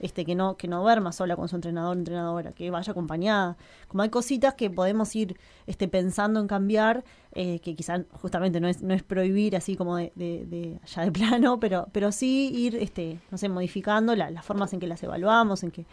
Este, 0.00 0.24
que 0.24 0.34
no, 0.34 0.56
que 0.56 0.68
no 0.68 0.80
duerma 0.82 1.12
sola 1.12 1.36
con 1.36 1.48
su 1.48 1.56
entrenador 1.56 1.96
o 1.96 1.98
entrenadora, 1.98 2.52
que 2.52 2.70
vaya 2.70 2.90
acompañada. 2.90 3.56
Como 3.88 4.02
hay 4.02 4.08
cositas 4.10 4.54
que 4.54 4.70
podemos 4.70 5.14
ir 5.16 5.36
este, 5.66 5.88
pensando 5.88 6.40
en 6.40 6.46
cambiar, 6.48 7.04
eh, 7.32 7.60
que 7.60 7.74
quizás 7.74 8.02
justamente 8.20 8.60
no 8.60 8.68
es, 8.68 8.82
no 8.82 8.94
es 8.94 9.02
prohibir 9.02 9.56
así 9.56 9.76
como 9.76 9.96
de, 9.96 10.12
de, 10.14 10.44
de 10.46 10.78
allá 10.82 11.02
de 11.04 11.12
plano, 11.18 11.58
pero, 11.60 11.88
pero 11.92 12.12
sí 12.12 12.50
ir, 12.54 12.76
este, 12.76 13.18
no 13.30 13.38
sé, 13.38 13.48
modificando 13.48 14.14
la- 14.16 14.30
las 14.30 14.44
formas 14.44 14.72
en 14.72 14.80
que 14.80 14.86
las 14.86 15.02
evaluamos, 15.02 15.62
en 15.62 15.70
que 15.70 15.84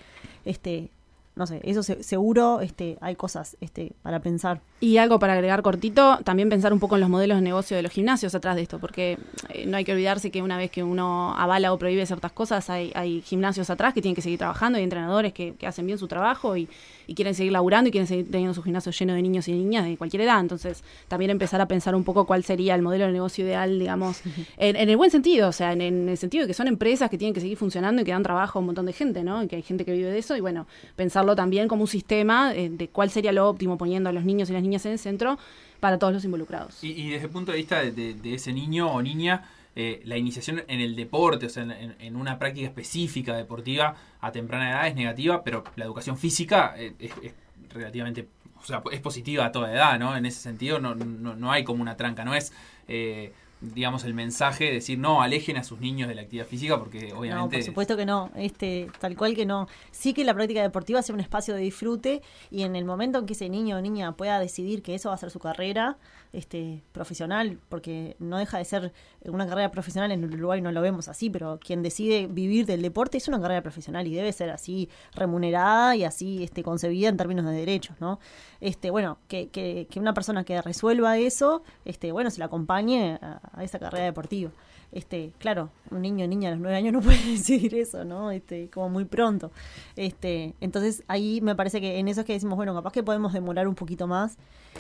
este, 0.46 0.92
no 1.36 1.46
sé, 1.48 1.60
eso 1.64 1.84
se- 1.84 2.02
seguro 2.04 2.62
este, 2.62 2.98
hay 3.02 3.16
cosas 3.16 3.58
este, 3.62 3.94
para 4.02 4.20
pensar. 4.20 4.62
Y 4.80 4.98
algo 4.98 5.20
para 5.20 5.34
agregar 5.34 5.62
cortito, 5.62 6.20
también 6.24 6.50
pensar 6.50 6.72
un 6.74 6.80
poco 6.80 6.96
en 6.96 7.02
los 7.02 7.10
modelos 7.10 7.38
de 7.38 7.42
negocio 7.42 7.76
de 7.76 7.84
los 7.84 7.92
gimnasios 7.92 8.34
atrás 8.36 8.56
de 8.56 8.62
esto, 8.62 8.80
porque 8.80 9.18
eh, 9.50 9.66
no 9.66 9.78
hay 9.78 9.84
que 9.84 9.92
olvidarse 9.94 10.32
que 10.32 10.42
una 10.42 10.58
vez 10.58 10.72
que 10.72 10.84
uno 10.84 11.36
avala 11.38 11.74
o 11.74 11.78
prohíbe 11.80 12.06
ciertas 12.06 12.32
cosas, 12.32 12.70
hay, 12.70 12.92
hay 12.96 13.22
gimnasios 13.22 13.70
atrás 13.70 13.94
que 13.94 14.02
tienen 14.02 14.16
que 14.16 14.22
seguir 14.22 14.40
trabajando, 14.40 14.78
hay 14.78 14.84
entrenadores 14.84 15.34
que, 15.34 15.56
que 15.56 15.68
hacen 15.68 15.86
bien 15.86 15.98
su 15.98 16.08
trabajo 16.08 16.56
y, 16.56 16.70
y 17.08 17.16
quieren 17.16 17.36
seguir 17.36 17.52
laburando 17.52 17.88
y 17.90 17.92
quieren 17.92 18.08
seguir 18.08 18.30
teniendo 18.32 18.54
su 18.54 18.62
gimnasio 18.64 18.92
lleno 18.92 19.14
de 19.14 19.22
niños 19.22 19.48
y 19.48 19.54
niñas 19.54 19.86
de 19.86 19.98
cualquier 19.98 20.22
edad. 20.24 20.40
Entonces, 20.40 20.84
también 21.08 21.32
empezar 21.32 21.62
a 21.62 21.68
pensar 21.68 21.96
un 21.96 22.04
poco 22.04 22.26
cuál 22.26 22.44
sería 22.44 22.76
el 22.76 22.82
modelo 22.82 23.06
de 23.06 23.12
negocio 23.12 23.46
ideal, 23.46 23.80
digamos, 23.80 24.22
en, 24.58 24.76
en 24.76 24.90
el 24.90 24.98
buen 24.98 25.12
sentido, 25.12 25.50
o 25.50 25.52
sea, 25.52 25.74
en, 25.74 25.82
en 25.82 26.10
el 26.10 26.18
sentido 26.18 26.44
de 26.44 26.48
que 26.48 26.54
son 26.54 26.68
empresas 26.68 27.10
que 27.10 27.18
tienen 27.18 27.34
que 27.34 27.42
seguir 27.42 27.58
funcionando 27.58 28.02
y 28.02 28.06
que 28.06 28.12
dan 28.12 28.24
trabajo 28.24 28.58
a 28.58 28.62
un 28.62 28.66
montón 28.68 28.86
de 28.86 28.94
gente, 28.94 29.24
¿no? 29.24 29.44
Y 29.44 29.48
que 29.48 29.56
hay 29.58 29.62
gente 29.62 29.86
que 29.86 29.92
vive 29.92 30.10
de 30.12 30.18
eso 30.18 30.36
y 30.36 30.42
bueno, 30.42 30.68
pensarlo 30.96 31.36
también 31.36 31.68
como 31.68 31.82
un 31.84 31.88
sistema 31.88 32.54
eh, 32.56 32.70
de 32.70 32.88
cuál 32.88 33.10
sería 33.10 33.32
lo 33.32 33.48
óptimo 33.50 33.78
poniendo 33.78 34.10
a 34.10 34.14
los 34.14 34.24
niños 34.26 34.50
y 34.50 34.54
las 34.54 34.62
niñas 34.62 34.86
en 34.86 34.94
el 34.94 35.00
centro 35.00 35.38
para 35.80 36.00
todos 36.00 36.14
los 36.14 36.24
involucrados. 36.26 36.84
Y, 36.84 36.92
y 36.92 37.10
desde 37.10 37.26
el 37.26 37.32
punto 37.32 37.52
de 37.52 37.58
vista 37.58 37.80
de, 37.82 37.92
de- 37.92 38.14
de 38.16 38.34
ese 38.34 38.52
niño 38.54 38.90
o 38.92 39.02
niña, 39.02 39.44
eh, 39.76 40.02
la 40.06 40.18
iniciación 40.18 40.64
en 40.68 40.80
el 40.82 40.96
deporte, 40.96 41.46
o 41.48 41.50
sea, 41.50 41.64
en, 41.64 41.96
en- 42.00 42.16
una 42.16 42.40
práctica 42.40 42.68
específica 42.68 43.36
deportiva 43.36 43.96
a 44.22 44.32
temprana 44.32 44.70
edad 44.72 44.88
es 44.88 44.96
negativa, 44.96 45.44
pero 45.44 45.64
la 45.76 45.86
educación 45.86 46.18
física 46.18 46.74
eh, 46.78 46.94
es, 47.00 47.12
es 47.22 47.34
relativamente, 47.74 48.28
o 48.58 48.64
sea, 48.66 48.82
es 48.92 49.02
positiva 49.02 49.46
a 49.46 49.52
toda 49.52 49.72
edad, 49.74 50.00
¿no? 50.00 50.16
En 50.16 50.26
ese 50.26 50.40
sentido 50.40 50.80
no, 50.80 50.96
no, 50.96 51.36
no 51.36 51.52
hay 51.52 51.64
como 51.64 51.82
una 51.82 51.98
tranca, 51.98 52.24
no 52.24 52.34
es, 52.34 52.54
eh, 52.88 53.34
digamos, 53.62 54.04
el 54.04 54.14
mensaje 54.14 54.66
de 54.66 54.74
decir, 54.74 55.00
no, 55.00 55.22
alejen 55.22 55.58
a 55.58 55.64
sus 55.64 55.80
niños 55.80 56.08
de 56.08 56.16
la 56.16 56.22
actividad 56.22 56.46
física 56.46 56.78
porque 56.78 57.10
No, 57.10 57.20
obviamente... 57.20 57.58
por 57.58 57.66
supuesto 57.66 57.98
que 57.98 58.06
no, 58.06 58.30
este, 58.36 58.88
tal 59.00 59.16
cual 59.16 59.34
que 59.36 59.46
no. 59.46 59.68
Sí 59.92 60.14
que 60.14 60.24
la 60.24 60.34
práctica 60.34 60.62
deportiva 60.62 61.02
sea 61.02 61.16
un 61.16 61.22
espacio 61.22 61.54
de 61.56 61.62
disfrute 61.62 62.22
y 62.52 62.64
en 62.64 62.76
el 62.76 62.86
momento 62.86 63.18
en 63.20 63.26
que 63.26 63.34
ese 63.34 63.50
niño 63.50 63.78
o 63.78 63.82
niña 63.82 64.12
pueda 64.12 64.40
decidir 64.40 64.84
que 64.84 64.94
eso 64.96 65.10
va 65.10 65.16
a 65.16 65.18
ser 65.18 65.32
su 65.32 65.40
carrera 65.40 65.98
este, 66.36 66.84
profesional, 66.92 67.60
porque 67.70 68.16
no 68.20 68.38
deja 68.38 68.58
de 68.58 68.66
ser 68.66 68.94
una 69.26 69.48
carrera 69.48 69.72
profesional, 69.72 70.12
en 70.12 70.24
Uruguay 70.24 70.62
no 70.62 70.72
lo 70.72 70.82
vemos 70.82 71.08
así, 71.08 71.30
pero 71.30 71.60
quien 71.60 71.82
decide 71.82 72.28
vivir 72.28 72.66
del 72.66 72.82
deporte 72.82 73.18
es 73.18 73.28
una 73.28 73.42
carrera 73.42 73.62
profesional 73.62 74.06
y 74.08 74.14
debe 74.14 74.32
ser 74.32 74.50
así 74.50 74.90
remunerada 75.14 75.96
y 75.96 76.04
así 76.04 76.44
este, 76.44 76.64
concebida 76.64 77.10
en 77.10 77.18
términos 77.18 77.46
de 77.46 77.52
derechos, 77.52 78.00
¿no? 78.00 78.20
Este, 78.62 78.92
bueno, 78.92 79.18
que, 79.28 79.50
que, 79.50 79.88
que 79.90 80.00
una 80.00 80.14
persona 80.14 80.44
que 80.44 80.62
resuelva 80.62 81.18
eso, 81.18 81.64
este, 81.86 82.12
bueno, 82.12 82.30
se 82.30 82.40
la 82.40 82.46
acompañe 82.46 83.18
a, 83.22 83.42
a 83.54 83.64
esa 83.64 83.80
carrera 83.80 84.06
deportiva 84.06 84.52
este, 84.92 85.32
claro, 85.40 85.70
un 85.92 86.02
niño 86.02 86.26
o 86.26 86.28
niña 86.28 86.50
a 86.50 86.52
los 86.54 86.62
nueve 86.62 86.78
años 86.78 86.94
no 86.94 87.02
puede 87.02 87.18
decidir 87.24 87.76
eso, 87.76 88.06
¿no? 88.06 88.32
Este, 88.32 88.70
como 88.70 88.90
muy 88.90 89.06
pronto. 89.06 89.52
Este, 89.96 90.54
entonces 90.62 91.04
ahí 91.08 91.42
me 91.42 91.56
parece 91.56 91.82
que 91.82 92.00
en 92.00 92.08
eso 92.08 92.22
es 92.22 92.26
que 92.26 92.34
decimos, 92.34 92.56
bueno, 92.56 92.74
capaz 92.74 92.92
que 92.94 93.04
podemos 93.04 93.34
demorar 93.34 93.68
un 93.68 93.76
poquito 93.76 94.08
más 94.08 94.38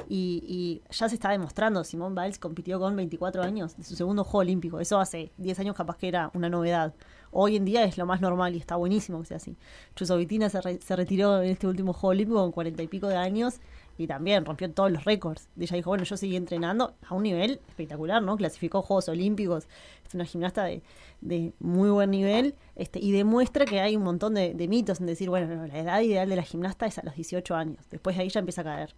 y, 0.10 0.44
y 0.48 0.82
ya 0.94 1.08
se 1.10 1.16
está 1.16 1.30
demostrando, 1.32 1.84
Simón 1.84 2.16
Biles 2.16 2.40
compitió 2.40 2.80
con 2.80 2.96
24 2.96 3.44
años 3.44 3.78
de 3.78 3.84
su 3.84 3.96
segundo 3.96 4.24
juego 4.24 4.40
olímpico, 4.40 4.80
eso 4.80 5.00
hace 5.00 5.32
10 5.38 5.60
años 5.60 5.76
capaz 5.76 5.98
que 5.98 6.08
era 6.08 6.32
una 6.34 6.50
novedad. 6.50 6.94
Hoy 7.38 7.58
en 7.58 7.66
día 7.66 7.84
es 7.84 7.98
lo 7.98 8.06
más 8.06 8.22
normal 8.22 8.56
y 8.56 8.60
está 8.60 8.78
buenísimo 8.78 9.20
que 9.20 9.26
sea 9.26 9.38
así. 9.38 9.58
Chusovitina 9.96 10.50
se, 10.50 10.62
re- 10.62 10.80
se 10.82 10.96
retiró 10.96 11.42
en 11.42 11.50
este 11.50 11.68
último 11.68 11.92
juego 11.92 12.10
olímpico 12.12 12.40
con 12.40 12.52
40 12.54 12.84
y 12.84 12.88
pico 12.88 13.08
de 13.08 13.18
años 13.18 13.56
y 13.98 14.08
también 14.08 14.44
rompió 14.46 14.70
todos 14.72 14.92
los 14.92 15.04
récords. 15.06 15.48
Ella 15.60 15.76
dijo, 15.78 15.90
bueno, 15.90 16.04
yo 16.04 16.18
seguí 16.18 16.36
entrenando 16.36 16.96
a 17.08 17.14
un 17.16 17.24
nivel 17.24 17.60
espectacular, 17.68 18.22
¿no? 18.22 18.36
Clasificó 18.38 18.82
Juegos 18.82 19.08
Olímpicos, 19.10 19.68
es 20.08 20.14
una 20.14 20.26
gimnasta 20.26 20.64
de, 20.66 20.82
de 21.22 21.54
muy 21.60 21.90
buen 21.90 22.12
nivel 22.12 22.56
este, 22.76 23.00
y 23.00 23.12
demuestra 23.12 23.66
que 23.66 23.80
hay 23.80 23.96
un 23.96 24.04
montón 24.04 24.34
de, 24.34 24.54
mitos 24.68 25.00
en 25.00 25.06
decir, 25.08 25.30
bueno, 25.30 25.48
no, 25.54 25.66
la 25.68 25.80
edad 25.80 26.02
ideal 26.02 26.28
de 26.30 26.36
la 26.36 26.44
gimnasta 26.44 26.86
es 26.86 26.98
a 26.98 27.04
los 27.04 27.16
18 27.16 27.56
años, 27.56 27.78
después 27.90 28.16
de 28.18 28.24
ahí 28.24 28.30
ya 28.30 28.40
empieza 28.40 28.62
a 28.62 28.66
caer. 28.66 28.94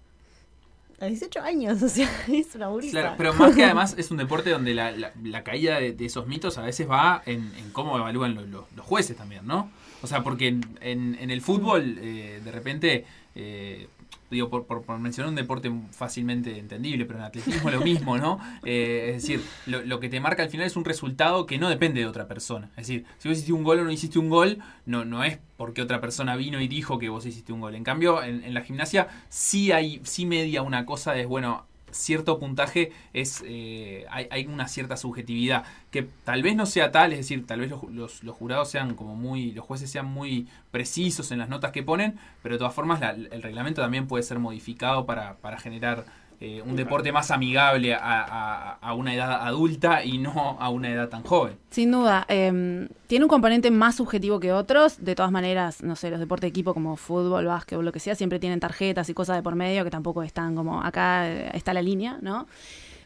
A 1.00 1.04
los 1.08 1.20
18 1.20 1.42
años, 1.42 1.82
o 1.84 1.90
sea, 1.90 2.10
es 2.28 2.56
una 2.56 2.70
burisa. 2.70 3.00
Claro, 3.00 3.16
pero 3.20 3.34
más 3.36 3.56
que 3.56 3.64
además 3.64 3.94
es 4.00 4.10
un 4.10 4.18
deporte 4.18 4.50
donde 4.50 4.74
la, 4.74 5.44
caída 5.44 5.80
de, 5.80 5.96
esos 6.04 6.26
mitos 6.26 6.58
a 6.58 6.64
veces 6.64 6.90
va 6.90 7.22
en, 7.28 7.52
cómo 7.72 7.96
evalúan 7.98 8.34
lo- 8.34 8.42
lo- 8.48 8.68
los 8.76 8.86
jueces 8.86 9.16
también, 9.16 9.46
¿no? 9.46 9.70
O 10.02 10.08
sea, 10.08 10.24
porque 10.24 10.48
en 10.82 11.32
el 11.32 11.42
fútbol, 11.42 11.98
eh, 12.00 12.42
de 12.44 12.52
repente, 12.52 13.06
eh, 13.36 13.88
digo, 14.30 14.50
por, 14.50 14.66
por- 14.66 15.00
mencionar 15.00 15.30
un 15.30 15.36
deporte 15.36 15.72
fácilmente 15.92 16.58
entendible, 16.60 17.06
pero 17.06 17.20
en 17.20 17.26
atletismo 17.26 17.70
lo 17.70 17.82
mismo, 17.82 18.18
¿no? 18.18 18.40
Eh, 18.64 19.14
es 19.16 19.22
decir, 19.22 19.42
lo, 19.66 19.82
lo 19.84 20.00
que 20.00 20.10
te 20.10 20.20
marca 20.20 20.44
al 20.44 20.50
final 20.50 20.66
es 20.68 20.76
un 20.76 20.84
resultado 20.86 21.46
que 21.46 21.58
no 21.58 21.70
depende 21.70 22.02
de 22.02 22.08
otra 22.08 22.28
persona. 22.28 22.70
Es 22.72 22.88
decir, 22.88 23.06
si 23.18 23.28
vos 23.30 23.38
hiciste 23.38 23.54
un 23.54 23.64
gol 23.64 23.80
o 23.80 23.84
no 23.84 23.92
hiciste 23.92 24.20
un 24.20 24.30
gol, 24.30 24.58
no, 24.86 25.06
no 25.06 25.24
es 25.24 25.40
porque 25.56 25.82
otra 25.82 26.02
persona 26.02 26.36
vino 26.36 26.60
y 26.60 26.68
dijo 26.68 27.00
que 27.00 27.10
vos 27.10 27.26
hiciste 27.26 27.54
un 27.54 27.62
gol. 27.62 27.76
En 27.76 27.84
cambio, 27.84 28.22
en, 28.24 28.44
en 28.44 28.54
la 28.54 28.62
gimnasia 28.62 29.08
sí 29.30 29.72
hay, 29.72 30.02
sí 30.04 30.26
media 30.26 30.62
una 30.64 30.86
cosa 30.86 31.14
de, 31.14 31.26
bueno, 31.26 31.66
cierto 31.92 32.40
puntaje 32.40 32.92
es 33.14 33.44
eh, 33.46 34.06
hay, 34.10 34.46
una 34.46 34.68
cierta 34.68 34.98
subjetividad 34.98 35.64
que 35.92 36.08
tal 36.24 36.44
vez 36.44 36.56
no 36.56 36.66
sea 36.66 36.92
tal, 36.92 37.14
es 37.14 37.20
decir, 37.20 37.46
tal 37.46 37.62
vez 37.62 37.72
los, 37.72 38.22
jurados 38.38 38.70
sean 38.70 38.96
como 38.96 39.16
muy, 39.16 39.52
los 39.52 39.66
jueces 39.66 39.90
sean 39.90 40.06
muy 40.06 40.48
precisos 40.72 41.32
en 41.32 41.40
las 41.40 41.50
notas 41.50 41.72
que 41.72 41.84
ponen, 41.84 42.18
pero 42.44 42.56
de 42.56 42.60
todas 42.60 42.74
formas 42.74 43.02
el 43.02 43.42
reglamento 43.42 43.82
también 43.82 44.08
puede 44.08 44.24
ser 44.24 44.40
modificado 44.40 45.06
para, 45.06 45.38
para 45.38 45.58
generar 45.58 46.06
eh, 46.40 46.62
un 46.66 46.76
deporte 46.76 47.12
más 47.12 47.32
amigable 47.32 47.96
a, 47.96 48.78
a- 48.82 48.94
una 48.94 49.14
edad 49.14 49.48
adulta 49.48 50.04
y 50.04 50.18
no 50.20 50.58
a 50.60 50.70
una 50.70 50.90
edad 50.90 51.10
tan 51.10 51.24
joven. 51.24 51.58
Sin 51.72 51.92
duda, 51.92 52.26
eh, 52.30 52.88
tiene 53.08 53.26
un 53.26 53.30
componente 53.30 53.72
más 53.72 53.96
subjetivo 53.96 54.40
que 54.40 54.52
otros. 54.54 55.04
De 55.04 55.16
todas 55.16 55.32
maneras, 55.32 55.82
no 55.84 55.96
sé, 55.96 56.10
los 56.12 56.20
deportes 56.20 56.44
de 56.44 56.50
equipo 56.50 56.74
como 56.74 56.96
fútbol, 56.96 57.46
básquetbol, 57.46 57.86
lo 57.86 57.92
que 57.92 58.00
sea, 58.00 58.14
siempre 58.16 58.40
tienen 58.40 58.60
tarjetas 58.60 59.10
y 59.10 59.14
cosas 59.14 59.36
de 59.38 59.44
por 59.44 59.56
medio 59.56 59.84
que 59.84 59.90
tampoco 59.90 60.22
están 60.24 60.56
como 60.56 60.82
acá 60.84 61.28
eh, 61.28 61.50
está 61.54 61.74
la 61.74 61.82
línea, 61.82 62.18
¿no? 62.22 62.48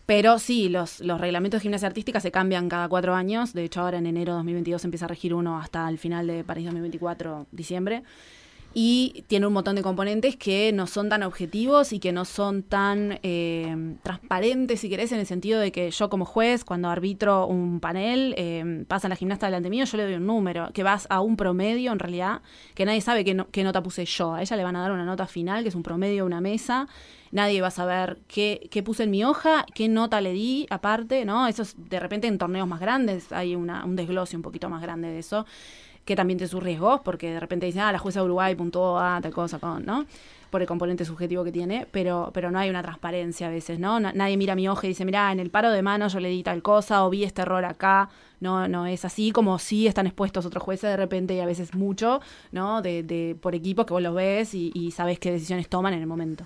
Pero 0.06 0.39
sí, 0.39 0.67
los, 0.67 1.00
los 1.00 1.22
reglamentos 1.22 1.60
de 1.60 1.62
gimnasia 1.62 1.88
artística 1.88 2.20
se 2.20 2.32
cambian 2.32 2.67
cada 2.67 2.89
cuatro 2.89 3.15
años. 3.15 3.54
De 3.54 3.63
hecho, 3.63 3.82
ahora 3.82 4.00
en 4.00 4.08
enero 4.08 4.34
de 4.34 4.38
2022 4.38 4.84
empieza 4.84 5.06
a 5.06 5.08
regir 5.08 5.34
uno 5.34 5.58
hasta 5.58 5.88
el 5.88 5.98
final 5.98 6.28
de 6.28 6.44
París 6.44 6.65
2024, 6.65 7.46
diciembre. 7.52 8.04
Y 8.74 9.26
tiene 9.28 9.48
un 9.48 9.52
montón 9.52 9.76
de 9.76 9.82
componentes 9.82 10.38
que 10.38 10.72
no 10.72 10.88
son 10.88 11.10
tan 11.10 11.24
objetivos 11.24 11.92
y 11.92 12.00
que 12.00 12.14
no 12.14 12.24
son 12.24 12.64
tan 12.64 13.20
eh, 13.22 13.98
transparentes, 14.02 14.80
si 14.80 14.90
querés, 14.90 15.12
en 15.12 15.20
el 15.20 15.26
sentido 15.26 15.60
de 15.60 15.74
que 15.74 15.92
yo 15.92 16.10
como 16.10 16.24
juez, 16.24 16.64
cuando 16.64 16.88
arbitro 16.88 17.48
un 17.48 17.82
panel, 17.82 18.34
eh, 18.38 18.86
pasa 18.88 19.10
la 19.10 19.18
gimnasta 19.18 19.48
delante 19.48 19.70
mío, 19.70 19.84
yo 19.84 19.98
le 19.98 20.04
doy 20.04 20.14
un 20.14 20.26
número, 20.26 20.70
que 20.74 20.84
vas 20.84 21.06
a 21.10 21.20
un 21.20 21.36
promedio 21.36 21.92
en 21.92 22.00
realidad, 22.00 22.44
que 22.74 22.86
nadie 22.86 23.02
sabe 23.02 23.26
qué, 23.26 23.34
no- 23.34 23.50
qué 23.52 23.66
nota 23.66 23.84
puse 23.84 24.06
yo. 24.06 24.36
A 24.36 24.42
ella 24.42 24.56
le 24.56 24.64
van 24.64 24.78
a 24.78 24.82
dar 24.82 24.94
una 24.94 25.04
nota 25.04 25.28
final, 25.28 25.64
que 25.64 25.70
es 25.70 25.76
un 25.76 25.84
promedio 25.84 26.24
de 26.24 26.28
una 26.28 26.40
mesa. 26.40 26.88
Nadie 27.32 27.62
va 27.62 27.68
a 27.68 27.72
saber 27.72 28.20
qué, 28.30 28.70
qué 28.72 28.84
puse 28.84 29.04
en 29.04 29.12
mi 29.12 29.24
hoja, 29.26 29.66
qué 29.74 29.90
nota 29.90 30.22
le 30.22 30.32
di 30.32 30.66
aparte, 30.70 31.26
¿no? 31.26 31.48
Eso 31.48 31.64
es 31.64 31.76
de 31.78 32.00
repente 32.00 32.28
en 32.28 32.38
torneos 32.38 32.68
más 32.70 32.80
grandes 32.80 33.32
hay 33.34 33.56
una, 33.56 33.84
un 33.84 33.96
desglose 33.98 34.36
un 34.38 34.42
poquito 34.42 34.70
más 34.70 34.82
grande 34.82 35.10
de 35.10 35.20
eso 35.20 35.46
que 36.06 36.16
también 36.16 36.38
tiene 36.38 36.50
sus 36.50 36.62
riesgos, 36.64 37.02
porque 37.02 37.32
de 37.32 37.40
repente 37.40 37.66
dicen, 37.66 37.82
ah, 37.82 37.92
la 37.92 38.00
jueza 38.00 38.20
de 38.20 38.26
Uruguay 38.26 38.56
puntuó 38.56 38.98
a 39.00 39.20
tal 39.22 39.32
cosa, 39.34 39.60
con, 39.60 39.86
¿no? 39.86 40.06
Por 40.50 40.62
el 40.62 40.68
componente 40.68 41.06
subjetivo 41.06 41.44
que 41.44 41.52
tiene, 41.52 41.88
pero, 41.92 42.32
pero 42.34 42.52
no 42.52 42.60
hay 42.60 42.70
una 42.70 42.82
transparencia 42.82 43.48
a 43.48 43.50
veces, 43.50 43.80
¿no? 43.80 44.00
Na- 44.00 44.12
nadie 44.14 44.36
mira 44.36 44.56
mi 44.56 44.68
hoja 44.68 44.86
y 44.88 44.90
dice, 44.90 45.06
mira, 45.06 45.32
en 45.32 45.40
el 45.40 45.50
paro 45.50 45.72
de 45.72 45.82
mano 45.82 46.08
yo 46.08 46.20
le 46.20 46.30
di 46.30 46.44
tal 46.44 46.62
cosa, 46.62 47.06
o 47.06 47.10
vi 47.10 47.24
este 47.24 47.44
error 47.44 47.64
acá, 47.64 48.10
no, 48.40 48.68
no 48.68 48.86
es 48.88 49.06
así, 49.06 49.32
como 49.32 49.60
sí 49.60 49.88
están 49.88 50.08
expuestos 50.08 50.46
otros 50.46 50.64
jueces 50.64 50.90
de 50.90 50.98
repente 50.98 51.36
y 51.36 51.40
a 51.40 51.46
veces 51.46 51.74
mucho, 51.76 52.20
¿no? 52.52 52.82
De, 52.82 53.04
de, 53.04 53.38
por 53.40 53.56
equipos 53.56 53.86
que 53.86 53.94
vos 53.94 54.02
los 54.02 54.16
ves 54.16 54.54
y, 54.54 54.72
y 54.74 54.92
sabes 54.92 55.20
qué 55.20 55.32
decisiones 55.32 55.70
toman 55.70 55.94
en 55.94 56.02
el 56.02 56.08
momento. 56.08 56.46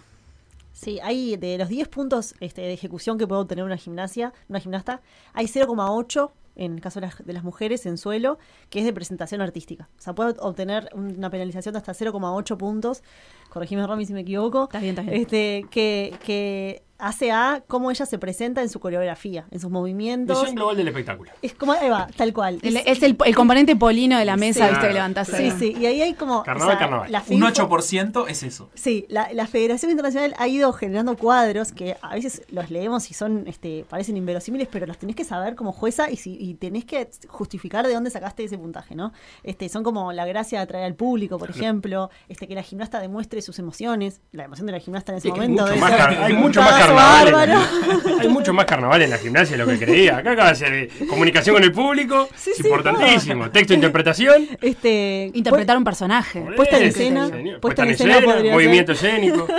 Sí, 0.74 1.00
hay 1.02 1.38
de 1.38 1.58
los 1.58 1.70
10 1.70 1.88
puntos 1.88 2.36
este, 2.41 2.60
de 2.62 2.74
ejecución 2.74 3.18
que 3.18 3.26
puede 3.26 3.41
obtener 3.41 3.63
una 3.63 3.78
gimnasia, 3.78 4.34
una 4.50 4.60
gimnasta, 4.60 5.02
hay 5.34 5.48
0,8 5.48 6.32
en 6.56 6.74
el 6.76 6.82
caso 6.82 7.00
de 7.00 7.08
las, 7.08 7.26
de 7.26 7.34
las 7.34 7.44
mujeres 7.44 7.86
en 7.86 7.98
suelo, 7.98 8.38
que 8.70 8.80
es 8.80 8.86
de 8.86 8.94
presentación 8.94 9.41
artística. 9.41 9.89
O 9.98 10.02
sea, 10.02 10.15
puede 10.15 10.36
obtener 10.39 10.89
una 10.94 11.30
penalización 11.30 11.74
de 11.74 11.80
hasta 11.80 11.94
0,8 11.94 12.58
puntos. 12.58 13.04
Corregime, 13.50 13.86
Romy, 13.86 14.06
si 14.06 14.13
me 14.13 14.22
equivoco. 14.22 14.63
Está 14.65 14.80
bien, 14.80 14.98
está 14.98 15.04
bien. 15.04 15.22
Este, 15.22 15.65
que, 15.70 16.15
que 16.24 16.85
hace 16.98 17.32
a 17.32 17.64
cómo 17.68 17.92
ella 17.92 18.06
se 18.06 18.18
presenta 18.18 18.62
en 18.62 18.70
su 18.70 18.80
coreografía, 18.80 19.46
en 19.52 19.60
sus 19.60 19.70
movimientos. 19.70 20.38
Visión 20.40 20.56
global 20.56 20.78
del 20.78 20.88
espectáculo. 20.88 21.32
Es 21.42 21.54
como, 21.54 21.74
ahí 21.74 21.90
va, 21.90 22.08
tal 22.16 22.34
cual. 22.34 22.60
El- 22.62 22.78
Es- 22.78 22.84
es 22.88 23.04
el, 23.04 23.18
el 23.26 23.36
componente 23.36 23.76
polino 23.76 24.18
de 24.18 24.26
la 24.26 24.38
mesa, 24.38 24.66
Sí. 24.66 24.72
viste, 24.72 24.88
que 24.88 24.94
levantás 24.94 25.28
sí, 25.28 25.36
ahí. 25.36 25.52
sí, 25.58 25.76
y 25.80 25.86
ahí 25.86 26.02
hay 26.02 26.14
como... 26.14 26.44
Carnaval, 26.44 26.78
carnaval. 26.78 27.12
la 27.12 27.20
Un 27.20 27.26
FIFO 27.26 27.68
8% 27.70 28.26
es 28.30 28.44
eso. 28.44 28.70
Sí, 28.76 29.06
la, 29.10 29.30
la 29.34 29.48
Federación 29.48 29.92
Internacional 29.92 30.34
ha 30.38 30.48
ido 30.48 30.72
generando 30.74 31.18
cuadros 31.18 31.72
que 31.72 31.98
a 32.02 32.14
veces 32.16 32.44
los 32.50 32.72
leemos 32.72 33.12
y 33.12 33.14
son, 33.14 33.44
este, 33.48 33.86
parecen 33.90 34.16
inverosímiles, 34.18 34.68
pero 34.72 34.86
los 34.86 34.98
tenés 34.98 35.16
que 35.16 35.24
saber 35.26 35.56
como 35.56 35.72
jueza 35.74 36.10
y, 36.10 36.16
si, 36.18 36.38
y 36.40 36.54
tenés 36.56 36.86
que 36.86 37.10
justificar 37.28 37.86
de 37.88 37.94
dónde 37.94 38.10
sacaste 38.10 38.44
ese 38.46 38.58
puntaje, 38.58 38.96
¿no? 38.96 39.12
Este, 39.44 39.68
son 39.70 39.84
como 39.84 40.14
la 40.14 40.26
gracia 40.26 40.60
de 40.60 40.64
atraer 40.64 40.86
al 40.86 40.96
público, 40.96 41.38
por 41.38 41.50
ejemplo, 41.50 42.10
este, 42.30 42.48
que 42.48 42.56
la 42.56 42.64
gimnasta 42.64 43.00
demuestre 43.00 43.42
sus 43.42 43.60
emociones, 43.60 44.22
la 44.32 44.46
emoción 44.46 44.66
de 44.68 44.72
la 44.74 44.80
gimnasta 44.80 45.12
en 45.12 45.18
ese 45.18 45.28
Sí, 45.28 45.32
momento. 45.32 45.64
mucho 45.64 45.76
más 45.78 45.92
car- 45.92 46.24
hay 46.24 46.34
un 46.34 46.40
mucho 46.42 46.62
más 46.62 46.85
carnaval. 46.88 47.50
en- 47.50 48.19
hay 48.21 48.28
mucho 48.30 48.54
más 48.54 48.65
carnaval 48.65 49.02
en 49.02 49.10
la 49.10 49.17
gimnasia 49.17 49.58
de 49.58 49.63
lo 49.65 49.69
que 49.69 49.78
creía. 49.84 50.17
Acá 50.17 50.32
acaba 50.32 50.50
de 50.50 50.56
ser 50.56 50.74
eh, 50.74 50.89
comunicación 51.10 51.56
con 51.56 51.63
el 51.63 51.71
público. 51.71 52.28
Sí, 52.36 52.52
es 52.52 52.58
sí, 52.58 52.63
importantísimo. 52.63 53.50
Texto 53.52 53.74
e 53.74 53.76
interpretación. 53.76 54.48
Este, 54.62 55.32
Interpretar 55.34 55.78
un 55.78 55.84
personaje. 55.84 56.41
Puesta 56.56 56.78
en 56.78 56.84
escena, 56.84 57.28
señor. 57.30 57.60
puesta 57.60 57.84
en 57.84 57.89
escena 57.89 58.19
movimiento 58.52 58.93
ser. 58.95 59.15
escénico. 59.15 59.48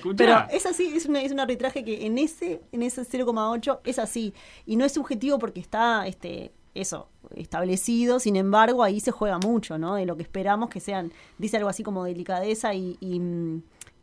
Claro. 0.00 0.16
Pero 0.16 0.44
es 0.52 0.66
así, 0.66 0.92
es, 0.96 1.06
una, 1.06 1.20
es 1.22 1.32
un 1.32 1.40
arbitraje 1.40 1.84
que 1.84 2.06
en 2.06 2.16
ese, 2.18 2.60
en 2.72 2.82
ese 2.82 3.02
0,8 3.02 3.80
es 3.84 3.98
así. 3.98 4.32
Y 4.66 4.76
no 4.76 4.84
es 4.84 4.92
subjetivo 4.92 5.38
porque 5.38 5.60
está 5.60 6.06
este, 6.06 6.52
eso, 6.74 7.08
establecido. 7.34 8.20
Sin 8.20 8.36
embargo, 8.36 8.82
ahí 8.84 9.00
se 9.00 9.10
juega 9.10 9.38
mucho, 9.38 9.78
¿no? 9.78 9.96
De 9.96 10.06
lo 10.06 10.16
que 10.16 10.22
esperamos 10.22 10.70
que 10.70 10.80
sean, 10.80 11.12
dice 11.38 11.56
algo 11.56 11.68
así 11.68 11.82
como 11.82 12.04
delicadeza 12.04 12.72
y, 12.74 12.96
y, 13.00 13.20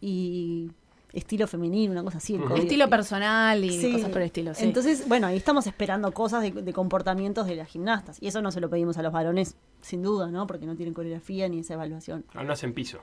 y 0.01 0.69
estilo 1.13 1.47
femenino, 1.47 1.91
una 1.93 2.03
cosa 2.03 2.17
así. 2.17 2.39
Estilo 2.57 2.89
personal 2.89 3.63
y 3.63 3.71
Sí. 3.71 3.91
cosas 3.91 4.09
por 4.09 4.21
el 4.21 4.27
estilo. 4.27 4.53
sí. 4.53 4.63
Entonces, 4.65 5.07
bueno, 5.07 5.27
ahí 5.27 5.37
estamos 5.37 5.65
esperando 5.67 6.11
cosas 6.11 6.41
de, 6.41 6.51
de 6.51 6.73
comportamientos 6.73 7.47
de 7.47 7.55
las 7.55 7.67
gimnastas. 7.69 8.17
Y 8.21 8.27
eso 8.27 8.41
no 8.41 8.51
se 8.51 8.59
lo 8.61 8.69
pedimos 8.69 8.97
a 8.97 9.01
los 9.03 9.11
varones, 9.13 9.55
sin 9.81 10.03
duda, 10.03 10.27
¿no? 10.27 10.45
Porque 10.47 10.65
no 10.65 10.75
tienen 10.75 10.93
coreografía 10.93 11.47
ni 11.49 11.59
esa 11.59 11.73
evaluación. 11.75 12.25
Ah, 12.33 12.43
no 12.43 12.53
hacen 12.53 12.73
piso. 12.73 12.99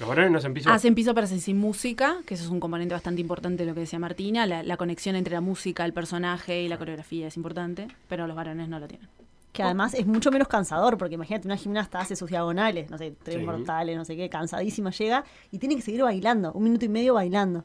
Los 0.00 0.08
varones 0.08 0.32
no 0.32 0.38
hacen 0.38 0.52
piso. 0.54 0.70
Hacen 0.70 0.94
piso 0.96 1.14
pero 1.14 1.26
hacen 1.26 1.40
sin 1.40 1.56
música, 1.58 2.16
que 2.26 2.34
eso 2.34 2.42
es 2.44 2.50
un 2.50 2.58
componente 2.58 2.94
bastante 2.94 3.20
importante 3.20 3.62
de 3.62 3.68
lo 3.68 3.74
que 3.74 3.80
decía 3.80 3.98
Martina. 4.00 4.44
La, 4.46 4.62
la 4.64 4.76
conexión 4.76 5.14
entre 5.14 5.34
la 5.34 5.40
música, 5.40 5.84
el 5.84 5.92
personaje 5.92 6.62
y 6.62 6.68
la 6.68 6.78
coreografía 6.78 7.28
es 7.28 7.36
importante, 7.36 7.86
pero 8.08 8.26
los 8.26 8.34
varones 8.34 8.68
no 8.68 8.80
lo 8.80 8.88
tienen. 8.88 9.08
Que 9.54 9.62
además 9.62 9.94
es 9.94 10.04
mucho 10.04 10.30
menos 10.30 10.48
cansador, 10.48 10.98
porque 10.98 11.14
imagínate, 11.14 11.46
una 11.48 11.56
gimnasta 11.56 12.00
hace 12.00 12.16
sus 12.16 12.28
diagonales, 12.28 12.90
no 12.90 12.98
sé, 12.98 13.14
tres 13.22 13.36
Sí. 13.38 13.42
mortales, 13.44 13.96
no 13.96 14.04
sé 14.04 14.16
qué, 14.16 14.28
cansadísima 14.28 14.90
llega 14.90 15.24
y 15.52 15.58
tiene 15.58 15.76
que 15.76 15.82
seguir 15.82 16.02
bailando, 16.02 16.52
un 16.52 16.64
minuto 16.64 16.84
y 16.84 16.88
medio 16.88 17.14
bailando. 17.14 17.64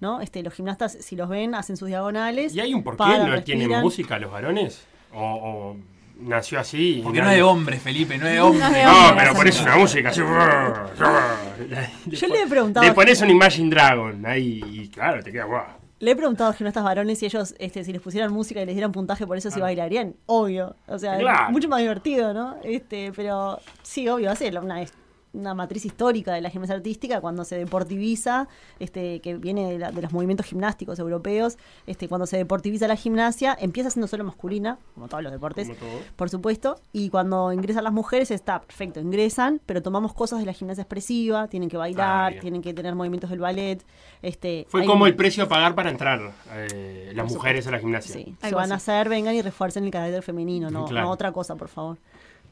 ¿No? 0.00 0.20
Este, 0.20 0.42
los 0.42 0.52
gimnastas, 0.52 0.98
si 1.00 1.14
los 1.14 1.28
ven, 1.28 1.54
hacen 1.54 1.76
sus 1.76 1.88
diagonales. 1.88 2.54
¿Y 2.54 2.60
hay 2.60 2.74
un 2.74 2.82
por 2.82 2.94
qué 2.94 2.98
paran, 2.98 3.30
no 3.30 3.42
tienen 3.44 3.64
respiran. 3.68 3.82
música 3.84 4.18
los 4.18 4.32
varones? 4.32 4.84
¿O, 5.14 5.20
o 5.22 5.76
nació 6.20 6.58
así? 6.58 7.00
Porque 7.04 7.20
no 7.22 7.30
es 7.30 7.36
de 7.36 7.42
hombre, 7.42 7.76
Felipe, 7.78 8.18
no 8.18 8.26
es 8.26 8.32
de 8.32 8.40
hombre. 8.40 8.82
No 8.84 9.14
pero 9.16 9.32
pones 9.34 9.60
una 9.60 9.76
música 9.76 10.08
así. 10.08 10.20
Yo 12.06 12.26
le 12.28 12.42
he 12.42 12.46
preguntado- 12.46 12.84
Le 12.86 12.92
pones 12.92 13.20
un 13.22 13.30
Imagine 13.30 13.70
Dragon 13.70 14.24
ahí 14.26 14.62
y 14.72 14.88
claro, 14.88 15.22
te 15.22 15.30
queda 15.32 15.44
guau. 15.44 15.64
Le 15.98 16.10
he 16.10 16.16
preguntado 16.16 16.50
a 16.50 16.52
gimnastas 16.52 16.84
varones 16.84 17.18
si 17.18 17.24
ellos, 17.26 17.54
este, 17.58 17.82
si 17.82 17.92
les 17.92 18.02
pusieran 18.02 18.30
música 18.32 18.60
y 18.60 18.66
les 18.66 18.74
dieran 18.74 18.92
puntaje 18.92 19.26
por 19.26 19.36
eso, 19.38 19.50
si 19.50 19.60
bailarían. 19.60 20.14
Obvio. 20.26 20.76
O 20.88 20.98
sea, 20.98 21.16
Claro. 21.18 21.50
mucho 21.50 21.68
más 21.68 21.80
divertido, 21.80 22.34
¿no? 22.34 22.56
Este, 22.62 23.12
pero 23.16 23.60
sí, 23.82 24.06
obvio, 24.08 24.30
hace 24.30 24.50
una, 24.58 24.82
una 25.36 25.54
matriz 25.54 25.84
histórica 25.84 26.32
de 26.32 26.40
la 26.40 26.50
gimnasia 26.50 26.74
artística 26.76 27.20
cuando 27.20 27.44
se 27.44 27.56
deportiviza, 27.56 28.48
este, 28.80 29.20
que 29.20 29.34
viene 29.36 29.70
de, 29.72 29.78
la- 29.78 29.92
de 29.92 30.02
los 30.02 30.12
movimientos 30.12 30.46
gimnásticos 30.46 30.98
europeos, 30.98 31.58
este, 31.86 32.08
cuando 32.08 32.26
se 32.26 32.36
deportiviza 32.36 32.88
la 32.88 32.96
gimnasia, 32.96 33.56
empieza 33.60 33.90
siendo 33.90 34.06
solo 34.08 34.24
masculina, 34.24 34.78
como 34.94 35.08
todos 35.08 35.22
los 35.22 35.32
deportes, 35.32 35.68
por 36.16 36.30
supuesto, 36.30 36.80
y 36.92 37.10
cuando 37.10 37.52
ingresan 37.52 37.84
las 37.84 37.92
mujeres 37.92 38.30
está 38.30 38.60
perfecto, 38.60 39.00
ingresan, 39.00 39.60
pero 39.66 39.82
tomamos 39.82 40.12
cosas 40.14 40.40
de 40.40 40.46
la 40.46 40.52
gimnasia 40.52 40.82
expresiva, 40.82 41.48
tienen 41.48 41.68
que 41.68 41.76
Ah, 41.76 41.80
bailar, 41.80 42.30
bien. 42.32 42.40
tienen 42.42 42.62
que 42.62 42.72
tener 42.74 42.94
movimientos 42.94 43.30
del 43.30 43.38
ballet, 43.40 43.84
este, 44.22 44.66
Fue 44.68 44.84
como 44.84 45.06
el 45.06 45.14
precio 45.14 45.44
a 45.44 45.48
pagar 45.48 45.74
para 45.74 45.90
entrar 45.90 46.32
eh, 46.52 47.12
las 47.14 47.26
Por 47.26 47.34
mujeres 47.36 47.66
a 47.66 47.70
la 47.70 47.78
gimnasia. 47.78 48.14
Sí, 48.14 48.34
van 48.52 48.72
a 48.72 48.76
hacer, 48.76 49.08
vengan 49.08 49.34
y 49.34 49.42
refuercen 49.42 49.84
el 49.84 49.90
carácter 49.90 50.22
femenino, 50.22 50.70
no, 50.70 50.86
Claro. 50.86 51.06
no 51.06 51.12
otra 51.12 51.32
cosa, 51.32 51.54
por 51.56 51.68
favor. 51.68 51.98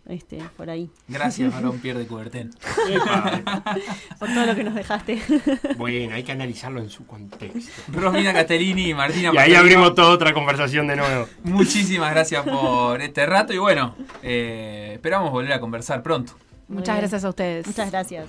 Este, 0.06 0.38
por 0.56 0.68
ahí. 0.68 0.90
Gracias, 1.08 1.52
varón 1.54 1.78
Pierre 1.78 2.00
de 2.00 2.06
Coubertin. 2.06 2.50
Por 4.18 4.28
todo 4.28 4.46
lo 4.46 4.54
que 4.54 4.64
nos 4.64 4.74
dejaste. 4.74 5.20
Bueno, 5.76 6.14
hay 6.14 6.22
que 6.22 6.32
analizarlo 6.32 6.80
en 6.80 6.90
su 6.90 7.06
contexto. 7.06 7.70
Romina 7.92 8.32
Castellini 8.32 8.90
y 8.90 8.94
Martina 8.94 9.30
Y 9.32 9.38
ahí 9.38 9.54
abrimos 9.54 9.94
toda 9.94 10.10
otra 10.10 10.32
conversación 10.32 10.86
de 10.86 10.96
nuevo. 10.96 11.26
Muchísimas 11.42 12.10
gracias 12.12 12.44
por 12.44 13.00
este 13.00 13.26
rato 13.26 13.52
y 13.52 13.58
bueno, 13.58 13.94
eh, 14.22 14.92
esperamos 14.94 15.30
volver 15.30 15.52
a 15.52 15.60
conversar 15.60 16.02
pronto. 16.02 16.34
Muy 16.68 16.78
Muchas 16.78 16.94
bien. 16.94 17.00
gracias 17.02 17.24
a 17.24 17.28
ustedes. 17.28 17.66
Muchas 17.66 17.90
gracias. 17.90 18.28